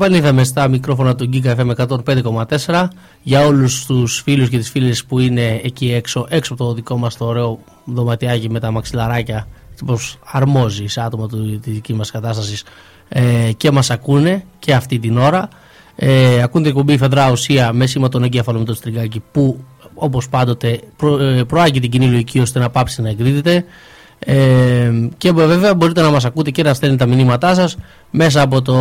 [0.05, 1.86] Επανήλθαμε στα μικρόφωνα του Giga FM
[2.66, 2.88] 105,4
[3.22, 6.96] για όλους τους φίλους και τις φίλες που είναι εκεί έξω, έξω από το δικό
[6.96, 9.49] μας το ωραίο δωματιάκι με τα μαξιλαράκια
[9.82, 12.64] όπως αρμόζει σε άτομα του, της δική μας κατάστασης
[13.09, 15.49] ε, και μας ακούνε και αυτή την ώρα.
[15.96, 20.28] Ε, ακούν την εκπομπή Φεδρά Ουσία με σήμα τον εγκέφαλο με το στριγκάκι που όπως
[20.28, 23.64] πάντοτε προ, ε, προάγει την κοινή λογική ώστε να πάψει να εκδίδεται.
[24.18, 27.76] Ε, και βέβαια μπορείτε να μας ακούτε και να στέλνετε τα μηνύματά σας
[28.10, 28.74] μέσα από το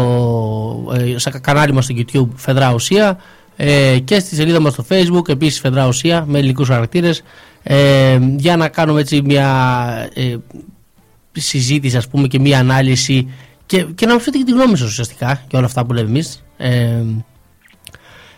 [0.94, 3.18] ε, σε κανάλι μας στο YouTube Φεδρά Ουσία
[3.56, 7.24] ε, και στη σελίδα μας στο Facebook επίσης Φεδρά Ουσία με ελληνικούς χαρακτήρες.
[7.64, 9.50] Ε, για να κάνουμε έτσι μια
[10.14, 10.36] ε,
[11.32, 13.28] συζήτηση ας πούμε και μια ανάλυση
[13.66, 16.10] και, και να μας πείτε και τη γνώμη σας ουσιαστικά και όλα αυτά που λέμε
[16.10, 16.44] εμείς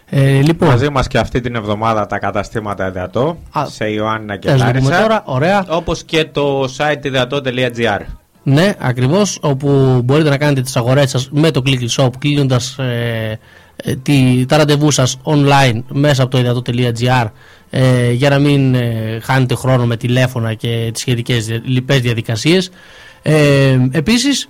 [0.09, 4.37] ε, ε, λοιπόν, Μαζί μας και αυτή την εβδομάδα τα καταστήματα Ιδεατό Α, σε Ιωάννα
[4.37, 5.01] και τα ζητούμε Λάρισα.
[5.01, 5.65] τώρα, ωραία.
[5.69, 7.99] Όπως και το site ιδεατό.gr.
[8.43, 9.37] Ναι, ακριβώς.
[9.41, 13.39] Όπου μπορείτε να κάνετε τις αγορές σας με το Click Shop, κλείνοντας ε,
[13.75, 17.25] ε, τη- τα ραντεβού σας online μέσα από το ιδεατό.gr
[17.69, 22.69] ε, για να μην ε, χάνετε χρόνο με τηλέφωνα και τις σχετικές λοιπές διαδικασίες.
[23.21, 24.49] Ε, Επίσης,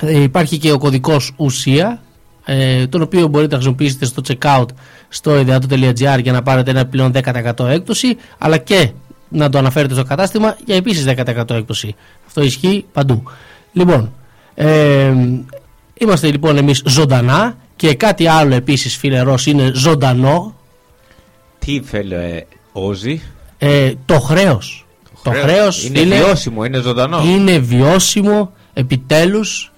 [0.00, 2.00] ε, υπάρχει και ο κωδικός ουσία
[2.48, 4.66] ε, τον οποίο μπορείτε να χρησιμοποιήσετε στο checkout
[5.08, 8.90] στο ιδεατό.gr για να πάρετε ένα πλέον 10% έκπτωση αλλά και
[9.28, 11.94] να το αναφέρετε στο κατάστημα για επίσης 10% έκπτωση.
[12.26, 13.22] Αυτό ισχύει παντού.
[13.72, 14.12] Λοιπόν,
[14.54, 15.12] ε,
[15.94, 20.54] είμαστε λοιπόν εμείς ζωντανά και κάτι άλλο επίσης φίλε Ρος είναι ζωντανό
[21.58, 23.20] Τι θέλει Όζη;
[23.58, 24.86] ε, το χρέος.
[25.22, 27.22] Το χρέος, είναι φίλε, βιώσιμο, είναι ζωντανό.
[27.24, 29.72] είναι βιώσιμο επιτέλους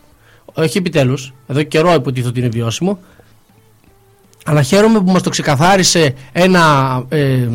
[0.63, 1.33] όχι επιτέλους.
[1.47, 2.99] Εδώ και καιρό υποτίθεται ότι είναι βιώσιμο.
[4.45, 7.49] Αλλά χαίρομαι που μας το ξεκαθάρισε ένα ε,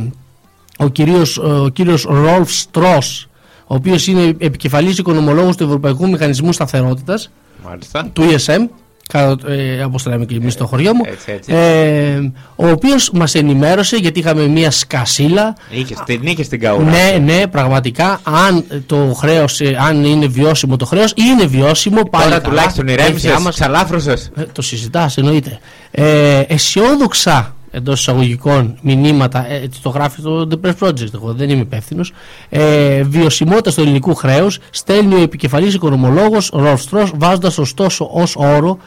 [0.77, 3.27] ο κυρίος, ο κύριος Ρόλφ Στρός
[3.67, 7.31] ο οποίος είναι επικεφαλής οικονομολόγος του Ευρωπαϊκού Μηχανισμού Σταθερότητας
[7.65, 8.09] Μάλιστα.
[8.13, 8.67] του ESM
[9.13, 11.53] κατά, ε, όπως το λέμε και εμείς στο χωριό μου έτσι, έτσι.
[11.53, 16.83] Ε, ο οποίος μας ενημέρωσε γιατί είχαμε μια σκασίλα Είχε, την είχε στην καούρα.
[16.83, 18.19] ναι, ναι, πραγματικά.
[18.23, 22.23] Αν το χρέος, αν είναι βιώσιμο το χρέος, είναι βιώσιμο πάλι.
[22.23, 22.49] Τώρα καλά.
[22.49, 24.31] τουλάχιστον Έχει ηρέμησες, άμα- ξαλάφρωσες.
[24.35, 25.59] Ε, το συζητάς, εννοείται.
[25.91, 31.49] Ε, αισιόδοξα εντός εισαγωγικών μηνύματα, ε, έτσι το γράφει το The Press Project, εγώ δεν
[31.49, 32.11] είμαι υπεύθυνος.
[32.49, 38.77] Ε, βιωσιμότητα του ελληνικού χρέους στέλνει ο επικεφαλής οικονομολόγος Ρολφ Στρό, βάζοντας ωστόσο ως όρο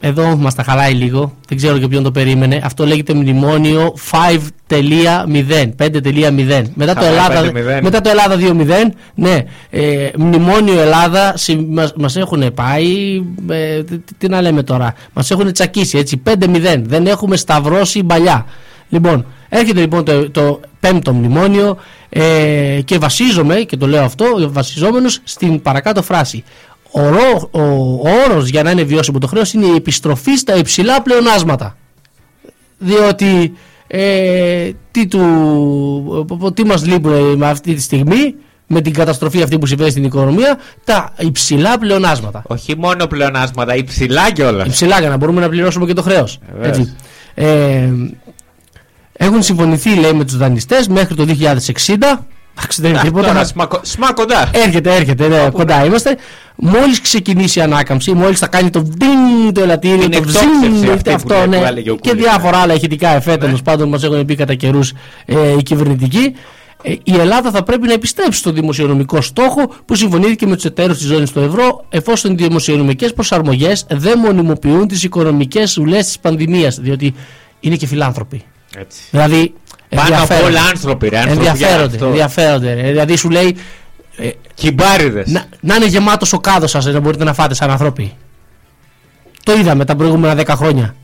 [0.00, 2.60] εδώ μας τα χαλάει λίγο, δεν ξέρω και ποιον το περίμενε.
[2.64, 6.62] Αυτό λέγεται μνημόνιο 5.0, 5.0.
[6.74, 7.82] Μετά το, Χαλάει Ελλάδα, 5.0.
[7.82, 13.98] μετά το Ελλάδα 2.0, ναι, ε, μνημόνιο Ελλάδα συ- μας, μας έχουν πάει, ε, τι,
[14.18, 18.46] τι να λέμε τώρα, μας έχουν τσακίσει έτσι, 5.0, δεν έχουμε σταυρώσει παλιά.
[18.88, 21.76] Λοιπόν, έρχεται λοιπόν το, το πέμπτο μνημόνιο
[22.08, 26.44] ε, και βασίζομαι, και το λέω αυτό, βασιζόμενος στην παρακάτω φράση.
[26.90, 30.54] Ο, ρο- ο, ο όρος για να είναι βιώσιμο το χρέος είναι η επιστροφή στα
[30.56, 31.76] υψηλά πλεονάσματα.
[32.78, 33.52] Διότι
[33.86, 38.34] ε, τι, του, τι μας λείπουν με αυτή τη στιγμή
[38.66, 42.42] με την καταστροφή αυτή που συμβαίνει στην οικονομία τα υψηλά πλεονάσματα.
[42.46, 44.66] Όχι μόνο πλεονάσματα, υψηλά κιόλας.
[44.66, 46.38] Υψηλά για να μπορούμε να πληρώσουμε και το χρέος.
[46.52, 46.78] Βεβαίως.
[46.78, 46.94] Έτσι.
[47.34, 47.88] Ε,
[49.12, 51.26] έχουν συμφωνηθεί λέει με τους δανειστές μέχρι το
[51.74, 52.18] 2060
[52.58, 53.26] Εντάξει, δεν είναι τίποτα.
[53.26, 54.50] Τώρα να- σμα, σμα κοντά.
[54.52, 56.16] Έρχεται, έρχεται, ναι, κοντά είμαστε.
[56.56, 60.90] Μόλις ξεκινήσει η ανάκαμψη, μόλις θα κάνει το βδιν το ελαττήριο, Είναι το εκτόξευση βζιν,
[60.90, 62.62] αυτή που αυτό, λέει, ναι, που έλεγε ο και Κούλης, διάφορα ναι.
[62.62, 64.92] άλλα ηχητικά εφέ τέλος πάντων μας έχουν πει κατά καιρούς
[65.24, 66.34] ε, οι κυβερνητικοί.
[66.82, 70.98] Ε, η Ελλάδα θα πρέπει να επιστρέψει στο δημοσιονομικό στόχο που συμφωνήθηκε με τους εταίρους
[70.98, 76.78] της ζώνης του ευρώ, εφόσον οι δημοσιονομικές προσαρμογές δεν μονιμοποιούν τις οικονομικές ουλέ της πανδημίας.
[76.80, 77.14] Διότι
[77.60, 78.42] είναι και φιλάνθρωποι.
[78.76, 79.00] Έτσι.
[79.10, 79.54] Δηλαδή.
[79.88, 80.46] Πάνω από ενδιαφέρονται.
[80.58, 81.18] όλα άνθρωποι, ρε.
[81.18, 82.06] άνθρωποι, Ενδιαφέρονται, αυτό.
[82.06, 82.74] ενδιαφέρονται.
[82.74, 82.82] ρε.
[82.88, 83.56] Δηλαδή σου λέει
[84.16, 85.26] ε, Κυμπάριδες.
[85.30, 88.12] να, να είναι γεμάτος ο κάδος σας να μπορείτε να φάτε σαν άνθρωποι.
[89.42, 90.94] Το είδαμε τα προηγούμενα 10 χρόνια.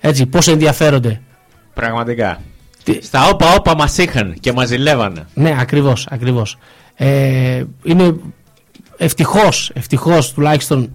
[0.00, 1.20] Έτσι, πώς ενδιαφέρονται.
[1.74, 2.40] Πραγματικά.
[2.84, 5.26] Τι- Στα όπα όπα μας είχαν και μας ζηλεύανε.
[5.34, 6.58] Ναι, ακριβώς, ακριβώς.
[6.94, 8.14] Ε, είναι
[8.96, 10.92] ευτυχώς, ευτυχώς τουλάχιστον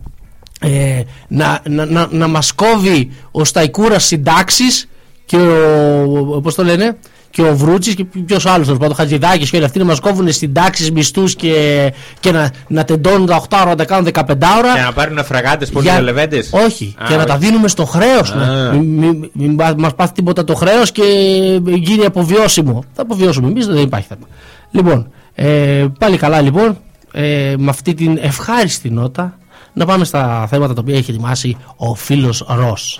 [0.62, 4.89] ε, να, να, να, να μας κόβει ο Σταϊκούρας συντάξεις
[5.26, 6.98] και ο, πώς το λένε,
[7.36, 9.99] και ο Βρούτσης και ποιος άλλος τέλος πάντων, ο Χατζηδάκης και όλοι αυτοί να μας
[9.99, 14.21] κόβουν συντάξεις, μισθούς και, και να, να τεντώνουν τα 8 ώρα, να τα κάνουν 15
[14.57, 14.73] ώρα.
[14.75, 16.49] Και να πάρουν φραγάτες πολύ Για- λεβέντες.
[16.53, 17.27] Όχι, Α, και να όχι.
[17.27, 18.31] τα δίνουμε στο χρέος.
[18.31, 18.71] Α.
[18.73, 21.03] Μην μη, μη, μας πάθει τίποτα το χρέος και
[21.65, 22.83] γίνει αποβιώσιμο.
[22.93, 24.27] Θα αποβιώσουμε εμείς, δεν υπάρχει θέμα.
[24.71, 26.77] Λοιπόν, ε, πάλι καλά λοιπόν,
[27.11, 29.38] ε, με αυτή την ευχάριστη νότα,
[29.73, 32.99] να πάμε στα θέματα τα οποία έχει ετοιμάσει ο φίλος Ρος.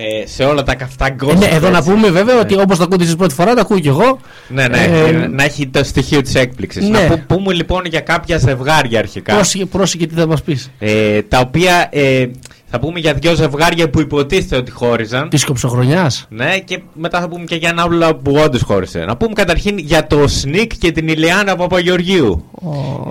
[0.00, 1.38] Ε, σε όλα τα καυτά Ε, γκόσυπ.
[1.38, 1.90] ναι, εδώ να έτσι.
[1.90, 4.18] πούμε βέβαια ότι όπως το ακούτε εσείς πρώτη φορά, το ακούω κι εγώ.
[4.48, 6.88] Ναι, ναι, Ε, ε, να έχει το στοιχείο της έκπληξης.
[6.88, 6.98] ναι.
[7.00, 9.34] Να που- πούμε λοιπόν για κάποια ζευγάρια αρχικά.
[9.34, 10.70] πρόσεχε, πρόσεχε τι θα μας πεις.
[10.78, 12.26] Ε, τα οποία ε,
[12.70, 15.28] Θα πούμε για δύο ζευγάρια που υποτίθεται ότι χώριζαν.
[15.28, 16.26] Της κοψοχρονιάς.
[16.30, 18.98] Ναι, και μετά θα πούμε και για ένα άλλο που όντως χώρισε.
[18.98, 22.44] Να πούμε καταρχήν για το Σνικ και την Ηλιάνα Παπαγεωργίου.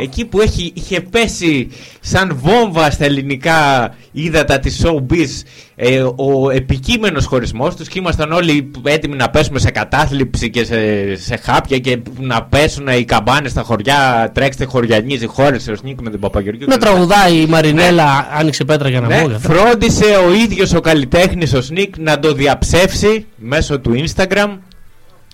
[0.02, 1.68] Εκεί που έχει, είχε πέσει
[2.00, 5.44] σαν βόμβα στα ελληνικά ύδατα της showbiz
[5.80, 11.16] ε, ο επικείμενος χωρισμός τους και ήμασταν όλοι έτοιμοι να πέσουμε σε κατάθλιψη και σε,
[11.16, 16.10] σε χάπια και να πέσουν οι καμπάνες στα χωριά, τρέξτε χωριανίζη, χώρισε ο Σνικ με
[16.10, 16.68] την Παπαγεωργίου.
[16.70, 19.40] Να τραγουδάει η Μαρινέλα, άνοιξε πέτρα για να Ναι, βγω.
[19.40, 24.58] φρόντισε ο ίδιος ο καλλιτέχνης ο Σνικ να το διαψεύσει μέσω του Instagram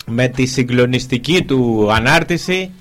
[0.06, 2.72] με τη συγκλονιστική του ανάρτηση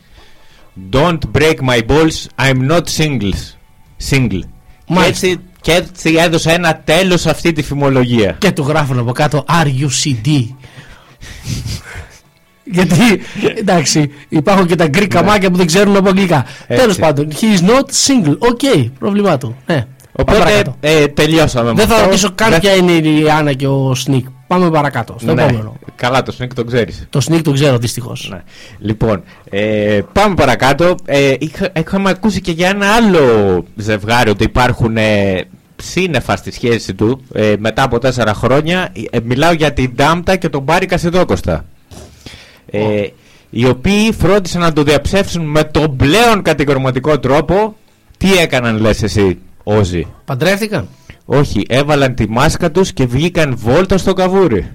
[0.92, 3.56] Don't break my balls, I'm not singles.
[4.10, 4.40] Single.
[4.84, 5.26] Και Μάλιστα.
[5.26, 8.36] έτσι, και έτσι έδωσε ένα τέλος σε αυτή τη φημολογία.
[8.38, 10.28] Και του γράφουν από κάτω RUCD.
[12.64, 13.20] Γιατί
[13.58, 16.36] εντάξει, υπάρχουν και τα γκρι καμάκια που δεν ξέρουν από αγγλικά.
[16.36, 16.44] Ναι.
[16.66, 16.80] Έτσι.
[16.82, 18.36] Τέλος πάντων, he is not single.
[18.38, 18.60] OK,
[18.98, 19.56] πρόβλημά του.
[19.66, 19.74] Ναι.
[19.74, 20.76] Πάμε Οπότε παρακάτω.
[20.80, 22.06] ε, τελειώσαμε με Δεν θα αυτό.
[22.06, 24.26] ρωτήσω καν Δεν- ποια είναι η Άννα και ο Σνικ.
[24.52, 25.16] Πάμε παρακάτω.
[25.20, 25.42] Στο Ναι.
[25.42, 25.76] επόμενο.
[25.96, 27.06] Καλά το Σνικ το ξέρεις.
[27.10, 28.28] Το Σνικ το ξέρω δυστυχώς.
[28.32, 28.42] Ναι.
[28.78, 30.94] Λοιπόν, ε, πάμε παρακάτω.
[31.04, 35.40] Ε, είχα, είχαμε ακούσει και για ένα άλλο ζευγάρι ότι υπάρχουν ε,
[35.82, 38.92] σύννεφα στη σχέση του ε, μετά από τέσσερα χρόνια.
[39.10, 41.64] Ε, μιλάω για την Ντάμπτα και τον Πάρι Κασιδόκωστα.
[42.66, 43.06] Ε,
[43.50, 47.76] οι οποίοι φρόντισαν να το διαψεύσουν με τον πλέον κατηγορηματικό τρόπο.
[48.18, 50.88] Τι έκαναν λες εσύ, Όζη; Παντρεύτηκαν.
[51.24, 54.70] Όχι, έβαλαν τη μάσκα τους και βγήκαν βόλτα στο καβούρι.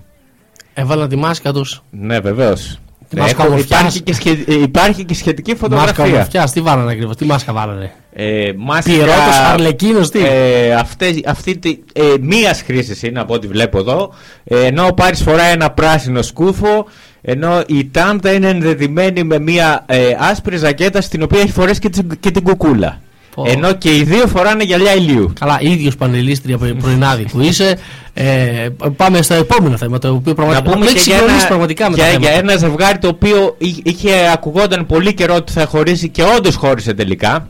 [0.74, 1.84] Έβαλαν τη μάσκα τους.
[1.90, 2.80] Ναι, βεβαίως.
[3.10, 3.80] Τη μάσκα ομορφιάς.
[3.80, 6.04] υπάρχει, και σχε- ε, υπάρχει και σχετική Μάσκα φωτογραφία.
[6.04, 6.52] ομορφιάς.
[6.52, 7.16] Τι βάλανε ακριβώς.
[7.16, 13.04] Τι μάσκα βάλανε; Ε, μάσκα, Πυρότος, αρλεκίνος, τι; Ε, αυτές, αυτή τη, ε, μίας χρήσης
[13.04, 14.14] είναι από ό,τι βλέπω εδώ.
[14.44, 16.86] Ε, ενώ ο Πάρης φοράει ένα πράσινο σκούφο,
[17.22, 21.90] ενώ η Τάμτα είναι ενδεδειμένη με μια ε, άσπρη ζακέτα στην οποία έχει φορέσει και,
[21.90, 23.02] την- και την κουκούλα.
[23.38, 23.44] Πω.
[23.48, 25.34] Ενώ και οι δύο φοράνε γυαλιά ηλίου.
[25.40, 27.78] Καλά, ίδιος πανελίστρια πρωι- πρωινάδη που είσαι.
[28.14, 29.98] Ε, πάμε στο επόμενο θέμα.
[30.00, 32.12] Το οποίο Να πραγματικά πούμε με και έχει για συγκλονίσει ένα, πραγματικά με τα για,
[32.12, 32.30] θέματα.
[32.32, 36.56] για ένα ζευγάρι το οποίο εί- είχε ακουγόταν πολύ καιρό ότι θα χωρίσει και όντως
[36.56, 37.48] χώρισε τελικά.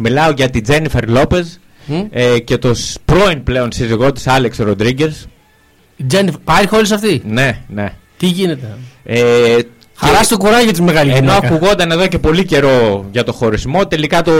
[0.00, 1.46] Μιλάω για την Τζένιφερ Λόπεζ
[1.86, 2.00] Μμ.
[2.10, 5.08] ε, και το σ- πρώην πλέον σύζυγό της Άλεξ Ροντρίγκερ.
[5.96, 7.92] Η Τζένιφερ, πάει χωρίς αυτή; Ναι, ναι.
[8.16, 9.56] Τι γίνεται; Ε,
[10.00, 11.50] Χαρά και- στο κουράγιο της μεγάλης Ενώ γυναίκας.
[11.50, 14.32] ακουγόταν εδώ και πολύ καιρό για το χωρισμό, τελικά το,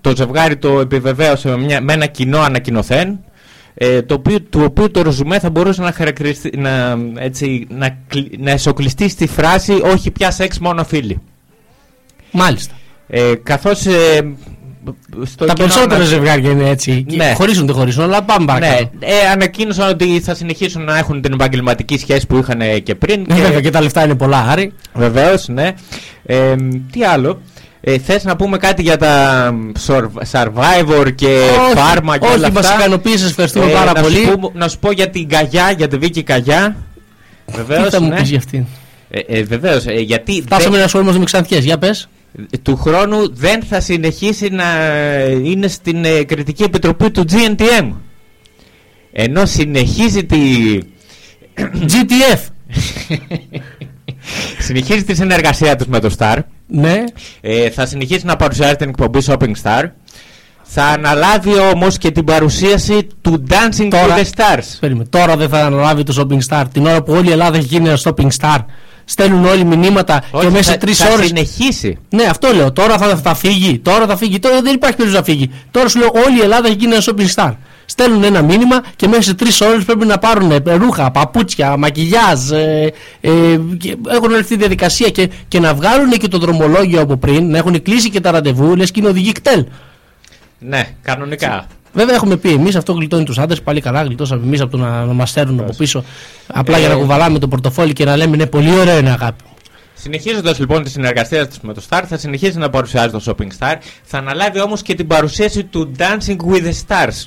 [0.00, 3.18] το ζευγάρι το επιβεβαίωσε με, μια, με ένα κοινό ανακοινωθέν.
[3.74, 8.38] Ε, το οποίο, του οποίου το ρεζουμέ θα μπορούσε να χαρακτηριστεί, να, έτσι, να, κλει-
[8.40, 11.20] να εσωκλειστεί στη φράση όχι πια σεξ μόνο φίλοι.
[12.30, 12.74] Μάλιστα.
[13.08, 14.32] Ε, καθώς ε,
[15.24, 17.04] στο Τα κοινό περισσότερα ανα- ζευγάρια είναι έτσι.
[17.08, 17.32] Και Ναι.
[17.36, 18.90] Χωρίζουν, δεν χωρίζουν, αλλά πάμε Ναι, παρακάτω.
[19.00, 23.26] ε, ανακοίνωσαν ότι θα συνεχίσουν να έχουν την επαγγελματική σχέση που είχαν ε, και πριν.
[23.30, 24.72] Ε, Βέβαια και τα λεφτά είναι πολλά, Άρη.
[24.94, 25.70] Βεβαίως, ναι.
[26.26, 26.54] Ε,
[26.92, 27.40] τι άλλο;
[27.80, 29.54] Ε, θες να πούμε κάτι για τα
[29.86, 31.38] surv- Survivor και
[31.74, 32.78] Pharma και όχι, όλα μας αυτά.
[32.78, 34.16] ικανοποίησες, ευχαριστούμε Ε, πάρα να πολύ.
[34.16, 36.76] Σου πω, να σου πω για την Καγιά, για τη Βίκη Καγιά.
[37.46, 38.16] Βεβαίως, Τι θα μου ναι.
[38.16, 38.64] πεις για αυτήν;
[39.10, 41.64] Ε, ε, βεβαίως, ε, γιατί Φτάσαμε δεν- να ασχολούμαστε με ξανθιές.
[41.64, 42.08] Για πες.
[42.50, 44.64] Ε, του χρόνου δεν θα συνεχίσει να
[45.44, 47.90] είναι στην ε, κριτική επιτροπή του GNTM.
[49.12, 50.38] Ενώ συνεχίζει τη,
[51.92, 52.38] GTF.
[54.66, 56.36] συνεχίζει τη συνεργασία τους με το Star.
[56.66, 57.04] Ναι.
[57.40, 59.82] Ε, θα συνεχίσει να παρουσιάζει την εκπομπή Shopping Star.
[60.74, 64.64] Θα αναλάβει όμως και την παρουσίαση του Dancing Τώρα- with the Stars.
[64.80, 65.06] Περίμενε.
[65.10, 66.64] Τώρα δεν θα αναλάβει το shopping star.
[66.72, 68.58] Την ώρα που όλη η Ελλάδα έχει γίνει ένα shopping star.
[69.04, 71.22] Στέλνουν όλοι μηνύματα Όχι, και μέσα σε θα- τρεις θα ώρε.
[71.24, 71.98] συνεχίσει.
[72.08, 72.72] Ναι, αυτό λέω.
[72.72, 73.78] Τώρα θα, θα φύγει.
[73.78, 74.38] Τώρα θα φύγει.
[74.38, 75.50] Τώρα δεν υπάρχει περίπτωση να φύγει.
[75.70, 77.52] Τώρα σου λέω όλη η Ελλάδα έχει γίνει ένα shopping star.
[77.84, 82.50] Στέλνουν ένα μήνυμα και μέσα σε τρεις ώρες πρέπει να πάρουν ε, ρούχα, παπούτσια, μακιγιάζ.
[82.50, 83.30] Ε, ε,
[83.78, 87.50] και έχουν όλη αυτή τη διαδικασία και, και να βγάλουν και το δρομολόγιο από πριν,
[87.50, 89.64] να έχουν κλείσει και τα ραντεβού, λες και είναι οδηγοί κτέλ.
[90.58, 91.66] Ναι, κανονικά.
[91.92, 93.62] Βέβαια έχουμε πει εμείς αυτό γλιτώνει τους άντρες.
[93.62, 96.04] Πάλι καλά γλιτώσαμε εμείς από το να, να μα στέλνουν από πίσω.
[96.46, 99.42] Απλά για να Ε, κουβαλάμε το πορτοφόλι και να λέμε ναι, πολύ ωραίο είναι αγάπη.
[99.46, 99.50] μου».
[99.94, 103.74] Συνεχίζοντας λοιπόν τη συνεργασία της με το Star, θα συνεχίσει να παρουσιάζει το Shopping Star.
[104.02, 107.26] Θα αναλάβει όμως και την παρουσίαση του Dancing with the Stars.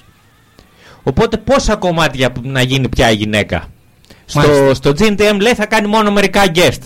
[1.04, 3.68] Οπότε πόσα κομμάτια που- να γίνει πια η γυναίκα.
[4.26, 4.74] Στο, Μάλιστα.
[4.74, 6.80] στο GNTM λέει θα κάνει μόνο μερικά guest.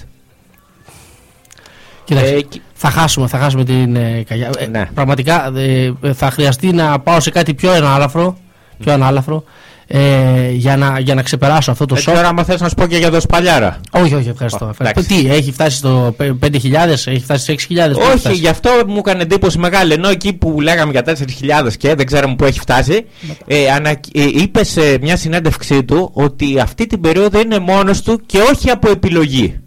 [2.03, 4.49] Κοίταξε, Ε, κι- θα χάσουμε, θα χάσουμε την ε, καγιά.
[4.57, 4.85] Ε, Ναι.
[4.93, 8.38] Πραγματικά ε, θα χρειαστεί να πάω σε κάτι πιο ανάλαφρο,
[8.80, 9.43] πιο ανάλαφρο
[9.88, 12.15] ε, για, να, για να ξεπεράσω αυτό το Έτσι σοκ.
[12.15, 13.80] τώρα άμα θες να σου πω και για το Σπαλιάρα.
[13.91, 14.65] Όχι, όχι, ευχαριστώ.
[14.65, 14.99] Ω, ευχαριστώ.
[15.14, 15.23] εντάξει.
[15.27, 17.91] Τι, έχει φτάσει στο πε- 5.000, έχει φτάσει σε 6.000.
[17.93, 19.93] πού έχει Όχι, φτάσει; γι' αυτό μου έκανε εντύπωση μεγάλη.
[19.93, 23.06] Ενώ εκεί που λέγαμε για 4.000 και δεν ξέραμε πού έχει φτάσει,
[23.47, 23.97] ε, ανα, ε,
[24.34, 28.89] είπε σε μια συνέντευξή του ότι αυτή την περίοδο είναι μόνος του και όχι από
[28.89, 29.60] επιλογή.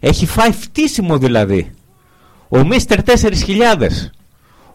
[0.00, 1.70] Έχει φάει φτύσιμο δηλαδή.
[2.48, 3.12] Ο Μίστερ 4.000.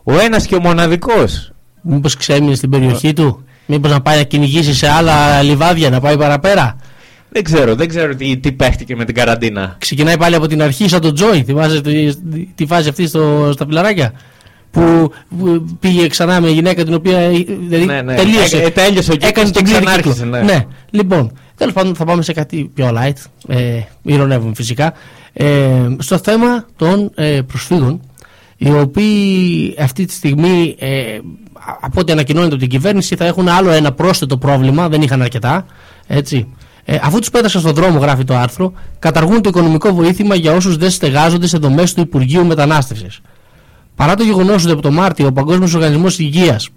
[0.03, 1.51] Ο ένας και ο μοναδικός.
[1.81, 6.17] Μήπως ξέμεινε στην περιοχή του, Μήπως να πάει να κυνηγήσει σε άλλα λιβάδια, να πάει
[6.17, 6.75] παραπέρα;
[7.29, 9.75] Δεν ξέρω, δεν ξέρω τι, τι παίχτηκε με την καραντίνα.
[9.79, 11.43] Ξεκινάει πάλι από την αρχή σαν τον Τζόι.
[11.43, 12.15] Θυμάσαι τη,
[12.55, 14.13] τη φάση αυτή στο, στα φιλαράκια;
[14.71, 17.17] Που, που πήγε ξανά με γυναίκα την οποία.
[17.17, 17.29] ε,
[17.67, 18.15] Δηλαδή Ναι, ναι.
[18.15, 18.57] τελείωσε.
[18.57, 20.43] Ε, ε, τέλειωσε ο κύκλος Έκανε και τον πλήρη ξανάρχισε, κύκλο.
[20.43, 20.65] ναι.
[20.89, 23.25] Λοιπόν, τέλος πάντων θα πάμε σε κάτι πιο light.
[23.47, 24.93] Ε, ηρωνεύουμε φυσικά.
[25.33, 28.01] Ε, στο θέμα των ε, προσφύγων,
[28.57, 31.19] οι οποίοι αυτή τη στιγμή, ε,
[31.81, 35.65] από ό,τι ανακοινώνεται από την κυβέρνηση, θα έχουν άλλο ένα πρόσθετο πρόβλημα, δεν είχαν αρκετά.
[36.07, 36.47] Έτσι.
[36.85, 40.77] Ε, αφού τους πέταξαν στον δρόμο, γράφει το άρθρο, καταργούν το οικονομικό βοήθημα για όσους
[40.77, 43.21] δεν στεγάζονται σε δομές του Υπουργείου Μετανάστευσης.
[43.95, 46.69] Παρά το γεγονός ότι από το Μάρτιο ο Παγκόσμιος Οργανισμός Υγείας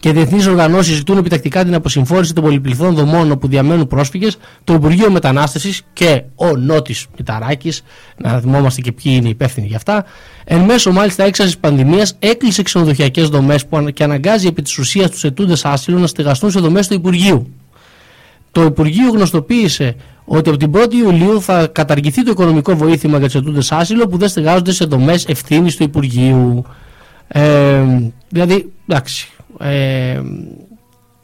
[0.00, 5.10] και διεθνείς οργανώσεις ζητούν επιτακτικά την αποσυμφόρηση των πολυπληθών δομών όπου διαμένουν πρόσφυγες, το Υπουργείο
[5.10, 7.82] Μετανάστευσης και ο Νότης Μηταράκης,
[8.16, 10.04] να θυμόμαστε και ποιοι είναι υπεύθυνοι για αυτά,
[10.44, 15.10] εν μέσω μάλιστα έξαρσης πανδημίας έκλεισε ξενοδοχειακές δομές που ανα- και αναγκάζει επί της ουσίας
[15.10, 17.52] τους ετούντες άσυλο να στεγαστούν σε δομές του Υπουργείου.
[18.52, 23.34] Το Υπουργείο γνωστοποίησε ότι από την 1η Ιουλίου θα καταργηθεί το οικονομικό βοήθημα για τους
[23.34, 26.64] ετούντες άσυλο που δεν στεγάζονται σε δομές ευθύνης του Υπουργείου.
[27.28, 27.82] Ε,
[28.28, 29.28] δηλαδή, εντάξει.
[29.58, 30.20] Ε,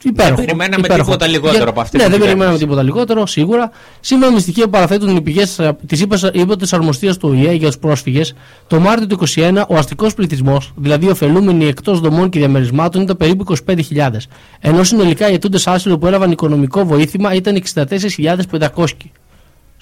[0.03, 1.03] υπέροχο, Δεν περιμέναμε υπέροχο.
[1.11, 2.27] τίποτα λιγότερο από αυτή Ναι, την δεν κυβέρνηση.
[2.27, 3.71] περιμέναμε τίποτα λιγότερο, σίγουρα.
[3.99, 6.01] Σύμφωνα με στοιχεία που παραθέτουν οι πηγές της
[6.33, 8.33] ύπατη αρμοστίας του ΟΗΕ για τους πρόσφυγες,
[8.67, 13.43] το Μάρτιο του 2021 ο αστικός πληθυσμός, δηλαδή ωφελούμενοι εκτός δομών και διαμερισμάτων, ήταν περίπου
[13.43, 14.27] 25.000.
[14.59, 18.85] Ενώ συνολικά οι αιτούντε άσυλο που έλαβαν οικονομικό βοήθημα ήταν 64.500.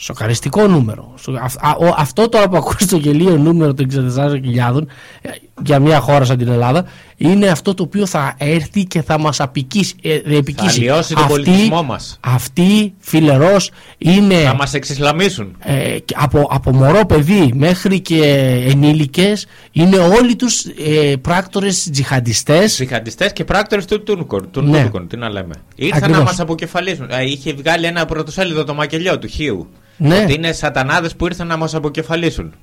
[0.01, 1.13] Σοκαριστικό νούμερο.
[1.19, 4.87] Σο- αυ- α- ο- Αυτό τώρα που ακούει στο γελίο νούμερο των 64.000
[5.21, 5.29] ε,
[5.63, 6.85] για μια χώρα σαν την Ελλάδα
[7.17, 9.95] είναι αυτό το οποίο θα έρθει και θα μας απικήσει.
[10.01, 10.79] Ε, ε, επικίσει.
[10.79, 12.17] αλλοιώσει τον πολιτισμό μας.
[12.19, 15.55] Αυτή φιλερός είναι Θα μας εξισλαμίσουν.
[15.59, 18.23] ε, και από, από μωρό παιδί μέχρι και
[18.67, 24.51] ενήλικες είναι όλοι τους ε, πράκτορες τζιχαντιστές Τζιχαντιστές και πράκτορες του Τούρκων.
[24.51, 24.81] Του Ναι.
[24.81, 25.53] Τούρκων, τι να λέμε.
[25.75, 26.19] Ήρθαν Ακριβώς.
[26.19, 27.07] να μας αποκεφαλίσουν.
[27.09, 29.67] Ε, είχε βγάλει ένα πρωτοσέλιδο το μακελιό του Χίου.
[29.99, 30.17] Ναι.
[30.17, 32.53] Ότι είναι σατανάδες που ήρθαν να μας αποκεφαλίσουν.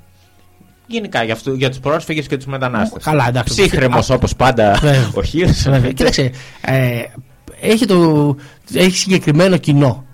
[0.87, 3.03] Γενικά για, αυτού, για τους πρόσφυγες και τους μετανάστες.
[3.03, 3.55] Καλά, εντάξει.
[3.55, 5.11] Ψύχρεμος Α, όπως πάντα Βέβαια.
[5.15, 5.49] ο Χίου.
[5.65, 5.93] Βέβαια.
[5.93, 6.31] Κοίταξε,
[6.61, 7.03] ε,
[7.61, 8.37] έχει, το,
[8.75, 10.05] έχει συγκεκριμένο κοινό.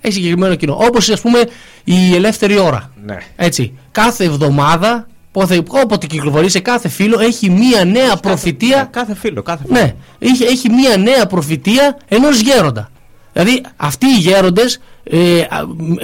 [0.00, 0.76] Έχει συγκεκριμένο κοινό.
[0.80, 1.44] Όπως ας πούμε
[1.84, 2.90] η ελεύθερη ώρα.
[3.04, 3.16] Ναι.
[3.36, 3.78] Έτσι.
[3.90, 8.88] Κάθε εβδομάδα, όποτε, όποτε κυκλοφορεί σε κάθε φίλο, έχει μία νέα προφητεία.
[8.92, 9.78] Κάθε φίλο, κάθε φίλο.
[9.78, 12.90] Ναι, έχει, έχει μία νέα προφητεία ενός γέροντα.
[13.32, 14.84] Δηλαδή αυτοί οι γέροντες ε, α, ε,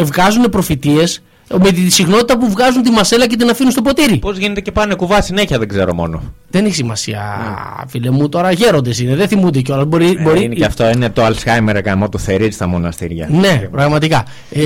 [0.04, 1.04] βγάζουν προφητείε
[1.62, 4.18] με τη συχνότητα που βγάζουν τη μασέλα και την αφήνουν στο ποτήρι.
[4.18, 6.22] Πώ γίνεται και πάνε κουβά συνέχεια, δεν ξέρω μόνο.
[6.50, 7.20] Δεν έχει σημασία,
[7.88, 8.28] φίλε μου.
[8.28, 9.84] Τώρα γέροντε είναι, δεν θυμούνται κιόλα.
[9.84, 10.38] Μπορεί, μπορεί...
[10.40, 13.28] Ε, είναι και αυτό, είναι το Alzheimer γαμό του θερίτ στα μοναστήρια.
[13.30, 14.24] Ναι, πραγματικά.
[14.50, 14.62] Ε,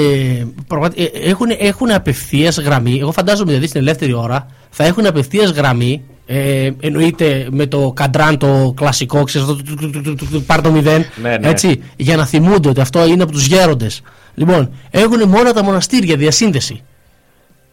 [0.67, 2.99] πραγματι- ε, έχουν, έχουν απευθεία γραμμή.
[3.01, 6.03] Εγώ φαντάζομαι δηλαδή στην ελεύθερη ώρα θα έχουν απευθεία γραμμή.
[6.29, 10.43] Ε, εννοείται με το καντράν το κλασικό, ξέρεις, αυτό, του- του- του- του- του- του-
[10.43, 11.49] πάρ το μηδέν, Ναι, ναι.
[11.49, 14.03] έτσι, για να θυμούνται ότι αυτό είναι από τους γέροντες.
[14.39, 16.83] Λοιπόν, έχουν μόνο τα μοναστήρια διασύνδεση.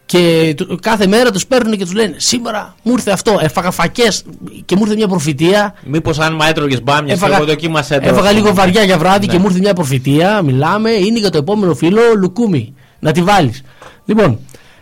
[0.06, 4.24] Και του- κάθε μέρα τους παίρνουν και τους λένε σήμερα μου ήρθε αυτό, έφαγα φακές
[4.64, 8.08] και μου ήρθε μια προφητεία Μήπως αν μα έτρωγες μπάμια, Έφαγα, εγώ δοκίμασέ το.
[8.08, 9.32] έφαγα λίγο βαριά για βράδυ Ναι.
[9.32, 10.42] και μου ήρθε μια προφητεία.
[10.42, 12.74] Μιλάμε, είναι για το επόμενο φίλο λουκούμι.
[12.98, 13.62] Να τη βάλεις.
[14.04, 14.38] Λοιπόν,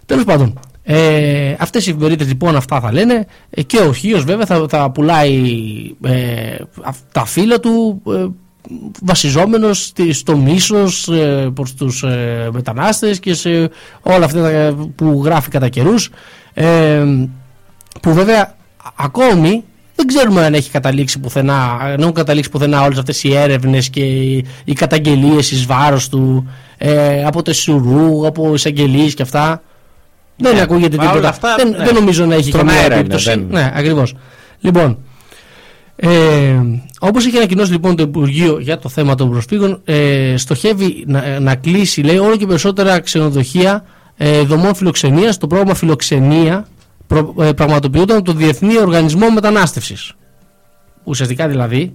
[0.06, 0.60] τέλος πάντων.
[0.84, 4.90] Ε, Αυτές οι εφημερίδες λοιπόν αυτά θα λένε ε, και ο Χίος βέβαια θα, θα
[4.90, 5.42] πουλάει
[6.04, 8.26] ε, αυ- τα φύλλα του ε,
[9.02, 13.70] βασιζόμενος στη- στο μίσος ε, προς τους ε, μετανάστες και σε
[14.02, 16.10] όλα αυτά τα- που γράφει κατά καιρούς
[16.54, 17.04] ε,
[18.02, 19.64] που βέβαια α- ακόμη
[19.96, 24.00] δεν ξέρουμε αν έχει καταλήξει πουθενά, αν έχουν καταλήξει πουθενά όλες αυτές οι έρευνες και
[24.00, 26.48] οι, οι καταγγελίες εις βάρος του
[26.78, 29.62] ε, από το Σουρού, από εισαγγελίες και αυτά.
[30.36, 31.28] Δεν Ναι, ακούγεται μα όλα τίποτα.
[31.28, 31.84] αυτά, δεν, ναι.
[31.84, 33.28] δεν νομίζω να έχει Στον καμία αέρα είναι, επίπτωση.
[33.28, 34.14] δεν- Ναι, ακριβώς.
[34.60, 34.98] Λοιπόν,
[35.96, 36.60] ε,
[37.00, 41.54] όπως έχει ανακοινώσει λοιπόν το Υπουργείο για το θέμα των προσφύγων, ε, στοχεύει να, να
[41.54, 43.84] κλείσει, λέει, όλο και περισσότερα ξενοδοχεία
[44.16, 45.38] ε, δομών φιλοξενίας.
[45.38, 46.66] Το πρόγραμμα φιλοξενία
[47.06, 50.12] προ, ε, πραγματοποιούνταν από το Διεθνή Οργανισμό Μετανάστευσης.
[51.04, 51.92] Ουσιαστικά δηλαδή,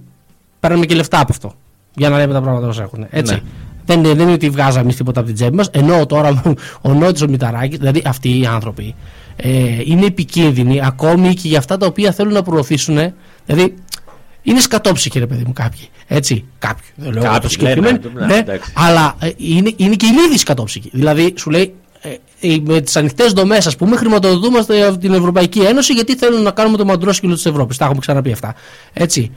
[0.60, 1.52] παίρνουμε και λεφτά από αυτό.
[1.94, 3.06] Για να λέμε τα πράγματα όπως έχουν.
[3.10, 3.34] Έτσι.
[3.34, 3.40] Ναι.
[3.84, 6.42] Δεν, είναι- δεν είναι ότι βγάζαμε εμείς τίποτα από την τσέπη μας Ενώ τώρα
[6.80, 8.94] ο Νότης ο Μηταράκης, δηλαδή αυτοί οι άνθρωποι,
[9.36, 9.50] ε,
[9.84, 12.98] είναι επικίνδυνοι ακόμη και για αυτά τα οποία θέλουν να προωθήσουν.
[13.46, 13.74] Δηλαδή,
[14.42, 15.88] είναι σκατόψυχοι, ρε παιδί μου, κάποιοι.
[16.06, 16.86] Έτσι, κάποιοι.
[16.94, 17.98] Δεν λέω Κάποιοι, το συγκεκριμένο.
[18.14, 18.72] ναι, ναι, ναι, εντάξει.
[18.76, 20.90] αλλά ε, είναι, είναι και οι λίγοι σκατόψυχοι.
[20.92, 22.08] Δηλαδή, σου λέει, ε,
[22.48, 26.50] ε, με τις ανοιχτές δομές, ας πούμε, χρηματοδοτούμαστε από την Ευρωπαϊκή Ένωση γιατί θέλουν να
[26.50, 27.76] κάνουμε το μαντρόσκυλο της Ευρώπης.
[27.76, 28.54] Τα έχουμε ξαναπεί αυτά.
[28.92, 29.30] Έτσι.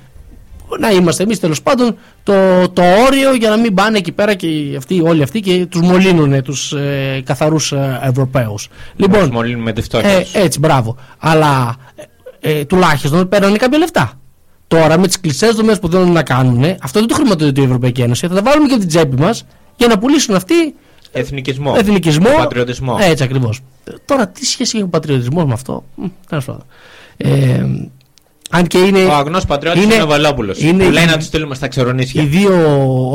[0.80, 4.48] Να είμαστε εμείς τέλος πάντων το, το όριο για να μην πάνε εκεί πέρα και
[4.48, 8.68] οι αυτοί, όλοι αυτοί και τους μολύνουν τους ε, καθαρούς ε, Ευρωπαίους.
[8.96, 10.10] Λοιπόν, Λοιπόν, μολύνουμε τη φτώχεια.
[10.10, 10.34] ε, τους.
[10.34, 10.96] έτσι, μπράβο.
[11.18, 11.76] Αλλά
[12.42, 14.20] ε, ε, τουλάχιστον παίρνανε κάποια λεφτά.
[14.72, 18.02] Τώρα με τις κλειστές δομές που θέλουν να κάνουν, αυτό δεν το χρηματοδοτεί η Ευρωπαϊκή
[18.02, 18.28] Ένωση.
[18.28, 19.46] Θα τα βάλουμε και από την τσέπη μας
[19.76, 20.76] για να πουλήσουν αυτοί
[21.12, 21.74] Εθνικισμό.
[21.78, 22.30] εθνικισμό.
[22.38, 22.98] Πατριωτισμό.
[23.00, 23.60] Έτσι ακριβώς.
[24.06, 26.64] Τώρα, τι σχέση έχει ο πατριωτισμός με αυτό; Μ, τέλος πάντων.
[27.18, 27.66] Ε,
[28.52, 29.00] αν και είναι.
[29.04, 30.54] Ο αγνός πατριώτης είναι, ο Βελόπουλο.
[30.58, 32.22] είναι Που λέει οι- να τους στείλουμε στα ξερονίσια.
[32.22, 32.52] Οι δύο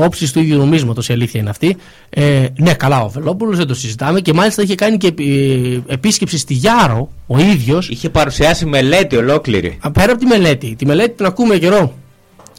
[0.05, 1.77] όψεις του ίδιου νομίσματος, η αλήθεια είναι αυτή.
[2.11, 6.39] Ε, ναι, καλά, ο Βελόπουλο δεν το συζητάμε και μάλιστα είχε κάνει και επι- επίσκεψη
[6.39, 7.89] στη Γιάρο ο ίδιος.
[7.89, 9.79] Είχε παρουσιάσει μελέτη ολόκληρη.
[9.93, 10.75] Πέρα από τη μελέτη.
[10.79, 11.93] Τη μελέτη την ακούμε καιρό.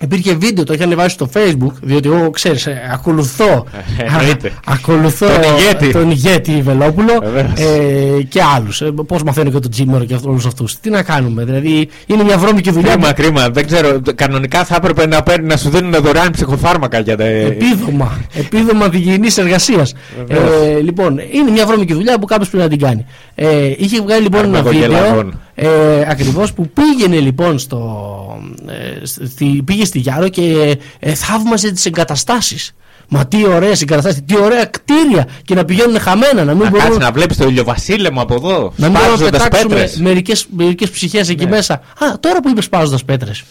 [0.02, 3.66] Υπήρχε βίντεο, το είχε ανεβάσει στο facebook, διότι εγώ ξέρεις, ακολουθώ.
[3.98, 4.52] Ε, εννοείται.
[4.66, 5.92] ακολουθώ Τον ηγέτη.
[5.92, 7.52] τον ηγέτη Βελόπουλο Βεβαίως.
[7.60, 8.82] ε, και άλλους.
[8.82, 10.80] Ε, Πώς μαθαίνω και τον Τζίμερο και όλους αυτούς.
[10.80, 12.92] Τι να κάνουμε, δηλαδή είναι μια βρώμικη δουλειά.
[12.94, 13.50] Κρίμα, κρίμα.
[13.50, 14.00] Δεν ξέρω.
[14.16, 17.24] Κανονικά θα έπρεπε να, παίρνει, να σου δίνουν δωρεάν ψυχοφάρμακα για τα.
[17.24, 19.94] Επίδομα, επίδομα διγυνή εργασίας.
[20.28, 23.06] Ε, λοιπόν, είναι μια βρώμικη δουλειά που κάποιος πρέπει να την κάνει.
[23.36, 25.40] Ε, είχε βγάλει λοιπόν ένα βίντεο Αρμαγογελαγών.
[25.60, 25.70] Ε,
[26.10, 32.72] ακριβώς που πήγαινε λοιπόν στο, ε, στη, πήγε στη Γιάρο και ε, θαύμαζε τις εγκαταστάσεις.
[33.10, 36.86] Μα τι ωραίε εγκαταστάσει, τι ωραία κτίρια και να πηγαίνουν χαμένα, να μην Να μπορούν
[36.86, 38.74] κάτσει να βλέπεις το ηλιοβασίλεμο από εδώ.
[38.76, 39.98] να μην μπορούμε να Σπάζοντας πετάξουμε πέτρες.
[40.00, 41.50] μερικές, μερικές ψυχές εκεί Ναι.
[41.50, 41.74] μέσα.
[41.74, 43.44] Α, τώρα που είπες σπάζοντας πέτρες.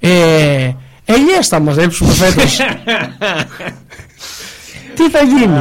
[0.00, 0.08] Ε,
[1.04, 2.56] ελιές θα μαζέψουμε φέτος.
[4.94, 5.54] Τι θα γίνει;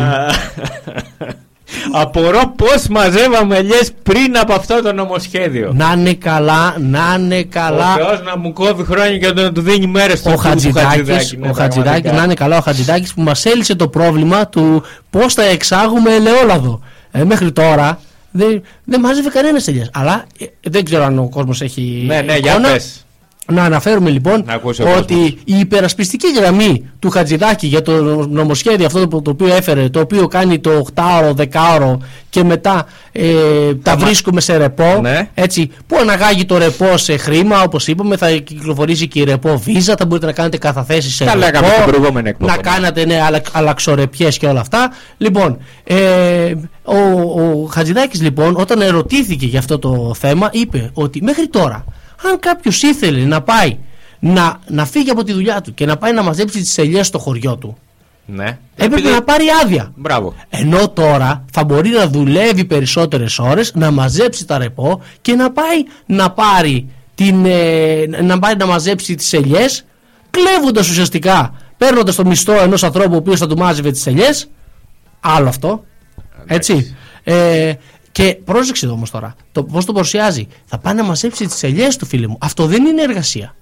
[1.91, 5.71] Απορώ πώς μαζεύαμε ελιέ πριν από αυτό το νομοσχέδιο.
[5.75, 7.93] να είναι καλά, να είναι καλά.
[7.93, 12.11] Ο Θεός να μου κόβει χρόνια και να του δίνει μέρες Ο Χατζηδάκης, ο Χατζηδάκης,
[12.11, 16.81] να είναι καλά ο Χατζηδάκης που μας έλυσε το πρόβλημα του πώς θα εξάγουμε ελαιόλαδο.
[17.11, 17.99] Ε, μέχρι τώρα
[18.31, 19.89] δεν, δεν μάζευε κανένας ελιές.
[19.93, 22.71] Αλλά ε, δεν ξέρω αν ο κόσμος έχει Ναι, ναι, για εικόνα.
[22.71, 23.05] πες.
[23.51, 25.01] Να αναφέρουμε λοιπόν Να ακούσει ο κόσμος.
[25.01, 27.91] ότι η υπερασπιστική γραμμή του Χατζηδάκη για το
[28.27, 31.97] νομοσχέδιο αυτό το, το οποίο έφερε, το οποίο κάνει το 8ωρο, 10ωρο
[32.29, 33.25] και μετά ε,
[33.83, 35.29] τα μα- βρίσκουμε σε ρεπό, Ναι.
[35.33, 39.95] έτσι, που αναγάγει το ρεπό σε χρήμα, όπως είπαμε, θα κυκλοφορήσει και η ρεπό βίζα,
[39.97, 42.51] θα μπορείτε να κάνετε καταθέσεις σε Τα ρεπό, λέγαμε στην προηγούμενη εκπομπή.
[42.51, 44.91] να κάνατε ναι, αλλα, αλλαξορεπιές και όλα αυτά.
[45.17, 46.53] Λοιπόν, ε,
[46.83, 46.97] ο,
[47.41, 51.85] ο Χατζηδάκης λοιπόν όταν ερωτήθηκε για αυτό το θέμα είπε ότι μέχρι τώρα
[52.25, 53.77] αν κάποιος ήθελε να πάει
[54.19, 57.19] να, να φύγει από τη δουλειά του και να πάει να μαζέψει τις ελιές στο
[57.19, 57.77] χωριό του
[58.25, 58.43] Ναι.
[58.75, 59.91] έπρεπε Επειδή- να πάρει άδεια.
[59.95, 60.33] Μπράβο.
[60.49, 65.83] Ενώ τώρα θα μπορεί να δουλεύει περισσότερες ώρες, να μαζέψει τα ρεπό και να πάει
[66.05, 69.85] να πάρει την, ε, να, πάει να μαζέψει τις ελιές
[70.29, 74.49] κλέβοντας ουσιαστικά, παίρνοντας το μισθό ενός ανθρώπου ο οποίος θα του μάζευε τις ελιές
[75.19, 75.83] άλλο αυτό,
[76.45, 76.95] έτσι.
[77.23, 77.73] Ε,
[78.17, 80.47] και πρόσεξε εδώ όμως τώρα, το, πώς το παρουσιάζει.
[80.65, 82.37] Θα πάει να μαζέψει τις ελιές του φίλε μου.
[82.41, 83.55] Αυτό δεν είναι εργασία.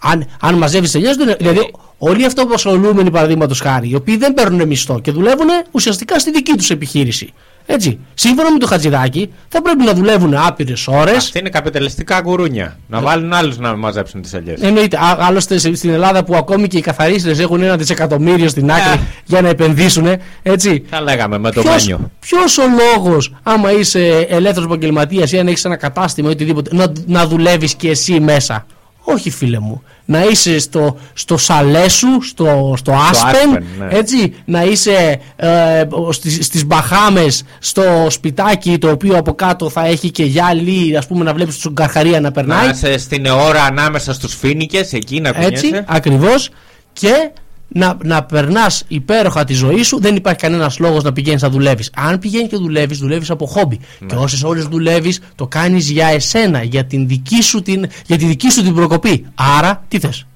[0.00, 4.66] Αν, αν μαζεύεις ελιές, δηλαδή όλοι αυτοί που ασχολούμενοι παραδείγματος χάρη, οι οποίοι δεν παίρνουν
[4.66, 7.32] μισθό και δουλεύουν ουσιαστικά στη δική τους επιχείρηση.
[7.66, 7.98] Έτσι.
[8.14, 11.16] Σύμφωνα με το Χατζηδάκι, θα πρέπει να δουλεύουν άπειρες ώρες.
[11.16, 12.78] Αυτή είναι καπιταλιστικά γουρούνια.
[12.88, 14.60] Να βάλουν άλλους να μαζέψουν τις ελιές.
[14.60, 14.96] Εννοείται.
[14.96, 18.92] Α, άλλωστε σε- στην Ελλάδα που ακόμη και οι καθαρίστρες έχουν ένα δισεκατομμύριο στην άκρη
[18.92, 18.98] Ε.
[19.24, 20.06] για να επενδύσουν.
[20.42, 20.84] Έτσι.
[20.90, 22.10] Τα λέγαμε με το Ποιος, μπάνιο.
[22.20, 22.62] ποιος ο
[22.94, 27.74] λόγος άμα είσαι ελεύθερος επαγγελματίας ή αν έχεις ένα κατάστημα ή οτιδήποτε να, να δουλεύεις
[27.74, 28.66] και εσύ μέσα;
[29.04, 29.82] Όχι φίλε μου.
[30.04, 33.86] Να είσαι στο, στο σαλέ σου, στο, στο Άσπεν, Aspen, ναι.
[33.90, 40.10] έτσι, να είσαι ε, στις, στις Μπαχάμες στο σπιτάκι το οποίο από κάτω θα έχει
[40.10, 42.64] και γυάλι, ας πούμε να βλέπεις τον Καρχαρία να περνάει.
[42.66, 45.84] Να είσαι στην ώρα ανάμεσα στους φίνικες, εκεί να Έτσι, κουνιέσαι.
[45.88, 46.50] ακριβώς
[46.92, 47.30] και
[47.74, 51.90] να, να περνάς υπέροχα τη ζωή σου, δεν υπάρχει κανένας λόγος να πηγαίνεις να δουλεύεις.
[51.96, 53.80] Αν πηγαίνει και δουλεύεις, δουλεύεις από χόμπι.
[53.98, 54.06] Ναι.
[54.06, 58.24] Και όσες ώρες δουλεύεις, το κάνεις για εσένα, για, την δική σου την, για τη
[58.24, 59.26] δική σου την προκοπή.
[59.34, 60.26] Άρα, τι θες;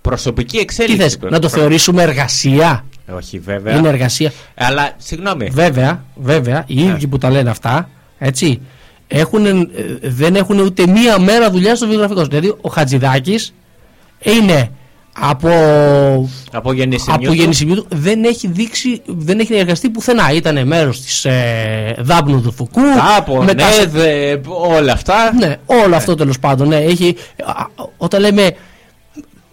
[0.00, 0.96] Προσωπική Τι εξέλιξη.
[0.96, 2.84] θες, να το θεωρήσουμε εργασία.
[3.16, 3.76] Όχι, βέβαια.
[3.76, 4.32] Είναι εργασία.
[4.54, 5.48] Αλλά συγγνώμη.
[5.52, 6.90] Βέβαια, βέβαια, οι Ναι.
[6.90, 8.60] ίδιοι που τα λένε αυτά, έτσι,
[9.08, 9.66] έχουν, ε,
[10.02, 12.28] δεν έχουν ούτε μία μέρα δουλειά στο βιογραφικό σου.
[12.28, 13.54] Δηλαδή, ο Χατζηδάκης
[14.22, 14.70] είναι
[15.20, 15.48] από
[16.52, 17.14] Από γεννησιμιού.
[17.16, 17.32] από του.
[17.32, 20.32] γεννησιμιού του δεν έχει δείξει, δεν έχει εργαστεί πουθενά.
[20.32, 22.80] Ήταν μέρος της ε, Δάπνου του Φουκού.
[23.16, 25.32] Από μετά σε- ΝΕΔ, ε, όλα αυτά.
[25.34, 26.68] Ναι, όλο αυτό τέλος πάντων.
[26.68, 27.52] Ναι, έχει, α,
[27.96, 28.56] όταν λέμε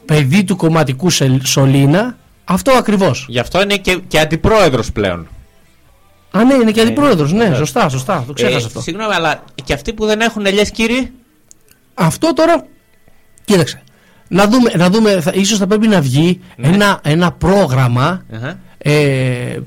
[0.06, 3.26] παιδί του κομματικού σελ- Σολίνα, αυτό ακριβώς.
[3.30, 5.28] Γι' αυτό είναι και, και αντιπρόεδρος πλέον.
[6.32, 7.34] Α, ναι, είναι και αντιπρόεδρος.
[7.34, 7.56] Ναι, ναι.
[7.56, 8.24] σωστά, σωστά.
[8.28, 8.82] Το ξέχασα Ε, αυτό.
[8.82, 11.12] Συγγνώμη, αλλά και αυτοί που δεν έχουν ελιέ, κύριοι.
[11.94, 12.66] Αυτό τώρα,
[13.46, 13.82] κοίταξε.
[14.34, 16.68] Να δούμε, να δούμε θα, ίσως θα πρέπει να βγει Ναι.
[16.68, 18.60] ένα, ένα πρόγραμμα Αχα.
[18.78, 19.58] ε,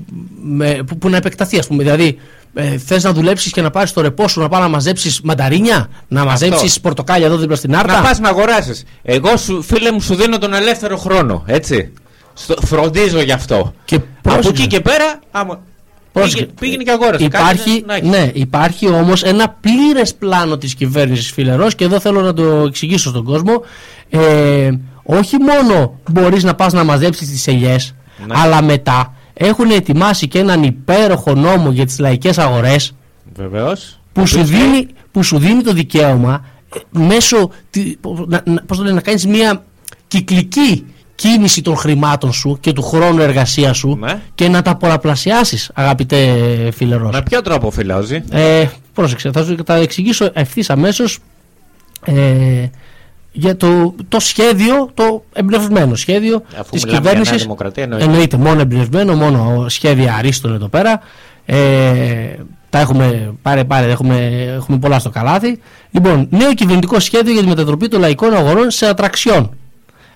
[0.43, 1.83] με, που, που να επεκταθεί, ας πούμε.
[1.83, 2.19] Δηλαδή,
[2.53, 5.89] ε, θες να δουλέψεις και να πάρεις το ρεπό σου να πάει να μαζέψεις μανταρίνια,
[6.07, 7.93] να μαζέψεις πορτοκάλια εδώ δίπλα στην Άρτα.
[7.95, 8.83] Να πας να αγοράσεις.
[9.03, 11.43] Εγώ, σου, φίλε μου, σου δίνω τον ελεύθερο χρόνο.
[11.45, 11.91] Έτσι.
[12.33, 13.73] Στο, φροντίζω γι' αυτό.
[13.85, 14.49] Και Από πρόσεξε.
[14.49, 15.59] εκεί και πέρα, άμα.
[16.19, 16.47] Πρόσεξε.
[16.59, 17.23] πήγαινε και αγόρασε.
[17.25, 18.07] Υπάρχει, Κάτι να- να έχει.
[18.25, 23.09] ναι, υπάρχει όμως ένα πλήρες πλάνο της κυβέρνησης Φιλερό και εδώ θέλω να το εξηγήσω
[23.09, 23.63] στον κόσμο.
[24.09, 24.69] Ε,
[25.03, 27.95] όχι μόνο μπορείς να πας να μαζέψεις τις ελιές,
[28.27, 28.33] Ναι.
[28.37, 32.93] αλλά μετά έχουν ετοιμάσει και έναν υπέροχο νόμο για τις λαϊκές αγορές
[33.35, 33.99] Βεβαίως.
[34.13, 36.45] που, σου δίνει, που σου δίνει το δικαίωμα
[36.75, 37.49] ε, μέσω.
[37.69, 37.95] τη-
[38.27, 39.63] να, να, πώς το λένε, να κάνεις μια
[40.07, 40.85] κυκλική
[41.17, 44.21] κίνηση των χρημάτων σου και του χρόνου εργασίας σου Ναι.
[44.35, 46.17] και να τα πολλαπλασιάσεις, αγαπητέ
[46.75, 47.13] φιλερός.
[47.13, 48.23] Με ποιο τρόπο φιλόζει.
[48.29, 51.19] Ε, πρόσεξε, θα σου τα εξηγήσω ευθύς αμέσως
[52.05, 52.13] ε,
[53.31, 57.41] για το, το σχέδιο, το εμπνευσμένο σχέδιο Αφού της μιλάμε για Νέα κυβέρνησης.
[57.41, 58.05] Δημοκρατία, εννοείται.
[58.05, 61.01] εννοείται μόνο εμπνευσμένο, μόνο σχέδια αρίστων εδώ πέρα.
[61.45, 61.57] Ε,
[62.69, 64.15] τα έχουμε πάρει, πάρει έχουμε,
[64.55, 65.59] έχουμε πολλά στο καλάθι.
[65.91, 69.51] Λοιπόν, νέο κυβερνητικό σχέδιο για τη μετατροπή των λαϊκών αγορών σε ατραξιόν.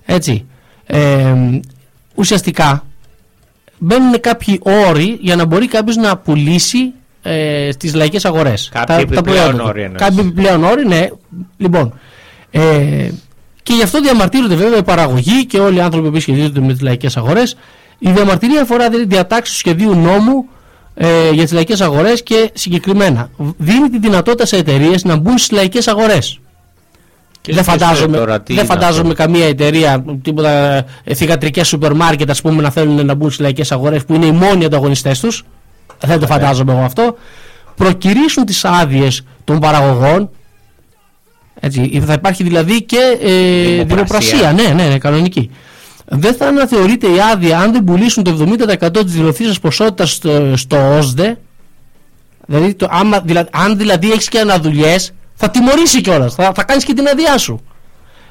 [0.04, 0.46] Έτσι.
[0.86, 1.34] Ε,
[2.14, 2.84] ουσιαστικά
[3.78, 6.92] μπαίνουν κάποιοι όροι για να μπορεί κάποιος να πουλήσει
[7.22, 8.70] ε, στις λαϊκές αγορές.
[8.72, 10.02] Κάποιοι επιπλέον όροι εννοείς.
[10.02, 11.08] Κάποιοι επιπλέον όροι, ναι.
[11.56, 11.98] Λοιπόν.
[12.50, 13.08] Ε,
[13.62, 16.80] και γι' αυτό διαμαρτύρονται βέβαια οι παραγωγοί και όλοι οι άνθρωποι που σχετίζονται με τις
[16.80, 17.56] λαϊκές αγορές.
[17.98, 20.48] Η διαμαρτυρία αφορά δηλαδή διατάξεις του σχεδίου νόμου
[20.94, 25.50] ε, για τις λαϊκές αγορές και συγκεκριμένα δίνει τη δυνατότητα σε εταιρείες να μπουν στις
[25.50, 26.40] λαϊκές αγορές.
[27.42, 29.22] Και Δεν σκέφτεσαι φαντάζομαι, τώρα τι δεν είναι φαντάζομαι αυτό.
[29.22, 30.50] καμία εταιρεία, τίποτα
[31.04, 34.26] ε, θηγατρικές σούπερ μάρκετ ας πούμε να θέλουν να μπουν στις λαϊκές αγορές που είναι
[34.26, 35.44] οι μόνοι ανταγωνιστές τους.
[36.00, 37.16] Δεν το φαντάζομαι εγώ αυτό.
[37.76, 40.30] Προκυρήσουν τις άδειες των παραγωγών.
[41.60, 43.84] Έτσι, θα υπάρχει δηλαδή και ε, Δημοπρασία.
[43.84, 44.52] δημοπρασία.
[44.52, 45.50] Ναι, ναι, ναι, κανονική.
[46.04, 48.46] Δεν θα αναθεωρείται η άδεια αν δεν πουλήσουν το
[48.80, 51.38] 70% της δηλωθήσας ποσότητας στο, στο ΟΣΔΕ.
[52.46, 56.34] Δηλαδή, το, άμα, δηλαδή, αν δηλαδή έχεις και αναδουλειές, θα τιμωρήσει κιόλας.
[56.34, 57.60] Θα, θα κάνεις και την αδειά σου.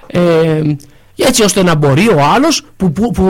[0.07, 0.61] Ε,
[1.15, 3.23] έτσι ώστε να μπορεί ο άλλος που, που, που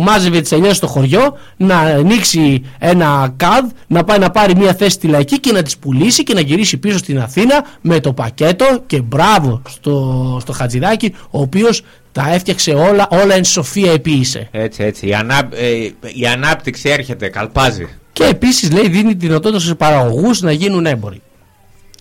[0.00, 4.90] μάζευε τις ελιές στο χωριό να ανοίξει ένα καδ, να πάει να πάρει μια θέση
[4.90, 8.82] στη λαϊκή και να τις πουλήσει και να γυρίσει πίσω στην Αθήνα με το πακέτο
[8.86, 11.82] και μπράβο στο, στο Χατζηδάκι ο οποίος
[12.12, 14.48] τα έφτιαξε όλα, όλα εν σοφία επίησε.
[14.50, 15.06] Έτσι, έτσι.
[15.06, 17.88] Η, ανά, ε, η ανάπτυξη έρχεται, καλπάζει.
[18.12, 21.22] Και επίσης λέει δίνει τη δυνατότητα στους παραγωγούς να γίνουν έμποροι.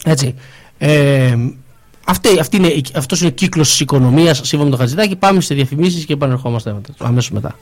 [0.05, 0.35] Έτσι.
[0.77, 1.35] Ε,
[2.05, 5.15] αυτή, αυτή είναι, αυτός είναι ο κύκλος της οικονομίας σύμφωνα με το Χατζηδάκι.
[5.15, 7.55] Πάμε σε διαφημίσεις και επανερχόμαστε μετά, αμέσως μετά.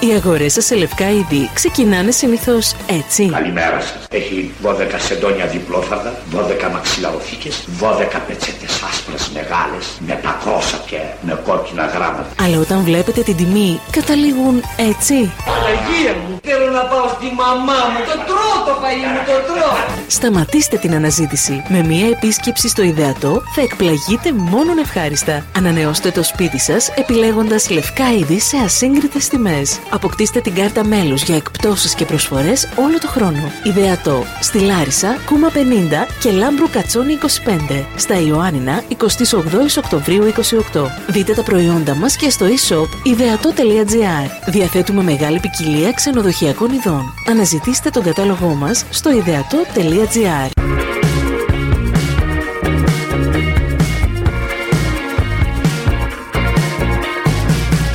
[0.00, 3.28] Οι αγορές σας σε λευκά είδη ξεκινάνε συνήθως έτσι.
[3.28, 4.06] Καλημέρα σας.
[4.10, 11.86] Έχει 12 σεντόνια διπλόφαρδα, 12 μαξιλαροθήκες, 12 πετσέτες άσπρες μεγάλες, με πακρόσα και με κόκκινα
[11.86, 12.28] γράμματα.
[12.42, 15.14] Αλλά όταν βλέπετε την τιμή, καταλήγουν έτσι.
[15.50, 17.98] Παναγία μου, θέλω να πάω στη μαμά μου.
[18.10, 19.74] Το τρώω το φαΐ μου, το τρώω.
[20.06, 21.62] Σταματήστε την αναζήτηση.
[21.68, 25.44] Με μία επίσκεψη στο ιδεατό θα εκπλαγείτε μόνον ευχάριστα.
[25.56, 29.78] Ανανεώστε το σπίτι σας επιλέγοντας λευκά είδη σε ασύγκριτες τιμές.
[29.90, 33.50] Αποκτήστε την κάρτα μέλους για εκπτώσεις και προσφορές όλο το χρόνο.
[33.62, 34.24] Ιδεατό.
[34.40, 37.84] Στη Λάρισα, Κούμα 50 και Λάμπρου Κατσόνη 25.
[37.96, 40.24] Στα Ιωάννινα, 28 Οκτωβρίου
[40.72, 40.90] 28.
[41.06, 44.30] Δείτε τα προϊόντα μας και στο e-shop ιδεατό.gr.
[44.46, 47.12] Διαθέτουμε μεγάλη ποικιλία ξενοδοχειακών ειδών.
[47.30, 50.50] Αναζητήστε τον κατάλογό μας στο ιδεατό.gr.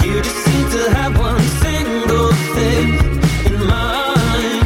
[0.03, 2.87] You just seem to have one single thing
[3.49, 4.63] in mind.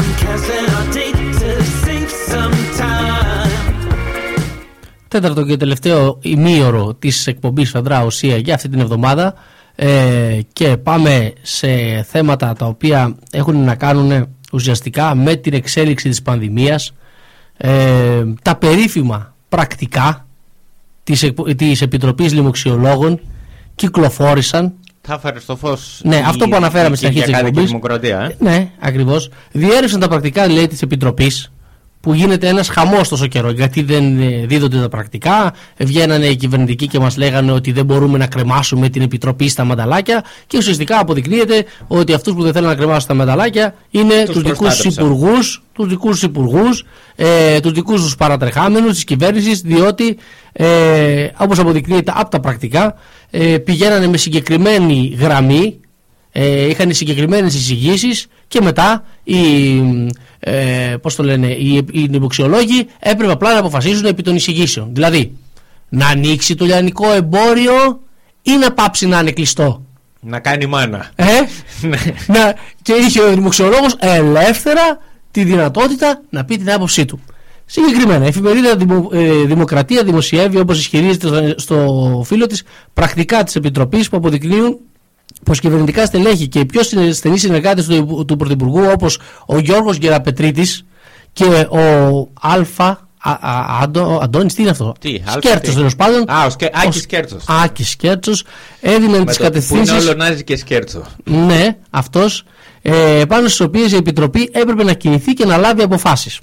[0.00, 1.50] I'm casting our date to
[1.82, 3.52] save some time.
[5.08, 9.34] Τέταρτο και τελευταίο ημίωρο της εκπομπής Φεδρά Ουσία για αυτή την εβδομάδα
[9.76, 16.22] ε, και πάμε σε θέματα τα οποία έχουν να κάνουν ουσιαστικά με την εξέλιξη της
[16.22, 16.92] πανδημίας
[17.56, 20.26] ε, τα περίφημα πρακτικά
[21.02, 23.20] της, εκπο- της Επιτροπής Λοιμοξιολόγων
[23.74, 26.00] κυκλοφόρησαν Θα φέρει στο φως.
[26.04, 27.64] Ναι, αυτό που αναφέραμε στην αρχή της εκπομπής.
[27.64, 28.36] Δημοκρατία, ε.
[28.38, 29.30] Ναι, ακριβώς.
[29.52, 31.52] Διέρευσαν τα πρακτικά, λέει, της Επιτροπής
[32.04, 33.50] που γίνεται ένας χαμός τόσο καιρό.
[33.50, 35.54] Γιατί δεν ε, δίδονται τα πρακτικά.
[35.78, 40.24] Βγαίνανε οι κυβερνητικοί και μας λέγανε ότι δεν μπορούμε να κρεμάσουμε την Επιτροπή στα μανταλάκια.
[40.46, 44.42] Και ουσιαστικά αποδεικνύεται ότι αυτούς που δεν θέλουν να κρεμάσουν τα μανταλάκια είναι Τους τους
[44.42, 45.04] δικούς του προστάτευσαν.
[45.04, 46.84] υπουργούς, τους δικούς του υπουργούς,
[47.16, 50.18] ε, τους δικούς τους παρατρεχάμενους της κυβέρνησης, διότι
[50.52, 52.94] ε, όπως αποδεικνύεται από τα πρακτικά,
[53.30, 55.78] ε, πηγαίνανε με συγκεκριμένη γραμμή
[56.36, 59.36] ε, είχαν συγκεκριμένες εισηγήσεις και μετά οι,
[60.38, 64.88] ε, πώς το λένε, οι, οι νηποξιολόγοι έπρεπε απλά να αποφασίζουν επί των εισηγήσεων.
[64.92, 65.32] Δηλαδή,
[65.88, 68.00] να ανοίξει το λιανικό εμπόριο
[68.42, 69.84] ή να πάψει να είναι κλειστό.
[70.20, 71.10] Να κάνει μάνα.
[71.14, 71.24] Ε;
[72.34, 74.98] να, και είχε ο δημοξιολόγος ελεύθερα
[75.30, 77.20] τη δυνατότητα να πει την άποψή του.
[77.64, 82.62] Συγκεκριμένα, η εφημερίδα Δημο- ε, Δημοκρατία δημοσιεύει, όπως ισχυρίζεται στο, στο φίλο της,
[82.94, 84.78] πρακτικά της Επιτροπής που αποδεικνύουν
[85.44, 89.96] πως κυβερνητικά στελέχη και οι πιο συνε- στενοί συνεργάτες του, του Πρωθυπουργού όπως ο Γιώργος
[89.96, 90.84] Γεραπετρίτης
[91.32, 95.96] και ο Αλφα Α, α, Αντώ, Αντώνης, τι είναι αυτό; Τι, Αλφα, Σκέρτσος τι; τέλος
[95.96, 96.24] πάντων.
[96.30, 97.44] Α, ο Σκε- Άκης Ο- Σκέρτσος.
[97.64, 98.44] Άκης Σκέρτσος
[98.80, 101.02] έδιναν Με τις το- Που είναι κατευθύνσεις όλο Νάζι και σκέρτσο.
[101.24, 102.44] ναι, αυτός,
[102.82, 106.40] ε, πάνω στις οποίες η Επιτροπή έπρεπε να κινηθεί και να λάβει αποφάσεις.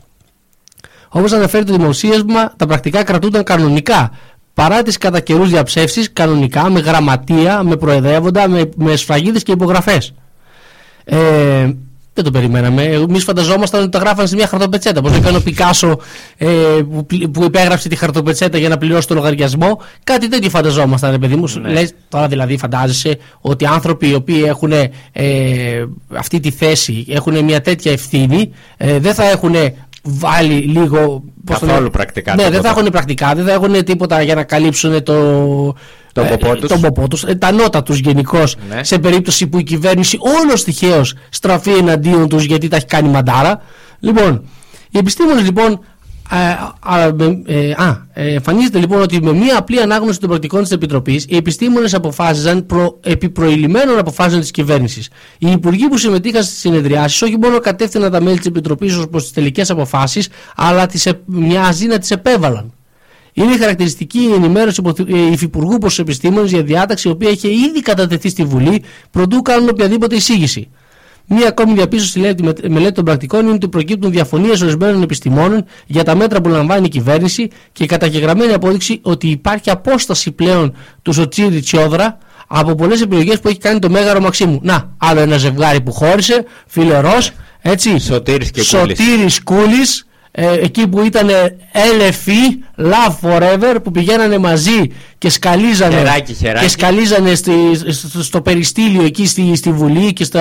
[1.10, 4.12] Όπως αναφέρει το δημοσίευμα, τα πρακτικά κρατούνταν κανονικά.
[4.54, 10.14] Παρά τις κατά καιρούς διαψεύσεις, κανονικά, με γραμματεία, με προεδρεύοντα, με, με σφραγίδες και υπογραφές.
[11.04, 11.70] Ε,
[12.14, 12.84] δεν το περιμέναμε.
[12.84, 15.02] Εμείς φανταζόμασταν ότι τα γράφανε σε μια χαρτοπετσέτα.
[15.02, 16.00] Πώς έκανε ο Πικάσο
[16.38, 16.48] ε,
[16.92, 19.82] που, πλη- που υπέγραψε τη χαρτοπετσέτα για να πληρώσει το λογαριασμό.
[20.04, 21.48] Κάτι τέτοιο φανταζόμασταν, ρε παιδί μου.
[21.62, 21.70] Ναι.
[21.72, 24.90] Λες, τώρα δηλαδή φαντάζεσαι ότι άνθρωποι οι οποίοι έχουν ε,
[26.14, 29.56] αυτή τη θέση, έχουν μια τέτοια ευθύνη, ε, δεν θα έχουν
[30.02, 31.24] βάλει λίγο.
[31.46, 32.74] πώς το Καθόλου λένε, πρακτικά Ναι, δεν τίποτα.
[32.74, 35.14] θα έχουν πρακτικά, δεν θα έχουν τίποτα για να καλύψουν το.
[36.14, 36.70] Τον ποπό τους.
[36.70, 38.84] τον ποπό τους, ε, τα νότα τους γενικώς Ναι.
[38.84, 43.62] σε περίπτωση που η κυβέρνηση όλος τυχαίως στραφεί εναντίον τους γιατί τα έχει κάνει μαντάρα.
[44.00, 44.44] Λοιπόν,
[44.90, 45.80] οι επιστήμονες λοιπόν
[46.36, 50.62] α, α, με- ε, α, ε, εμφανίζεται λοιπόν ότι με μία απλή ανάγνωση των πρακτικών
[50.62, 55.10] της Επιτροπής οι επιστήμονες αποφάσιζαν προ, επί προηλημένων αποφάσεων της κυβέρνησης.
[55.38, 59.24] Οι υπουργοί που συμμετείχαν στις συνεδριάσεις όχι μόνο κατεύθυναν τα μέλη της Επιτροπής ως προς
[59.24, 62.74] τις τελικές αποφάσεις αλλά τις, ε- μοιάζει να τις επέβαλαν.
[63.34, 64.96] Είναι χαρακτηριστική η ενημέρωση του
[65.32, 69.70] υφυπουργού προς του επιστήμονες για διάταξη η οποία είχε ήδη κατατεθεί στη Βουλή προτού κάνουν
[69.70, 70.70] οποιαδήποτε εισήγηση.
[71.34, 75.66] Μία ακόμη διαπίστωση λέει τη με- μελέτη των πρακτικών είναι ότι προκύπτουν διαφωνίες ορισμένων επιστημόνων
[75.86, 80.74] για τα μέτρα που λαμβάνει η κυβέρνηση και η καταγεγραμμένη απόδειξη ότι υπάρχει απόσταση πλέον
[81.02, 82.18] του Σοτσίρη Τσιόδρα
[82.48, 84.60] από πολλές επιλογές που έχει κάνει το Μέγαρο Μαξίμου.
[84.64, 87.18] Να, άλλο ένα ζευγάρι που χώρισε, φιλερό,
[87.62, 88.00] έτσι.
[88.64, 90.06] Σωτήρης και Κούλης.
[90.38, 91.30] Σωτήρης Κούλης, ε, εκεί που ήταν
[91.74, 96.66] LFE, Love Forever, που πηγαίνανε μαζί και σκαλίζανε, Χεράκι, χεράκι.
[96.66, 97.54] και σκαλίζανε στη,
[97.88, 100.40] στο, στο περιστήλιο εκεί στη, στη Βουλή και στο,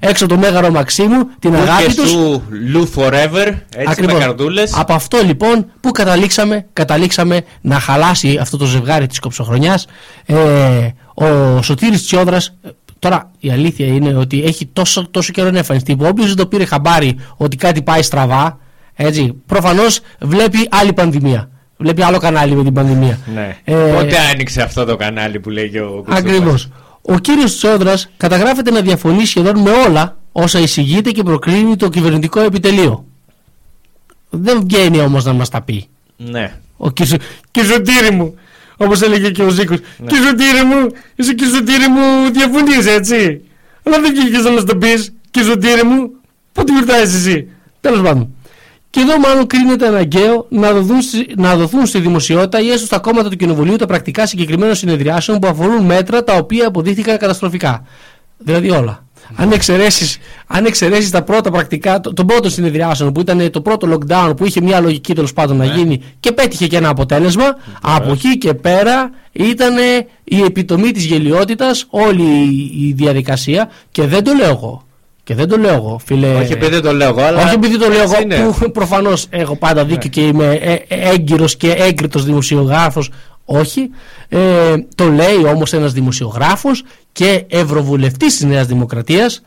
[0.00, 1.88] έξω από το Μέγαρο Μαξίμου την αγάπη Ναι.
[1.88, 2.10] Και τους.
[2.10, 4.14] σου Λου Forever, έτσι Ακριβώς.
[4.14, 4.72] με καρτούλες.
[4.74, 9.86] Από αυτό λοιπόν που καταλήξαμε, καταλήξαμε να χαλάσει αυτό το ζευγάρι της κοψοχρονιάς
[10.26, 10.36] ε,
[11.14, 15.96] ο Σωτήρης Τσιόδρας ε, Τώρα η αλήθεια είναι ότι έχει τόσο, τόσο καιρό να εμφανιστεί
[15.96, 18.58] που όποιος δεν το πήρε χαμπάρι ότι κάτι πάει στραβά
[19.00, 21.50] έτσι, προφανώς βλέπει άλλη πανδημία.
[21.76, 23.18] Βλέπει άλλο κανάλι με την πανδημία.
[23.34, 23.56] Ναι.
[23.64, 26.18] Ε, Πότε άνοιξε αυτό το κανάλι που λέγει ο Κουτσούπας.
[26.18, 26.68] Ακριβώς.
[27.02, 32.40] Ο κύριος Τσόδρα καταγράφεται να διαφωνεί σχεδόν με όλα όσα εισηγείται και προκρίνει το κυβερνητικό
[32.40, 33.04] επιτελείο.
[34.30, 35.86] Δεν βγαίνει όμως να μας τα πει.
[36.16, 36.52] Ναι.
[36.76, 37.16] Ο Κισο...
[37.50, 38.34] Κιζωτήρι μου,
[38.76, 39.78] όπως έλεγε και ο Ζήκος.
[39.98, 40.06] Ναι.
[40.06, 43.40] Κιζωτήρι μου, είσαι Κιζωτήρι μου, διαφωνείς έτσι.
[43.82, 46.10] Αλλά δεν βγήκες να μας το πεις, Κιζωτήρι μου,
[46.52, 47.48] πότε γυρτάζει εσύ.
[47.80, 48.34] Τέλος πάντων.
[48.98, 52.98] Και εδώ μάλλον κρίνεται αναγκαίο να δοθούν, στη- να δοθούν στη δημοσιότητα ή έστω στα
[52.98, 57.84] κόμματα του Κοινοβουλίου τα πρακτικά συγκεκριμένων συνεδριάσεων που αφορούν μέτρα τα οποία αποδείχθηκαν καταστροφικά.
[58.38, 59.02] Δηλαδή όλα.
[59.36, 63.88] Αν εξαιρέσει αν εξαιρέσεις τα πρώτα πρακτικά το- των πρώτων συνεδριάσεων που ήταν το πρώτο
[63.98, 67.44] lockdown που είχε μια λογική τέλος πάντων να γίνει και πέτυχε και ένα αποτέλεσμα,
[67.82, 69.74] από εκεί και πέρα ήταν
[70.24, 74.82] η επιτομή της γελιότητας όλη η- η διαδικασία και δεν το λέω εγώ.
[75.28, 76.34] Και δεν το λέω εγώ, φίλε.
[76.34, 77.42] Όχι επειδή το λέω εγώ, αλλά.
[77.42, 78.36] Όχι επειδή το λέω έτσι εγώ, είναι.
[78.36, 78.52] Ναι.
[78.52, 83.10] που προφανώς έχω πάντα δίκιο και είμαι ε, ε, έγκυρος και έγκριτος δημοσιογράφος.
[83.44, 83.90] Όχι.
[84.28, 84.38] Ε,
[84.94, 89.42] το λέει όμως ένας δημοσιογράφος και ευρωβουλευτής της Νέας Δημοκρατίας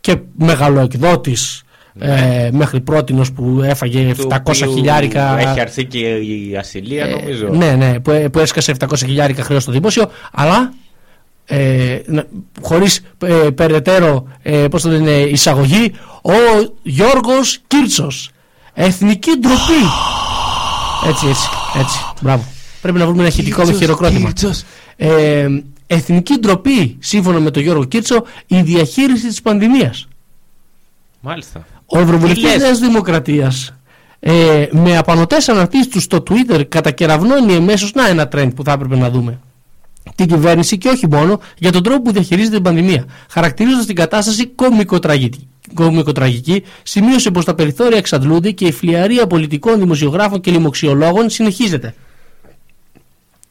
[0.00, 1.62] και μεγαλοεκδότης
[1.98, 4.14] ε, μέχρι πρότινος που έφαγε Ναι.
[4.14, 5.38] Του 700 οποίου χιλιάρικα.
[5.38, 7.48] Έχει αρθεί και η ασυλία, Ε, νομίζω.
[7.48, 10.72] ναι, ναι, που, που έσκασε 700 χιλιάρικα χρέος στο δημόσιο, αλλά
[11.44, 12.26] ε, να-
[12.60, 15.92] χωρίς ε, περαιτέρω ε, πώς το λένε, εισαγωγή,
[16.22, 16.32] ο
[16.82, 18.30] Γιώργος Κίρτσος.
[18.74, 19.82] Εθνική ντροπή.
[21.08, 21.48] έτσι, έτσι,
[21.78, 21.98] έτσι.
[22.22, 22.44] Μπράβο.
[22.80, 24.26] Πρέπει να βρούμε ένα ηχητικό με χειροκρότημα.
[24.26, 24.64] Κίρτσος.
[24.96, 25.48] Ε,
[25.86, 30.08] εθνική ντροπή, σύμφωνα με τον Γιώργο Κίρτσο, η διαχείριση της πανδημίας.
[31.20, 31.66] Μάλιστα.
[31.86, 33.74] Ο Ευρωβουλευτής Τι λες; Νέας Δημοκρατίας
[34.20, 38.96] ε, με απανοτές αναρτήσεις του στο Twitter κατακεραυνώνει εμέσως να ένα trend που θα έπρεπε
[38.96, 39.38] να δούμε.
[40.14, 43.04] Την κυβέρνηση και όχι μόνο για τον τρόπο που διαχειρίζεται την πανδημία.
[43.30, 45.48] Χαρακτηρίζοντας την κατάσταση κομικοτραγική.
[45.74, 51.94] Κομικοτραγική, σημείωσε πως τα περιθώρια εξαντλούνται και η φλιαρία πολιτικών, δημοσιογράφων και λοιμοξιολόγων συνεχίζεται.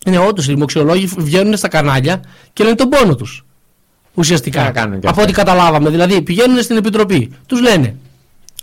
[0.06, 2.22] Είναι όντως οι λοιμοξιολόγοι βγαίνουν στα κανάλια
[2.54, 3.46] και λένε τον πόνο τους.
[4.14, 4.64] Ουσιαστικά.
[4.64, 5.22] Να κάνουν κι Από αυτά.
[5.22, 5.90] ό,τι καταλάβαμε.
[5.90, 7.32] Δηλαδή πηγαίνουν στην επιτροπή.
[7.46, 7.96] Τους λένε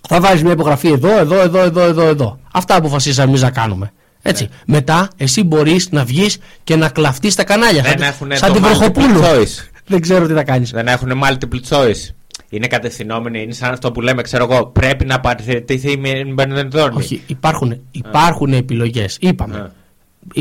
[0.09, 2.39] θα βάλει μια υπογραφή εδώ, εδώ, εδώ, εδώ, εδώ, εδώ.
[2.53, 3.93] Αυτά αποφασίσαμε εμείς να κάνουμε.
[4.23, 4.45] Έτσι.
[4.45, 4.75] Ναι.
[4.75, 7.83] Μετά εσύ μπορείς να βγεις και να κλαφτείς στα κανάλια.
[7.83, 9.21] Δεν σαν, έχουνε σαν το την Βροχοπούλου.
[9.21, 9.69] multiple choice.
[9.87, 10.71] Δεν ξέρω τι θα κάνεις.
[10.71, 12.13] Δεν έχουν multiple choice.
[12.51, 16.97] Είναι κατευθυνόμενοι, είναι σαν αυτό που λέμε, ξέρω εγώ, πρέπει να παραιτηθεί με Μπερνεντόρνη.
[16.97, 19.17] Όχι, υπάρχουν, υπάρχουν επιλογές.
[19.21, 19.59] Είπαμε.
[19.59, 19.71] Α.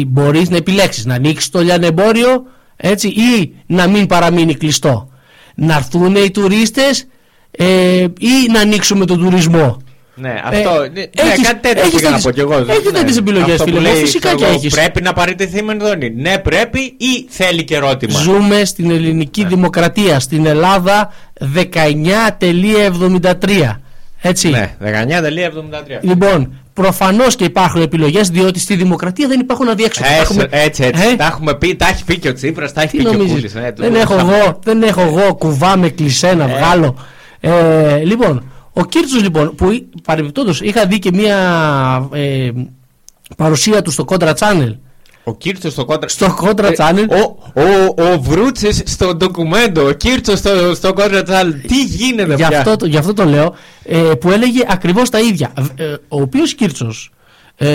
[0.07, 2.45] Μπορείς να επιλέξεις να ανοίξεις το λιανεμπόριο
[2.75, 5.09] έτσι, ή να μην παραμείνει κλειστό.
[5.55, 7.07] να έρθουν οι τουρίστες
[7.51, 9.81] ε, ή να ανοίξουμε τον τουρισμό.
[10.19, 10.81] Ναι, αυτό.
[10.81, 12.53] Ε, ναι, έχεις- κάτι τέτοιο έχεις πήγα να τέτοιες- πω κι εγώ.
[12.71, 12.99] έχεις Ναι.
[12.99, 14.73] τέτοιες επιλογές, Αυτό που φίλε μου, λέει, φυσικά ξέρω και εγώ, έχεις.
[14.73, 16.09] Πρέπει να παραιτηθεί με Μενδώνη.
[16.15, 18.19] Ναι, πρέπει ή θέλει και ερώτημα.
[18.19, 19.47] Ζούμε στην ελληνική Ναι.
[19.47, 23.79] δημοκρατία, στην Ελλάδα 19.73.
[24.21, 24.49] Έτσι.
[24.49, 25.99] Ναι, 19.73.
[26.01, 30.07] Λοιπόν, προφανώς και υπάρχουν επιλογές, διότι στη δημοκρατία δεν υπάρχουν αδιέξοδα.
[30.07, 31.01] Έτσι, Έχουμε- έτσι, έτσι.
[31.11, 33.09] Ε, Τα έχουμε πει, τα έχει πει και ο Τσίπρας, τα έχει τι πει και
[33.09, 33.53] ο νομίζεις, Κούλης.
[33.53, 36.95] ναι, δεν, του- έχω θα- εγώ, δεν έχω εγώ κουβά με κλεισέ να βγάλω.
[37.39, 41.37] Ε, λοιπόν, ο Κίρτσος λοιπόν, που παρεμπιπτόντως είχα δει και μία
[42.13, 42.49] ε,
[43.37, 44.75] παρουσία του στο Contra Channel.
[45.23, 46.07] Ο Κίρτσος στο κόντρα.
[46.09, 47.05] Στο Contra Channel.
[47.09, 47.21] Ο,
[47.61, 51.53] ο, ο Βρούτσης στο ντοκουμέντο, ο Κίρτσος στο, στο κόντρα τσάλ.
[51.67, 55.19] Τι γίνεται Γι' πια; αυτό, το- γι' αυτό το λέω, ε, που έλεγε ακριβώς τα
[55.19, 55.53] ίδια.
[55.75, 57.11] Ε, ο οποίος Κίρτσος,
[57.59, 57.67] ε,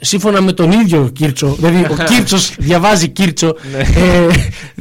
[0.00, 3.80] σύμφωνα με τον ίδιο Κίρτσο, δηλαδή ο Κίρτσος διαβάζει Κίρτσο, ε,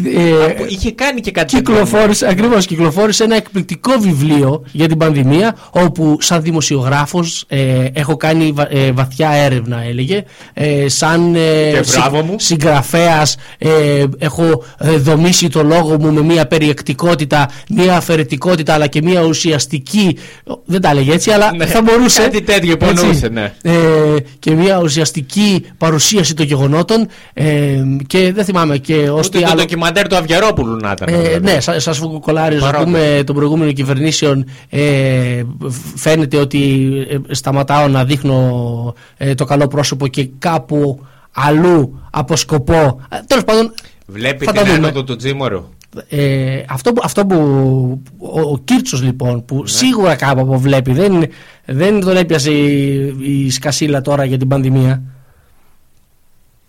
[0.10, 1.74] ε, Που Είχε κάνει και κάτι τέτοιο.
[1.74, 8.52] κυκλοφόρησε, ακριβώς, κυκλοφόρησε ένα εκπληκτικό βιβλίο για την πανδημία όπου σαν δημοσιογράφος ε, έχω κάνει
[8.56, 10.24] βα- ε, βαθιά έρευνα έλεγε
[10.54, 11.40] ε, σαν ε,
[11.72, 12.36] Και μπράβο μου.
[12.40, 19.02] συγγραφέας ε, έχω ε, δομήσει το λόγο μου με μια περιεκτικότητα, μια αφαιρετικότητα αλλά και
[19.02, 20.18] μια ουσιαστική
[20.66, 23.54] δεν τα έλεγε έτσι αλλά Ναι, θα μπορούσε κάτι τέτοιο υπονοούσε, ναι.
[24.46, 27.76] Ε, και μια ουσιαστική παρουσίαση των γεγονότων ε,
[28.08, 31.14] και δεν θυμάμαι και ως Ούτε τι το άλλο ντοκιμαντέρ του Αυγερόπουλου να ήταν.
[31.14, 31.40] ε, δηλαδή.
[31.44, 32.84] ναι, σα σας κολλάρει ας Παρόντες.
[32.86, 35.44] πούμε των προηγούμενων κυβερνήσεων ε,
[35.96, 36.90] φαίνεται ότι
[37.30, 43.02] ε, σταματάω να δείχνω ε, το καλό πρόσωπο και κάπου αλλού από σκοπό.
[43.10, 43.74] Ε, τέλος πάντων,
[44.06, 44.78] Βλέπει θα την τα δούμε.
[44.88, 45.64] ένοδο του Τζίμορου.
[46.10, 47.36] Ε, αυτό, που, αυτό που
[48.18, 49.42] ο, ο Κίρτσος λοιπόν Ναι.
[49.42, 51.26] που σίγουρα κάπου από βλέπει δεν,
[51.66, 55.02] δεν τον έπιασε η, η σκασίλα τώρα για την πανδημία.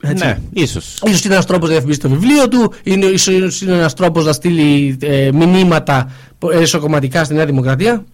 [0.02, 0.24] Έτσι.
[0.24, 0.98] Ναι, ίσως.
[1.04, 4.32] Ίσως είναι ένας τρόπος να διαφημίσει το βιβλίο του, είναι, ίσως είναι ένας τρόπος να
[4.32, 6.10] στείλει ε, μηνύματα
[6.52, 8.04] ε, εσωκομματικά στη Νέα Δημοκρατία.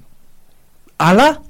[0.96, 1.42] Αλλά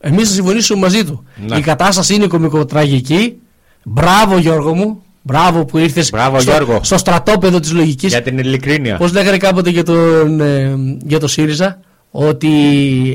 [0.00, 1.24] εμείς θα συμφωνήσουμε μαζί του.
[1.48, 1.56] Ναι.
[1.56, 3.36] Η κατάσταση είναι κομικοτραγική.
[3.82, 5.02] Μπράβο Γιώργο μου.
[5.22, 6.80] Μπράβο που ήρθες Μπράβο, στο, Γιώργο.
[6.82, 8.10] στο στρατόπεδο της λογικής.
[8.10, 8.96] Για την ειλικρίνεια.
[8.96, 10.74] Πώς λέγανε κάποτε για τον, ε,
[11.04, 11.80] για το ΣΥΡΙΖΑ;
[12.10, 12.48] Ότι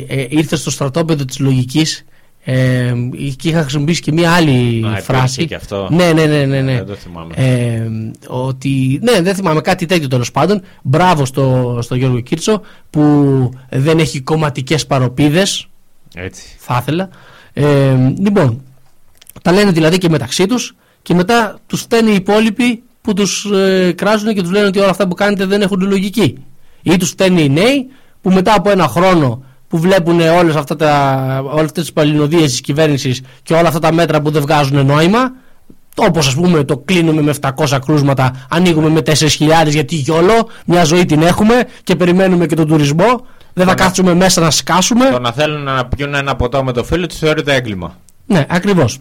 [0.09, 2.05] ε, ήρθες στο στρατόπεδο της λογικής
[2.43, 2.93] ε,
[3.35, 5.45] και είχα χρησιμοποιήσει και μία άλλη υπήρχε φράση.
[5.45, 5.87] και αυτό.
[5.91, 6.61] Ναι, ναι, ναι, ναι.
[6.61, 6.73] ναι.
[6.73, 7.33] Δεν το θυμάμαι.
[7.35, 7.89] Ε,
[8.27, 10.61] ότι, ναι, δεν θυμάμαι κάτι τέτοιο τέλος πάντων.
[10.81, 13.01] Μπράβο στο, στο Γιώργο Κίρτσο που
[13.69, 15.67] δεν έχει κομματικές παροπίδες
[16.13, 16.43] Έτσι.
[16.57, 17.09] θα ήθελα.
[17.53, 18.61] Ε, λοιπόν,
[19.41, 20.75] τα λένε δηλαδή και μεταξύ τους
[21.05, 24.89] και μετά τους φταίνει οι υπόλοιποι που τους ε, κράζουν και τους λένε ότι όλα
[24.89, 26.37] αυτά που κάνετε δεν έχουν λογική.
[26.81, 27.87] Ή τους φταίνει οι νέοι
[28.21, 32.61] που μετά από ένα χρόνο που βλέπουν όλες, αυτά τα, όλες αυτές τις παλινοδίες της
[32.61, 35.31] κυβέρνησης και όλα αυτά τα μέτρα που δεν βγάζουν νόημα
[35.95, 39.13] όπως ας πούμε το κλείνουμε με 700 κρούσματα ανοίγουμε με 4.000
[39.67, 43.05] γιατί γιόλο μια ζωή την έχουμε και περιμένουμε και τον τουρισμό
[43.53, 46.63] δεν θα Το να- κάτσουμε μέσα να σκάσουμε Το να θέλουν να πιούν ένα ποτό
[46.63, 47.95] με το φίλο τους θεωρείται έγκλημα.
[48.25, 48.99] ναι, ακριβώς.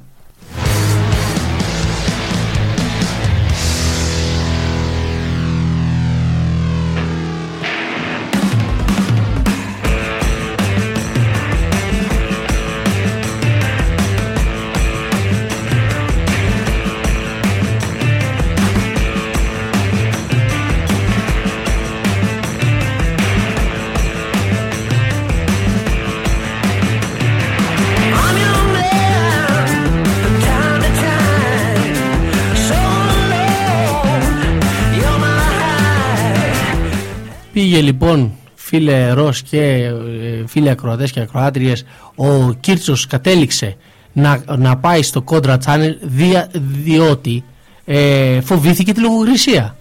[37.74, 41.84] Πήγε λοιπόν φίλε Ρος και ε, φίλοι ακροατές και ακροάτριες
[42.14, 43.76] ο Κίρτσος κατέληξε
[44.12, 47.44] να, να πάει στο Contra Channel δια, διότι
[47.84, 49.76] ε, φοβήθηκε τη λογοκρισία.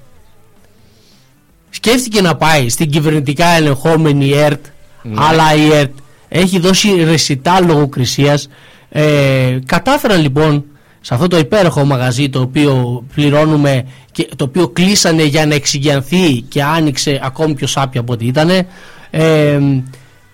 [1.70, 4.66] Σκέφτηκε να πάει στην κυβερνητικά ελεγχόμενη ΕΡΤ
[5.16, 5.98] αλλά η ΕΡΤ
[6.28, 8.50] έχει δώσει ρεσιτά λογοκρισίας
[8.90, 10.66] ε, κατάφεραν λοιπόν
[11.06, 16.42] σε αυτό το υπέροχο μαγαζί το οποίο πληρώνουμε και το οποίο κλείσανε για να εξηγιανθεί
[16.50, 18.50] και άνοιξε ακόμη πιο σάπια από ό,τι ήταν
[19.10, 19.60] ε,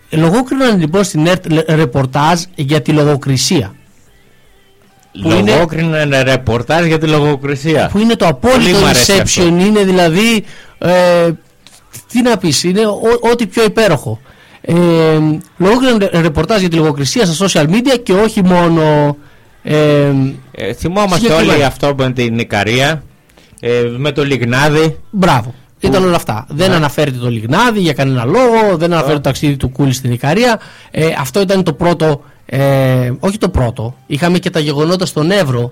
[0.10, 3.74] λογόκριναν λοιπόν στην ΕΡΤ λε- ρεπορτάζ για τη λογοκρισία
[5.22, 7.90] Που είναι- Λογόκρινε ρεπορτάζ για τη λογοκρισία.
[7.92, 9.44] που είναι το Πολύ απόλυτο μ' αρέσει reception αυτό.
[9.48, 10.44] είναι δηλαδή
[10.78, 11.30] ε,
[12.12, 14.20] τι να πεις είναι ό- ό,τι πιο υπέροχο
[14.62, 14.74] ε,
[15.58, 19.18] λογόκριναν ρεπορτάζ για τη λογοκρισία στα social media και όχι μόνο
[19.74, 20.12] ε,
[20.52, 21.54] Ε, θυμόμαστε Συγκεκριμένα.
[21.54, 23.04] όλοι αυτό με την Ικαρία,
[23.60, 24.98] ε, με το Λιγνάδι.
[25.10, 25.54] Μπράβο.
[25.80, 26.46] Ήταν όλα αυτά.
[26.50, 30.60] Δεν αναφέρεται το Λιγνάδι για κανένα λόγο, δεν αναφέρεται το ταξίδι του Κούλη στην Ικαρία.
[30.92, 32.24] Ε, αυτό ήταν το πρώτο.
[32.46, 33.96] Ε, όχι το πρώτο.
[34.08, 35.72] Είχαμε και τα γεγονότα στον Εύρο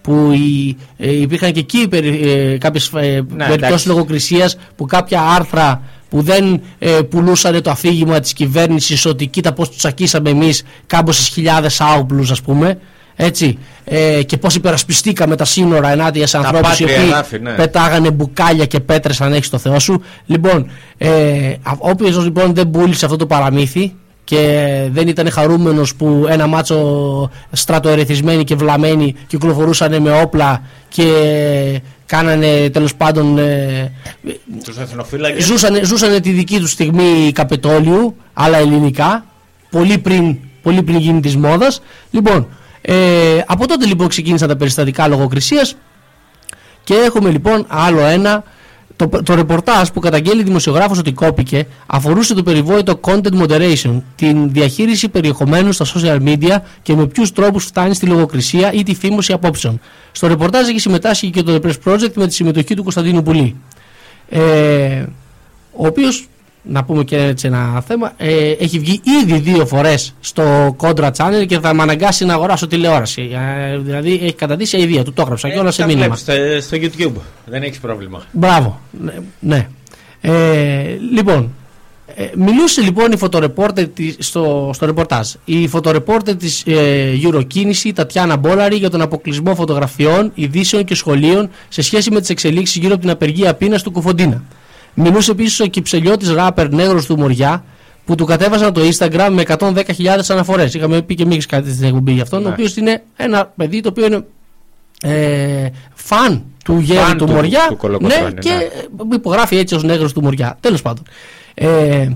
[0.00, 3.00] που οι, ε, υπήρχαν και εκεί περι, ε, κάποιες ε,
[3.36, 3.88] περιπτώσεις εντάξει.
[3.88, 9.68] λογοκρισίας που κάποια άρθρα που δεν ε, πουλούσαν το αφήγημα της κυβέρνησης ότι κοίτα πώς
[9.68, 12.78] τους τσακίσαμε εμείς κάμποσες χιλιάδες άοπλους ας πούμε
[13.16, 17.50] έτσι, ε, και πώς υπερασπιστήκαμε τα σύνορα ενάντια σε ανθρώπους οι πάτρια οποίοι εδάφη, ναι.
[17.50, 21.08] πετάγανε μπουκάλια και πέτρες αν έχεις το Θεό σου λοιπόν, ε,
[21.62, 27.30] α- όποιος λοιπόν δεν πούλησε αυτό το παραμύθι και δεν ήταν χαρούμενος που ένα μάτσο
[27.52, 31.10] στρατοερεθισμένοι και βλαμμένοι κυκλοφορούσαν με όπλα και
[32.06, 33.92] κάνανε τέλος πάντων ε,
[34.64, 35.44] Τους εθνοφύλακες.
[35.44, 39.24] ζούσανε, ζούσανε τη δική τους στιγμή Καπετόλιου, αλλά ελληνικά,
[39.70, 41.82] πολύ πριν, πολύ πριν γίνει της μόδας.
[42.10, 42.48] Λοιπόν,
[42.86, 45.76] ε, από τότε λοιπόν ξεκίνησαν τα περιστατικά λογοκρισίας
[46.84, 48.44] και έχουμε λοιπόν άλλο ένα.
[48.96, 55.08] Το, το ρεπορτάζ που καταγγέλει δημοσιογράφος ότι κόπηκε αφορούσε το περιβόητο content moderation, την διαχείριση
[55.08, 59.80] περιεχομένου στα social media και με ποιους τρόπους φτάνει στη λογοκρισία ή τη φήμωση απόψεων.
[60.12, 63.56] Στο ρεπορτάζ έχει συμμετάσχει και το The Press Project με τη συμμετοχή του Κωνσταντίνου Πουλή.
[64.28, 65.04] Ε,
[65.72, 66.28] ο οποίος,
[66.66, 71.44] να πούμε και έτσι ένα θέμα, ε, έχει βγει ήδη δύο φορές στο Contra Channel
[71.46, 73.30] και θα με αναγκάσει να αγοράσω τηλεόραση.
[73.72, 76.04] Ε, δηλαδή έχει καταδύσει αηδία του, το έγραψα και όλα σε τα μήνυμα.
[76.14, 76.20] βλέπεις
[76.60, 76.76] στο, στο
[77.08, 77.20] YouTube.
[77.46, 78.22] Δεν έχεις πρόβλημα.
[78.32, 78.80] Μπράβο.
[79.00, 79.12] Ναι.
[79.40, 79.68] ναι.
[80.20, 80.32] Ε,
[81.14, 81.50] λοιπόν,
[82.14, 85.28] ε, μιλούσε λοιπόν η φωτορεπόρτερ της- στο, στο ρεπορτάζ.
[85.44, 91.50] Η φωτορεπόρτερ της ε, Eurokίνηση, η Τατιάνα Μπόλαρη, για τον αποκλεισμό φωτογραφιών, ειδήσεων και σχολείων
[91.68, 94.42] σε σχέση με τις εξελίξεις γύρω από την απεργία πείνας του Κουφοντίνα.
[94.94, 97.64] Μιλούσε επίσης ο κυψελιώτης ράπερ Νέγρος του Μοριά,
[98.04, 100.74] που του κατέβαζαν το Instagram με 110.000 αναφορές.
[100.74, 102.48] Είχαμε πει και εμείς κάτι στην εκπομπή για αυτόν, Ναι.
[102.48, 104.24] ο οποίος είναι ένα παιδί το οποίο είναι
[105.02, 108.50] ε, φαν του Γέρου Φαν του, του- Μοριά του Κολοκοτρώνη, ναι, και
[109.08, 109.14] ναι.
[109.14, 110.56] υπογράφει έτσι ως νέγρος του Μοριά.
[110.60, 111.04] Τέλος πάντων.
[111.54, 112.08] Ε,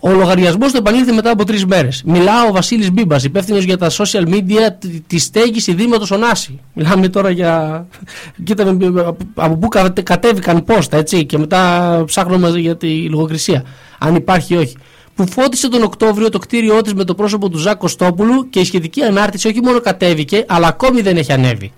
[0.00, 2.02] ο λογαριασμός του επανήλθε μετά από τρεις μέρες.
[2.06, 4.70] Μιλά ο Βασίλης Μπίμπας, υπεύθυνος για τα social media
[5.06, 6.60] τη στέγη Ιδρύματο Ωνάση.
[6.74, 7.86] Μιλάμε τώρα για.
[8.44, 11.24] Κοίτα με- από πού κατε- κατέβηκαν πόστα, έτσι.
[11.24, 13.64] Και μετά ψάχνουμε για τη λογοκρισία.
[13.98, 14.76] Αν υπάρχει ή όχι.
[15.14, 18.64] Που φώτισε τον Οκτώβριο το κτίριό της με το πρόσωπο του Ζάκ Κωστόπουλου και η
[18.64, 21.72] σχετική ανάρτηση όχι μόνο κατέβηκε, αλλά ακόμη δεν έχει ανέβει.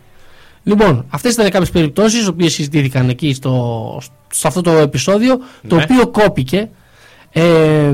[0.63, 5.77] Λοιπόν, αυτές ήταν κάποιες περιπτώσεις, οι οποίες συζητήθηκαν εκεί στο, σε αυτό το επεισόδιο, το
[5.77, 5.83] Ναι.
[5.83, 6.69] οποίο κόπηκε.
[7.33, 7.93] Ε,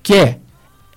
[0.00, 0.34] και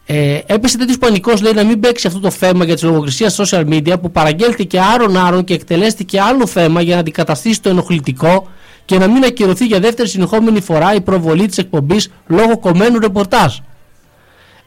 [0.06, 3.46] ε, έπεσε τέτοιος πανικός, λέει, να μην παίξει αυτό το θέμα για τη λογοκρισία στα
[3.46, 8.48] social media που παραγγέλθηκε άρον-άρον και εκτελέστηκε άλλο θέμα για να αντικαταστήσει το ενοχλητικό
[8.86, 13.58] και να μην ακυρωθεί για δεύτερη συνεχόμενη φορά η προβολή της εκπομπής λόγω κομμένου ρεπορτάζ.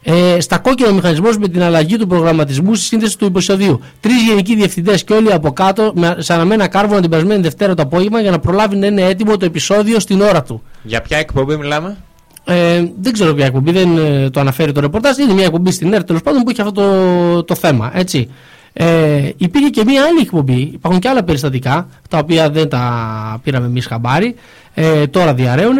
[0.03, 3.81] Ε, στα κόκκινα μηχανισμός με την αλλαγή του προγραμματισμού στη σύνθεση του επεισοδίου.
[3.99, 7.73] Τρεις γενικοί διευθυντές και όλοι από κάτω, με, σαν να μένα κάρβουνα την περασμένη Δευτέρα
[7.73, 10.63] το απόγευμα για να προλάβει να είναι έτοιμο το επεισόδιο στην ώρα του.
[10.83, 11.97] Για ποια εκπομπή μιλάμε;
[12.45, 15.17] Ε, δεν ξέρω ποια εκπομπή, δεν ε, το αναφέρει το ρεπορτάζ.
[15.17, 17.91] Είναι μια εκπομπή στην ΕΡΤ τέλος πάντων που είχε αυτό το, το θέμα.
[17.93, 18.29] Έτσι.
[18.73, 20.59] Ε, υπήρχε και μια άλλη εκπομπή.
[20.73, 24.35] Υπάρχουν και άλλα περιστατικά τα οποία δεν τα πήραμε εμείς χαμπάρι.
[24.73, 25.77] Ε, τώρα διαραίουν.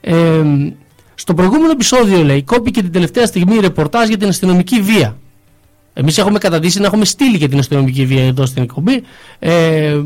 [0.00, 0.14] Ε,
[1.14, 5.16] στο προηγούμενο επεισόδιο, λέει, κόπηκε την τελευταία στιγμή ρεπορτάζ για την αστυνομική βία.
[5.94, 9.02] Εμείς έχουμε καταδύσει να έχουμε στείλει και την αστυνομική βία εδώ στην εκπομπή.
[9.38, 10.00] Ε,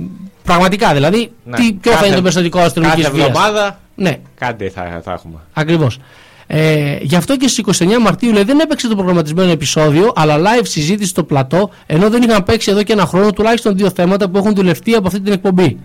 [0.44, 1.56] πραγματικά δηλαδή, Ναι.
[1.56, 5.12] τι, ποιο θα Κάθε- είναι το περιστατικό αστυνομικής Κάθε βίας; εβδομάδα Ναι, κάτι θα, θα
[5.12, 5.38] έχουμε.
[5.52, 5.98] Ακριβώς.
[6.46, 10.62] Ε, γι' αυτό και στις 29 Μαρτίου λέει, δεν έπαιξε το προγραμματισμένο επεισόδιο, αλλά live
[10.64, 14.38] συζήτηση στο πλατό, ενώ δεν είχαν παίξει εδώ και ένα χρόνο τουλάχιστον δύο θέματα που
[14.38, 15.78] έχουν δουλευτεί από αυτή την εκπομπή.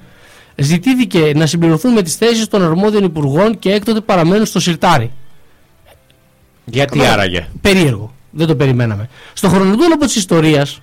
[0.56, 5.12] Ζητήθηκε να συμπληρωθούν με τις θέσεις των αρμόδιων υπουργών και έκτοτε παραμένουν στο σιρτάρι.
[6.66, 7.14] Γιατί Καλά.
[7.14, 8.14] άραγε; Περίεργο.
[8.32, 9.10] Δεν το περιμέναμε.
[9.34, 10.82] Στο χρονοτούλοπο της ιστορίας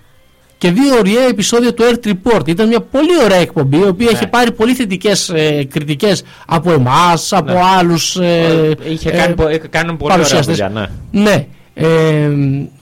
[0.61, 2.49] και δύο ωριαία επεισόδια του Earth Report.
[2.49, 4.12] Ήταν μια πολύ ωραία εκπομπή, η οποία Ναι.
[4.12, 7.61] είχε πάρει πολύ θετικές ε, κριτικές από εμάς, από Ναι.
[7.78, 8.16] άλλους.
[8.16, 10.57] Ε, Είχε ε, κάνει, πο- ε, κάνουν πολύ ωραία παρουσιαστές.
[10.57, 11.20] δουλειά, ναι.
[11.23, 11.47] Ναι.
[11.74, 12.31] Ε,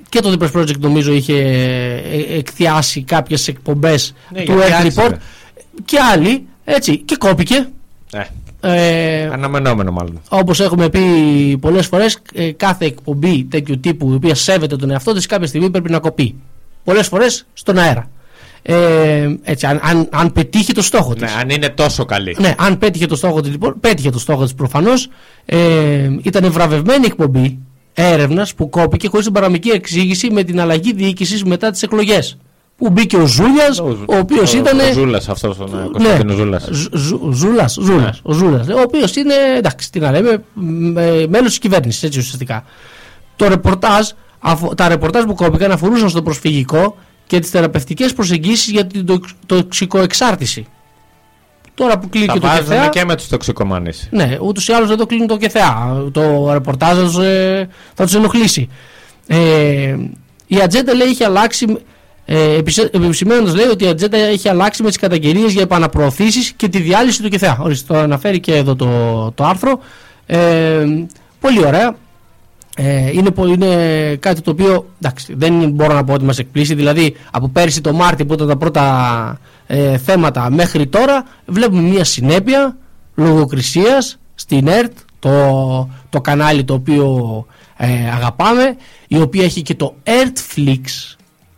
[0.08, 4.74] και το The Press Project νομίζω είχε ε, εκθιάσει κάποιες εκπομπές Ναι, του γιατί Earth
[4.78, 5.16] άρχισε, Report ναι.
[5.84, 7.68] και άλλοι έτσι και κόπηκε
[8.12, 8.22] Ε,
[8.60, 10.20] ε, αναμενόμενο μάλλον.
[10.28, 11.00] όπως έχουμε πει
[11.60, 15.70] πολλές φορές ε, κάθε εκπομπή τέτοιου τύπου η οποία σέβεται τον εαυτό της κάποια στιγμή
[15.70, 16.34] πρέπει να κοπεί
[16.88, 18.10] πολλές φορές στον αέρα
[18.62, 22.36] ε, έτσι, αν, αν, αν πετύχει το στόχο της Ναι, αν είναι τόσο καλή.
[22.40, 25.08] ναι, αν πέτυχε το στόχο της, λοιπόν, πέτυχε το στόχο της προφανώς.
[25.44, 27.58] Ε, ήταν βραβευμένη εκπομπή
[27.94, 32.36] έρευνας που κόπηκε χωρίς την παραμική εξήγηση με την αλλαγή διοίκησης μετά τις εκλογές.
[32.76, 34.78] Που μπήκε ο Ζούλιας, ο, οποίος ήταν.
[34.78, 36.68] Ο Ζούλας αυτός, ο ναι, Κωνσταντίνος Ζούλας.
[36.70, 41.26] Ζου- Ζου- Ζούλας, Ζούλας, ο Ζούλας, ο οποίος είναι, εντάξει, τι να λέμε, μ, ε,
[41.28, 42.64] μέλος της κυβέρνησης, έτσι ουσιαστικά.
[43.36, 44.08] Το ρεπορτάζ,
[44.40, 46.96] αφο- τα ρεπορτάζ που κόπηκαν αφορούσαν στο προσφυγικό
[47.26, 50.66] και τις θεραπευτικές προσεγγίσεις για την τοξ- τοξικοεξάρτηση.
[51.74, 54.08] Τώρα που κλείνει Τα και το βάζουν ΚΕΘΕΑ, και με τους τοξικομανείς.
[54.10, 56.02] ναι, ούτως ή άλλως δεν το κλείνουν το ΚΕΘΕΑ.
[56.12, 58.68] Το ρεπορτάζ θα τους, ε, θα τους ενοχλήσει.
[59.26, 59.96] Ε,
[60.46, 61.78] η ατζέντα λέει έχει αλλάξει.
[62.24, 62.54] Ε,
[62.92, 67.22] Επισημένοντας λέει ότι η ατζέντα έχει αλλάξει με τις καταγγελίες για επαναπροωθήσεις και τη διάλυση
[67.22, 67.58] του ΚΕΘΕΑ.
[67.60, 68.86] Ορίστε, το αναφέρει και εδώ το,
[69.34, 69.80] το άρθρο.
[70.26, 70.84] Ε,
[71.40, 71.96] Πολύ ωραία.
[72.80, 73.76] Ε, είναι, πο- είναι
[74.20, 76.74] κάτι το οποίο εντάξει, δεν μπορώ να πω ότι μας εκπλήσει.
[76.74, 82.04] Δηλαδή από πέρσι το Μάρτιο που ήταν τα πρώτα ε, θέματα μέχρι τώρα βλέπουμε μια
[82.04, 82.76] συνέπεια
[83.14, 87.46] λογοκρισίας στην ΕΡΤ, το, το κανάλι το οποίο
[87.76, 88.76] ε, αγαπάμε,
[89.08, 90.80] η οποία έχει και το ERTFlix.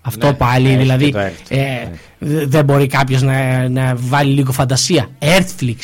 [0.02, 1.90] Αυτό Ναι, πάλι, έχει δηλαδή και το ERT, ε, ναι.
[2.18, 5.08] δε- δεν μπορεί κάποιος να, να βάλει λίγο φαντασία.
[5.18, 5.76] ERTFlix,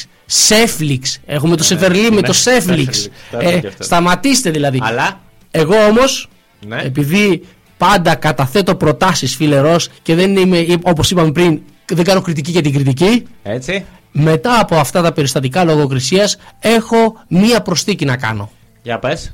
[0.48, 2.70] Seflix, έχουμε το Σεφερλί με ναι, το Seflix.
[2.88, 3.84] Seflix, το έχω Ε, και αυτό.
[3.84, 4.78] σταματήστε δηλαδή.
[4.82, 5.20] Αλλά.
[5.58, 6.28] Εγώ όμως,
[6.66, 6.80] Ναι.
[6.82, 7.42] επειδή
[7.76, 11.60] πάντα καταθέτω προτάσεις φίλε Ρος και δεν είμαι, όπως είπαμε πριν,
[11.92, 13.84] δεν κάνω κριτική για την κριτική, Έτσι.
[14.12, 18.50] μετά από αυτά τα περιστατικά λογοκρισίας έχω μία προσθήκη να κάνω.
[18.82, 19.32] Για πες.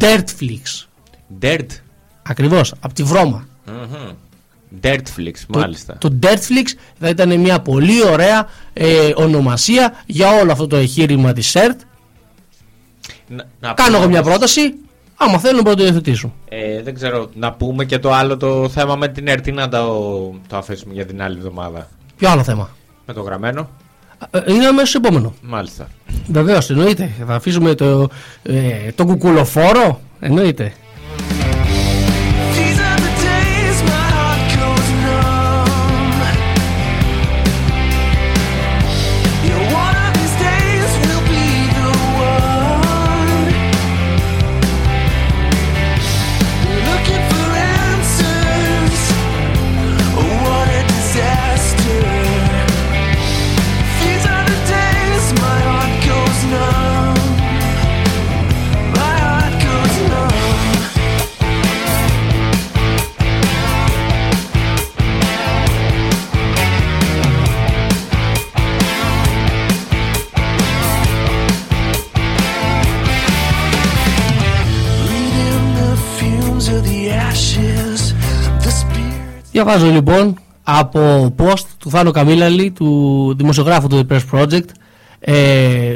[0.00, 0.86] Dirtflix.
[1.42, 1.66] Dirt.
[2.22, 3.48] Ακριβώς, από τη βρώμα.
[4.82, 5.96] Dirtflix, μάλιστα.
[5.98, 11.32] Το, το Dirtflix θα ήταν μια πολύ ωραία ε, ονομασία για όλο αυτό το εγχείρημα
[11.32, 11.80] της ΕΡΤ.
[13.28, 14.74] Να- να Κάνω πούμε εγώ μια όμως, πρόταση,
[15.16, 16.32] άμα θέλουν μπορούν να το υιοθετήσουν.
[16.48, 19.68] Ε, δεν ξέρω, να πούμε και το άλλο το θέμα με την ΕΡΤ ή να
[19.68, 19.86] το,
[20.48, 21.88] το αφήσουμε για την άλλη εβδομάδα.
[22.16, 22.68] Ποιο άλλο θέμα;
[23.06, 23.68] Με το γραμμένο.
[24.30, 25.34] Ε, Είναι αμέσως επόμενο.
[25.42, 25.88] Μάλιστα.
[26.26, 27.10] Βεβαίως, εννοείται.
[27.26, 28.08] Θα αφήσουμε το,
[28.42, 30.00] ε, το κουκουλοφόρο.
[30.20, 30.72] Εννοείται.
[79.56, 84.64] Διαβάζω λοιπόν από post του Θάνο Καμίλαλη, του δημοσιογράφου του The Press Project,
[85.20, 85.34] ε,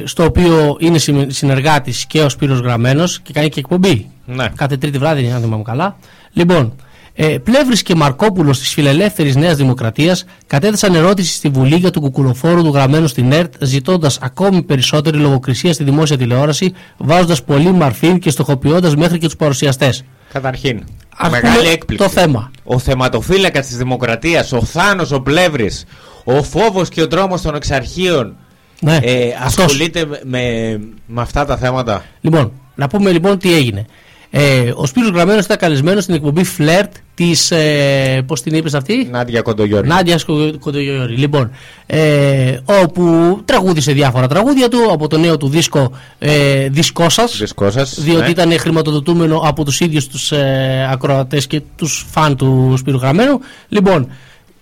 [0.04, 4.10] στο οποίο είναι συμ- συνεργάτης και ο Σπύρος Γραμμένος και κάνει και εκπομπή.
[4.26, 4.48] Ναι.
[4.56, 5.96] Κάθε τρίτη βράδυ, αν θυμάμαι καλά.
[6.32, 6.72] Λοιπόν,
[7.14, 12.62] ε, Πλεύρης και Μαρκόπουλος της Φιλελεύθερης Νέας Δημοκρατίας κατέθεσαν ερώτηση στη Βουλή για τον κουκουλοφόρο
[12.62, 18.30] του γραμμένου στην ΕΡΤ, ζητώντας ακόμη περισσότερη λογοκρισία στη δημόσια τηλεόραση, βάζοντας πολύ μαρφήν και
[18.30, 20.04] στοχοποιώντας μέχρι και τους παρουσιαστές.
[20.32, 22.04] Καταρχήν, Ας μεγάλη πούμε έκπληξη.
[22.06, 22.50] το θέμα.
[22.64, 25.84] Ο θεματοφύλακας της δημοκρατίας, ο Θάνος ο Πλεύρης,
[26.24, 28.36] ο φόβος και ο τρόμος των εξαρχείων
[28.80, 29.64] Ναι, ε, αυτός.
[29.64, 32.04] ασχολείται με, με, με αυτά τα θέματα.
[32.20, 33.86] Λοιπόν, να πούμε λοιπόν τι έγινε.
[34.32, 39.08] Ε, ο Σπύρος Γραμμένος ήταν καλεσμένος στην εκπομπή Φλερτ της, ε, πώς την είπες αυτή;
[39.10, 39.88] Νάντια Κοντογιώρη.
[39.88, 40.20] Νάντια
[40.58, 41.16] Κοντογιώρη.
[41.16, 41.50] Λοιπόν,
[41.86, 47.70] ε, όπου τραγούδισε διάφορα τραγούδια του από το νέο του δίσκο ε, «Δίσκό σας», Δυσκό
[47.70, 48.28] σας, διότι ναι.
[48.28, 53.40] ήταν χρηματοδοτούμενο από τους ίδιους τους ε, ακροατές και τους φαν του Σπύρου Γραμμένου.
[53.68, 54.08] Λοιπόν,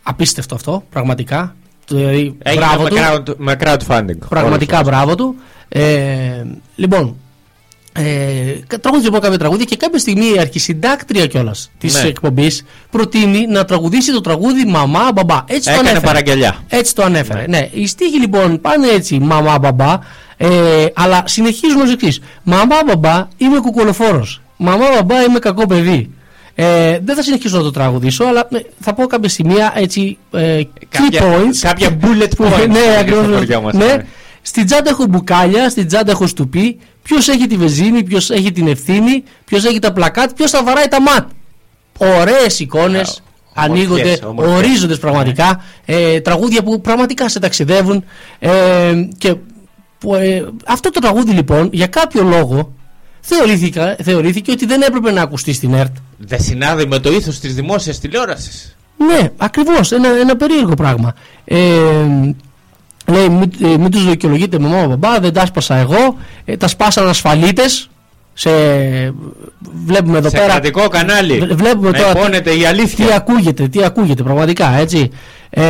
[0.03, 1.57] απίστευτο αυτό, πραγματικά.
[1.89, 2.97] Δηλαδή, Έγινε μπράβο με, του.
[2.97, 4.19] crowd, με crowdfunding.
[4.29, 5.35] Πραγματικά Όλος μπράβο του.
[5.69, 6.45] Ε,
[6.77, 7.17] λοιπόν,
[7.93, 8.03] ε,
[8.67, 12.09] κα- τραγούδισε λοιπόν κάποια τραγούδια και κάποια στιγμή η αρχισυντάκτρια κιόλας της Ναι.
[12.09, 15.45] εκπομπής προτείνει να τραγουδήσει το τραγούδι Μαμά Μπαμπά.
[15.47, 16.07] Έτσι το Έκανε ανέφερε.
[16.07, 16.65] παραγγελιά.
[16.69, 17.45] Έτσι το ανέφερε.
[17.49, 17.69] Ναι.
[17.73, 19.99] Οι στίχοι λοιπόν πάνε έτσι Μαμά Μπαμπά,
[20.37, 20.49] ε,
[20.95, 22.21] αλλά συνεχίζουν ως εξής.
[22.43, 24.27] Μαμά Μπαμπά είμαι κουκολοφόρο.
[24.57, 26.11] Μαμά Μπαμπά είμαι κακό παιδί.
[26.55, 30.19] Ε, δεν θα συνεχίσω να το τραγουδήσω, αλλά ε, θα πω κάποια σημεία έτσι.
[30.33, 31.57] Ε, Κάποια- key points.
[31.61, 33.25] κάποια bullet που- points, ναι, όπως ακριβώς.
[33.25, 33.85] στα χωριά μας, ναι.
[33.85, 34.05] ναι.
[34.43, 36.79] Στην τσάντα έχω μπουκάλια, στην τσάντα έχω στουπί.
[37.09, 40.89] Ποιος έχει τη βεζίνη, ποιος έχει την ευθύνη, ποιος έχει τα πλακάτ, ποιος θα βαράει
[40.89, 41.29] τα ματ.
[41.99, 43.23] Ωραίες εικόνες.
[43.57, 44.57] Ομορφιές, Ανοίγονται, ομορφιές.
[44.59, 45.65] ορίζοντες πραγματικά.
[45.85, 48.05] Ε, τραγούδια που πραγματικά σε ταξιδεύουν.
[48.39, 48.51] Ε,
[49.19, 49.35] και
[49.99, 52.73] που, ε, αυτό το τραγούδι λοιπόν για κάποιο λόγο
[53.21, 55.97] θεωρήθηκα, θεωρήθηκε ότι δεν έπρεπε να ακουστεί στην ΕΡΤ.
[56.19, 58.77] Δεν συνάδει με το ήθος της δημόσιας τηλεόρασης.
[58.97, 61.15] Ναι, ακριβώς, ένα, ένα περίεργο πράγμα.
[61.45, 61.57] Ε,
[63.13, 66.69] λέει, μην, ε, μην τους δικαιολογείτε με μάμα μπαμπά, δεν τα σπάσα εγώ, ε, τα
[66.69, 67.89] σπάσαν ασφαλίτες.
[68.35, 68.51] Σε,
[69.87, 70.49] βλέπουμε εδώ Σε πέρα.
[70.49, 71.39] κρατικό κανάλι.
[71.39, 73.07] Βλέ- Βλέπουμε Με τώρα τι- πόνεται η αλήθεια.
[73.07, 75.11] τι ακούγεται, τι ακούγεται πραγματικά, έτσι.
[75.51, 75.63] Ε,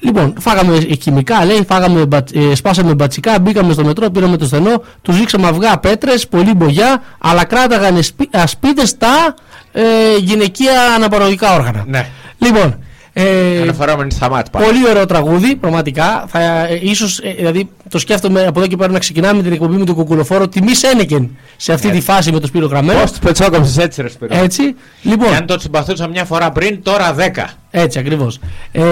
[0.00, 4.82] λοιπόν, φάγαμε χημικά, λέει, φάγαμε, μπατ- ε, σπάσαμε μπατσικά, μπήκαμε στο μετρό, πήραμε το στενό,
[5.02, 7.98] τους ρίξαμε αυγά, πέτρες, πολύ μπογιά, αλλά κράταγαν
[8.30, 9.34] ασπίδες τα
[9.72, 9.82] ε,
[10.18, 11.84] γυναικεία αναπαραγωγικά όργανα.
[11.86, 12.06] Ναι.
[12.38, 12.78] Λοιπόν,
[13.12, 14.50] ε, Αναφερόμενοι στα μάτια.
[14.52, 14.64] πάλι.
[14.66, 16.24] πολύ ωραίο τραγούδι, πραγματικά.
[16.28, 19.76] Θα, ε, ίσως, ε, δηλαδή, το σκέφτομαι από εδώ και πέρα να ξεκινάμε την εκπομπή
[19.76, 23.00] με τον κουκουλοφόρο τιμή Σένεκεν σε αυτή τη φάση με το Σπύρο Γραμμένο.
[23.00, 24.36] Πώς τους πετσόκοψες έτσι ρε Σπύρο.
[24.36, 24.74] Έτσι.
[25.02, 27.44] Λοιπόν, Και αν το συμπαθούσα μια φορά πριν, τώρα 10.
[27.70, 28.38] έτσι ακριβώς.
[28.72, 28.82] Ε,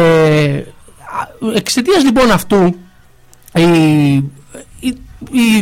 [1.55, 2.75] εξαιτίας λοιπόν αυτού,
[3.55, 3.63] η,
[4.81, 4.99] η-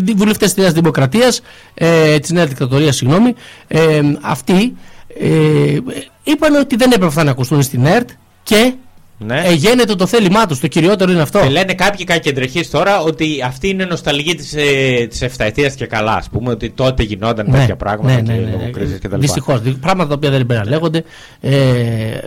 [0.04, 1.40] οι βουλευτές της Νέας Δημοκρατίας,
[1.74, 3.34] ε, της Νέας Δικτατορίας, συγγνώμη,
[3.68, 4.76] ε, αυτοί
[5.20, 5.78] ε,
[6.22, 8.08] είπαν ότι δεν έπρεπε αυτά να ακουστούν στην ΕΡΤ
[8.48, 8.72] και
[9.18, 9.42] Ναι.
[9.46, 10.60] ε, γίνεται το θέλημά τους.
[10.60, 11.40] Το κυριότερο είναι αυτό.
[11.40, 16.12] Και λένε κάποιοι κακεντρεχείς τώρα ότι αυτή είναι νοσταλγή της, ε, της εφταετίας και καλά.
[16.14, 19.18] Ας πούμε ότι τότε γινόταν τέτοια πράγματα και λογοκρίσεις κτλ.
[19.18, 19.60] Δυστυχώς.
[19.80, 21.04] Πράγματα τα οποία δεν πρέπει να λέγονται.
[21.40, 21.56] Ε,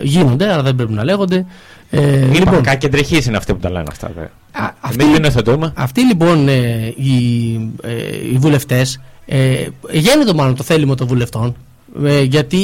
[0.02, 1.46] γίνονται, αλλά δεν πρέπει να λέγονται.
[1.90, 4.10] Ε, Λοιπόν, λοιπόν, κακεντρεχείς είναι αυτοί που τα λένε αυτά.
[4.16, 4.22] Δε.
[4.22, 5.72] α, αυτοί, Εμείς δεν υιοθετούμε.
[5.76, 7.92] αυτοί λοιπόν ε, οι, ε,
[8.32, 11.56] οι βουλευτές, ε, γίνεται μάλλον το θέλημα των βουλευτών,
[12.04, 12.58] ε, γιατί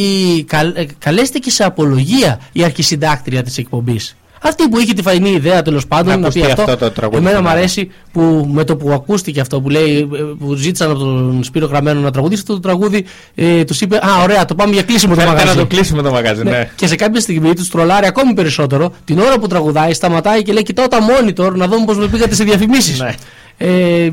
[0.47, 4.17] καλ, ε, καλέστηκε σε απολογία η αρχισυντάκτρια της εκπομπής.
[4.43, 6.73] Αυτή που είχε τη φαϊνή ιδέα τέλος πάντων Να να πει ακουστεί αυτό.
[6.73, 7.59] αυτό το τραγούδι εμένα στον μου αέρα.
[7.61, 11.67] αρέσει που με το που ακούστηκε αυτό που λέει, ε, που ζήτησαν από τον Σπύρο
[11.67, 15.15] Γραμμένο να τραγουδήσει αυτό το τραγούδι, ε, τους είπε: Α, ωραία, το πάμε για κλείσιμο
[15.15, 15.57] το Θέλετε μαγαζί.
[15.59, 16.51] να το κλείσουμε το μαγαζί, Ναι.
[16.51, 16.71] ναι.
[16.77, 18.93] Και σε κάποια στιγμή τους τρολάρει ακόμη περισσότερο.
[19.05, 22.35] Την ώρα που τραγουδάει, σταματάει και λέει: Κοιτάω τα monitor να δω πώς με πήγατε
[22.35, 23.01] σε διαφημίσεις.
[23.01, 23.15] Ναι.
[23.57, 24.11] Ε,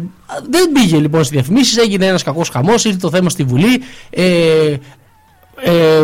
[0.50, 3.82] δεν πήγε λοιπόν στι διαφημίσεις, έγινε ένας κακός χαμός, ήρθε το θέμα στη Βουλή.
[4.10, 4.24] Ε,
[5.62, 6.02] ε,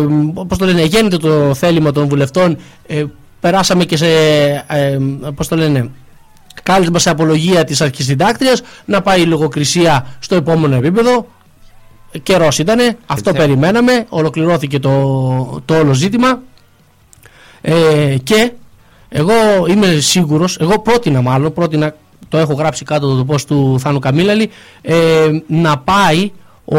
[0.48, 2.58] πώς το λένε, γίνεται το θέλημα των βουλευτών.
[2.88, 3.04] Ε,
[3.40, 4.08] περάσαμε και σε.
[4.68, 4.98] Ε,
[5.36, 5.90] πώς το λένε,
[6.64, 11.28] κάλεσμα σε απολογία της αρχισυντάκτριας να πάει η λογοκρισία στο επόμενο επίπεδο
[12.24, 13.42] καιρός ήτανε, αυτό Έτσι.
[13.42, 16.42] περιμέναμε ολοκληρώθηκε το, το όλο ζήτημα
[17.62, 18.52] ε, και
[19.10, 19.34] εγώ
[19.68, 21.96] είμαι σίγουρος εγώ πρότεινα μάλλον πρότεινα,
[22.30, 24.50] το έχω γράψει κάτω το post του Θάνου Καμίλαλη
[24.82, 26.32] ε, να πάει
[26.66, 26.78] ο,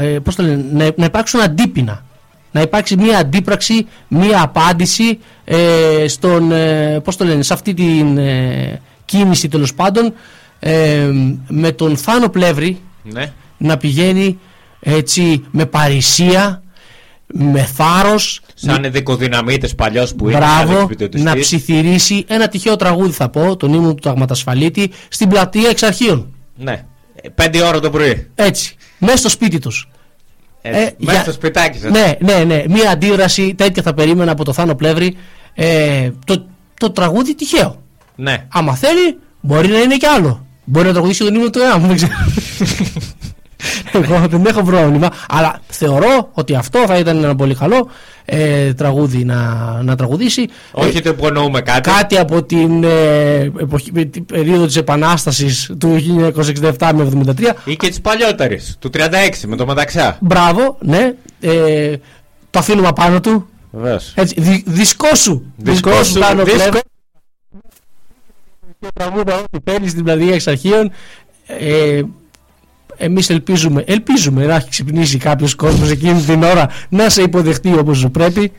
[0.00, 2.04] ε, πώς το λένε, να, να υπάρξουν αντίπεινα
[2.52, 8.18] να υπάρξει μια αντίπραξη, μια απάντηση ε, στον, ε, πώς το λένε, σε αυτή την
[8.18, 10.12] ε, κίνηση τέλος πάντων
[10.58, 11.10] ε,
[11.48, 13.32] με τον Θάνο Πλεύρη Ναι.
[13.58, 14.38] να πηγαίνει
[14.80, 16.62] έτσι με παρησία,
[17.26, 20.38] με θάρρος Σαν δικοδυναμίτες παλιός που είναι.
[20.38, 21.22] Μπράβο, ανεξυπηρετητής.
[21.22, 26.34] να ψιθυρίσει ένα τυχαίο τραγούδι θα πω, τον ύμνο του Ταγματασφαλίτη, στην πλατεία εξ αρχείων.
[26.56, 26.84] Ναι.
[27.22, 28.30] Ε, Πέντε ώρα το πρωί.
[28.34, 29.88] Έτσι, μέσα στο σπίτι τους.
[30.62, 30.80] Έτσι.
[30.80, 31.90] Ε, Μέσα για- στο σπιτάκι σας.
[31.90, 32.64] Ναι, ναι, ναι.
[32.68, 35.16] Μία αντίδραση τέτοια θα περίμενα από το Θάνο Πλεύρη.
[35.54, 36.46] Ε, το,
[36.80, 37.82] το τραγούδι τυχαίο.
[38.16, 38.46] Ναι.
[38.48, 40.46] Άμα θέλει, μπορεί να είναι και άλλο.
[40.64, 42.12] Μπορεί να τραγουδήσει τον ύμνο του ΕΑΜ, δεν ξέρω.
[43.92, 45.08] Εγώ δεν έχω πρόβλημα.
[45.28, 47.88] Αλλά θεωρώ ότι αυτό θα ήταν ένα πολύ καλό
[48.24, 49.38] ε, τραγούδι να,
[49.82, 50.48] να τραγουδήσει.
[50.72, 51.90] Όχι το που εννοούμε κάτι.
[51.90, 55.96] Κάτι από την, ε, εποχή, με την περίοδο της Επανάστασης του
[56.78, 57.08] 1967 με
[57.38, 57.54] 73.
[57.64, 58.76] Ή και τις παλιότερες.
[58.78, 60.16] Του 36 με το μεταξά.
[60.20, 61.14] Μπράβο, ναι.
[61.40, 61.96] Ε,
[62.50, 63.46] το αφήνουμε απάνω του.
[63.70, 64.12] Βεβαίως.
[64.16, 65.42] Έτσι, δι, δισκόσου.
[65.56, 66.58] Δισκόσου, πάνω δίσκο.
[66.58, 66.80] πλεύρη.
[68.80, 70.92] Και τραγούδα ό,τι παίρνεις στην πλατεία εξ αρχείων.
[71.46, 72.02] Ε,
[73.02, 77.98] εμείς ελπίζουμε, ελπίζουμε να έχει ξυπνήσει κάποιος κόσμος εκείνη την ώρα να σε υποδεχτεί όπως
[77.98, 78.52] σου πρέπει.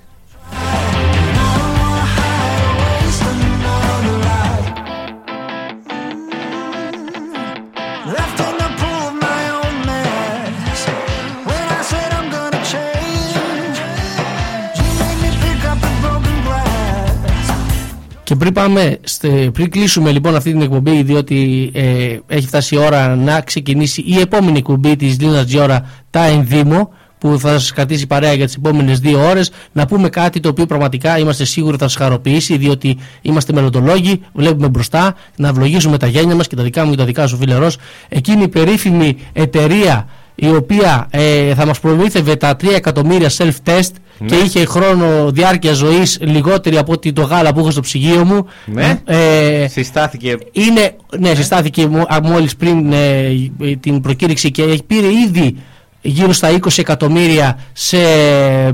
[18.43, 23.15] Πριν πάμε, στε- πριν κλείσουμε λοιπόν αυτή την εκπομπή, διότι ε, έχει φτάσει η ώρα
[23.15, 28.33] να ξεκινήσει η επόμενη εκπομπή της Λίνας Τζιόρα, τα ενδύμω, που θα σας κρατήσει παρέα
[28.33, 31.95] για τις επόμενες δύο ώρες, να πούμε κάτι το οποίο πραγματικά είμαστε σίγουροι θα σας
[31.95, 36.91] χαροποιήσει, διότι είμαστε μελλοντολόγοι, βλέπουμε μπροστά, να ευλογήσουμε τα γένια μας και τα δικά μου
[36.91, 37.77] και τα δικά σου φίλε Ρος.
[38.09, 43.89] Εκείνη η περίφημη εταιρεία η οποία ε, θα μας προμήθευε τα 3 εκατομμύρια self-test
[44.25, 48.47] και είχε χρόνο διάρκεια ζωής λιγότερη από ότι το γάλα που έχω στο ψυγείο μου.
[48.65, 49.01] Ναι.
[49.05, 50.35] Ε, Συστάθηκε.
[50.51, 53.25] είναι, ναι, συστάθηκε μο- α, μόλις πριν ε,
[53.61, 55.55] ε, την προκήρυξη και έχει- πήρε ήδη
[56.01, 58.73] γύρω στα 20 εκατομμύρια σε, ε,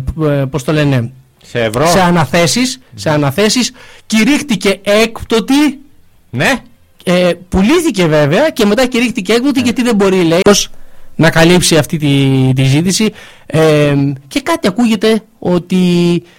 [0.49, 1.11] πώς το λένε,
[1.43, 1.87] Σε ευρώ.
[1.87, 3.71] σε αναθέσεις, σε αναθέσεις
[4.05, 5.79] κηρύχτηκε έκπτωτη
[6.29, 6.51] Ναι.
[7.03, 10.69] ε, πουλήθηκε βέβαια και μετά κηρύχθηκε έκδοτη γιατί δεν μπορεί λέει ως
[11.19, 13.11] να καλύψει αυτή τη, τη ζήτηση
[13.45, 13.93] ε,
[14.27, 15.77] και κάτι ακούγεται ότι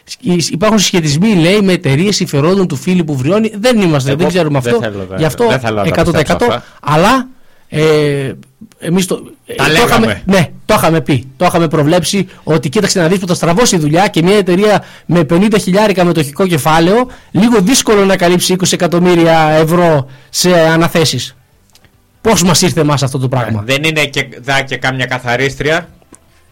[0.05, 4.29] σκ- υπάρχουν συσχετισμοί λέει με εταιρείες συμφερόντων του φίλου που βριώνει δεν είμαστε, Εγώ δεν
[4.29, 6.65] ξέρουμε δεν αυτό θέλω να- γι' αυτό δεν θέλω να τα 100% πιστέψω αυτά.
[6.83, 7.29] αλλά
[7.69, 8.33] ε,
[8.79, 9.87] εμείς το, ε, Τα το λέγαμε.
[9.89, 11.25] είχαμε, ναι, το είχαμε πει.
[11.37, 14.85] Το είχαμε προβλέψει ότι κοίταξε να δεις που θα στραβώσει η δουλειά και μια εταιρεία
[15.07, 21.35] με 50 χιλιάρικα μετοχικό κεφάλαιο λίγο δύσκολο να καλύψει 20 εκατομμύρια ευρώ σε αναθέσεις.
[22.21, 25.89] Πώς μας ήρθε μας αυτό το πράγμα; Δεν είναι και, δα, και κάμια καθαρίστρια.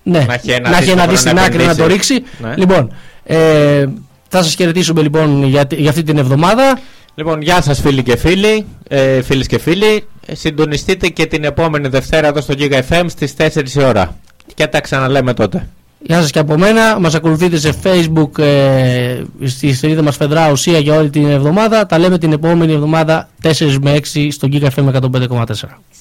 [0.03, 2.13] ναι, να έχει ένα να έχει ένα δεις αντίστοιχο στην να άκρη να το επενδύσει.
[2.15, 2.31] ρίξει.
[2.43, 2.55] Ναι.
[2.57, 2.93] Λοιπόν,
[3.25, 3.87] ε,
[4.29, 6.79] θα σας χαιρετήσουμε λοιπόν για, για αυτή την εβδομάδα.
[7.15, 10.05] Λοιπόν, γεια σας φίλοι και φίλοι, ε, φίλες και φίλοι.
[10.27, 14.17] Ε, Συντονιστείτε και την επόμενη Δευτέρα εδώ στο Giga FM στις 4 η ώρα.
[14.55, 15.69] Και τα ξαναλέμε τότε.
[16.01, 16.99] Γεια σας και από μένα.
[17.01, 21.87] Μας ακολουθείτε σε facebook ε, στη σελίδα μας Φεδρά Ουσία για όλη την εβδομάδα.
[21.87, 25.45] Τα λέμε την επόμενη εβδομάδα 4 με 6 στο Giga FM 105,4.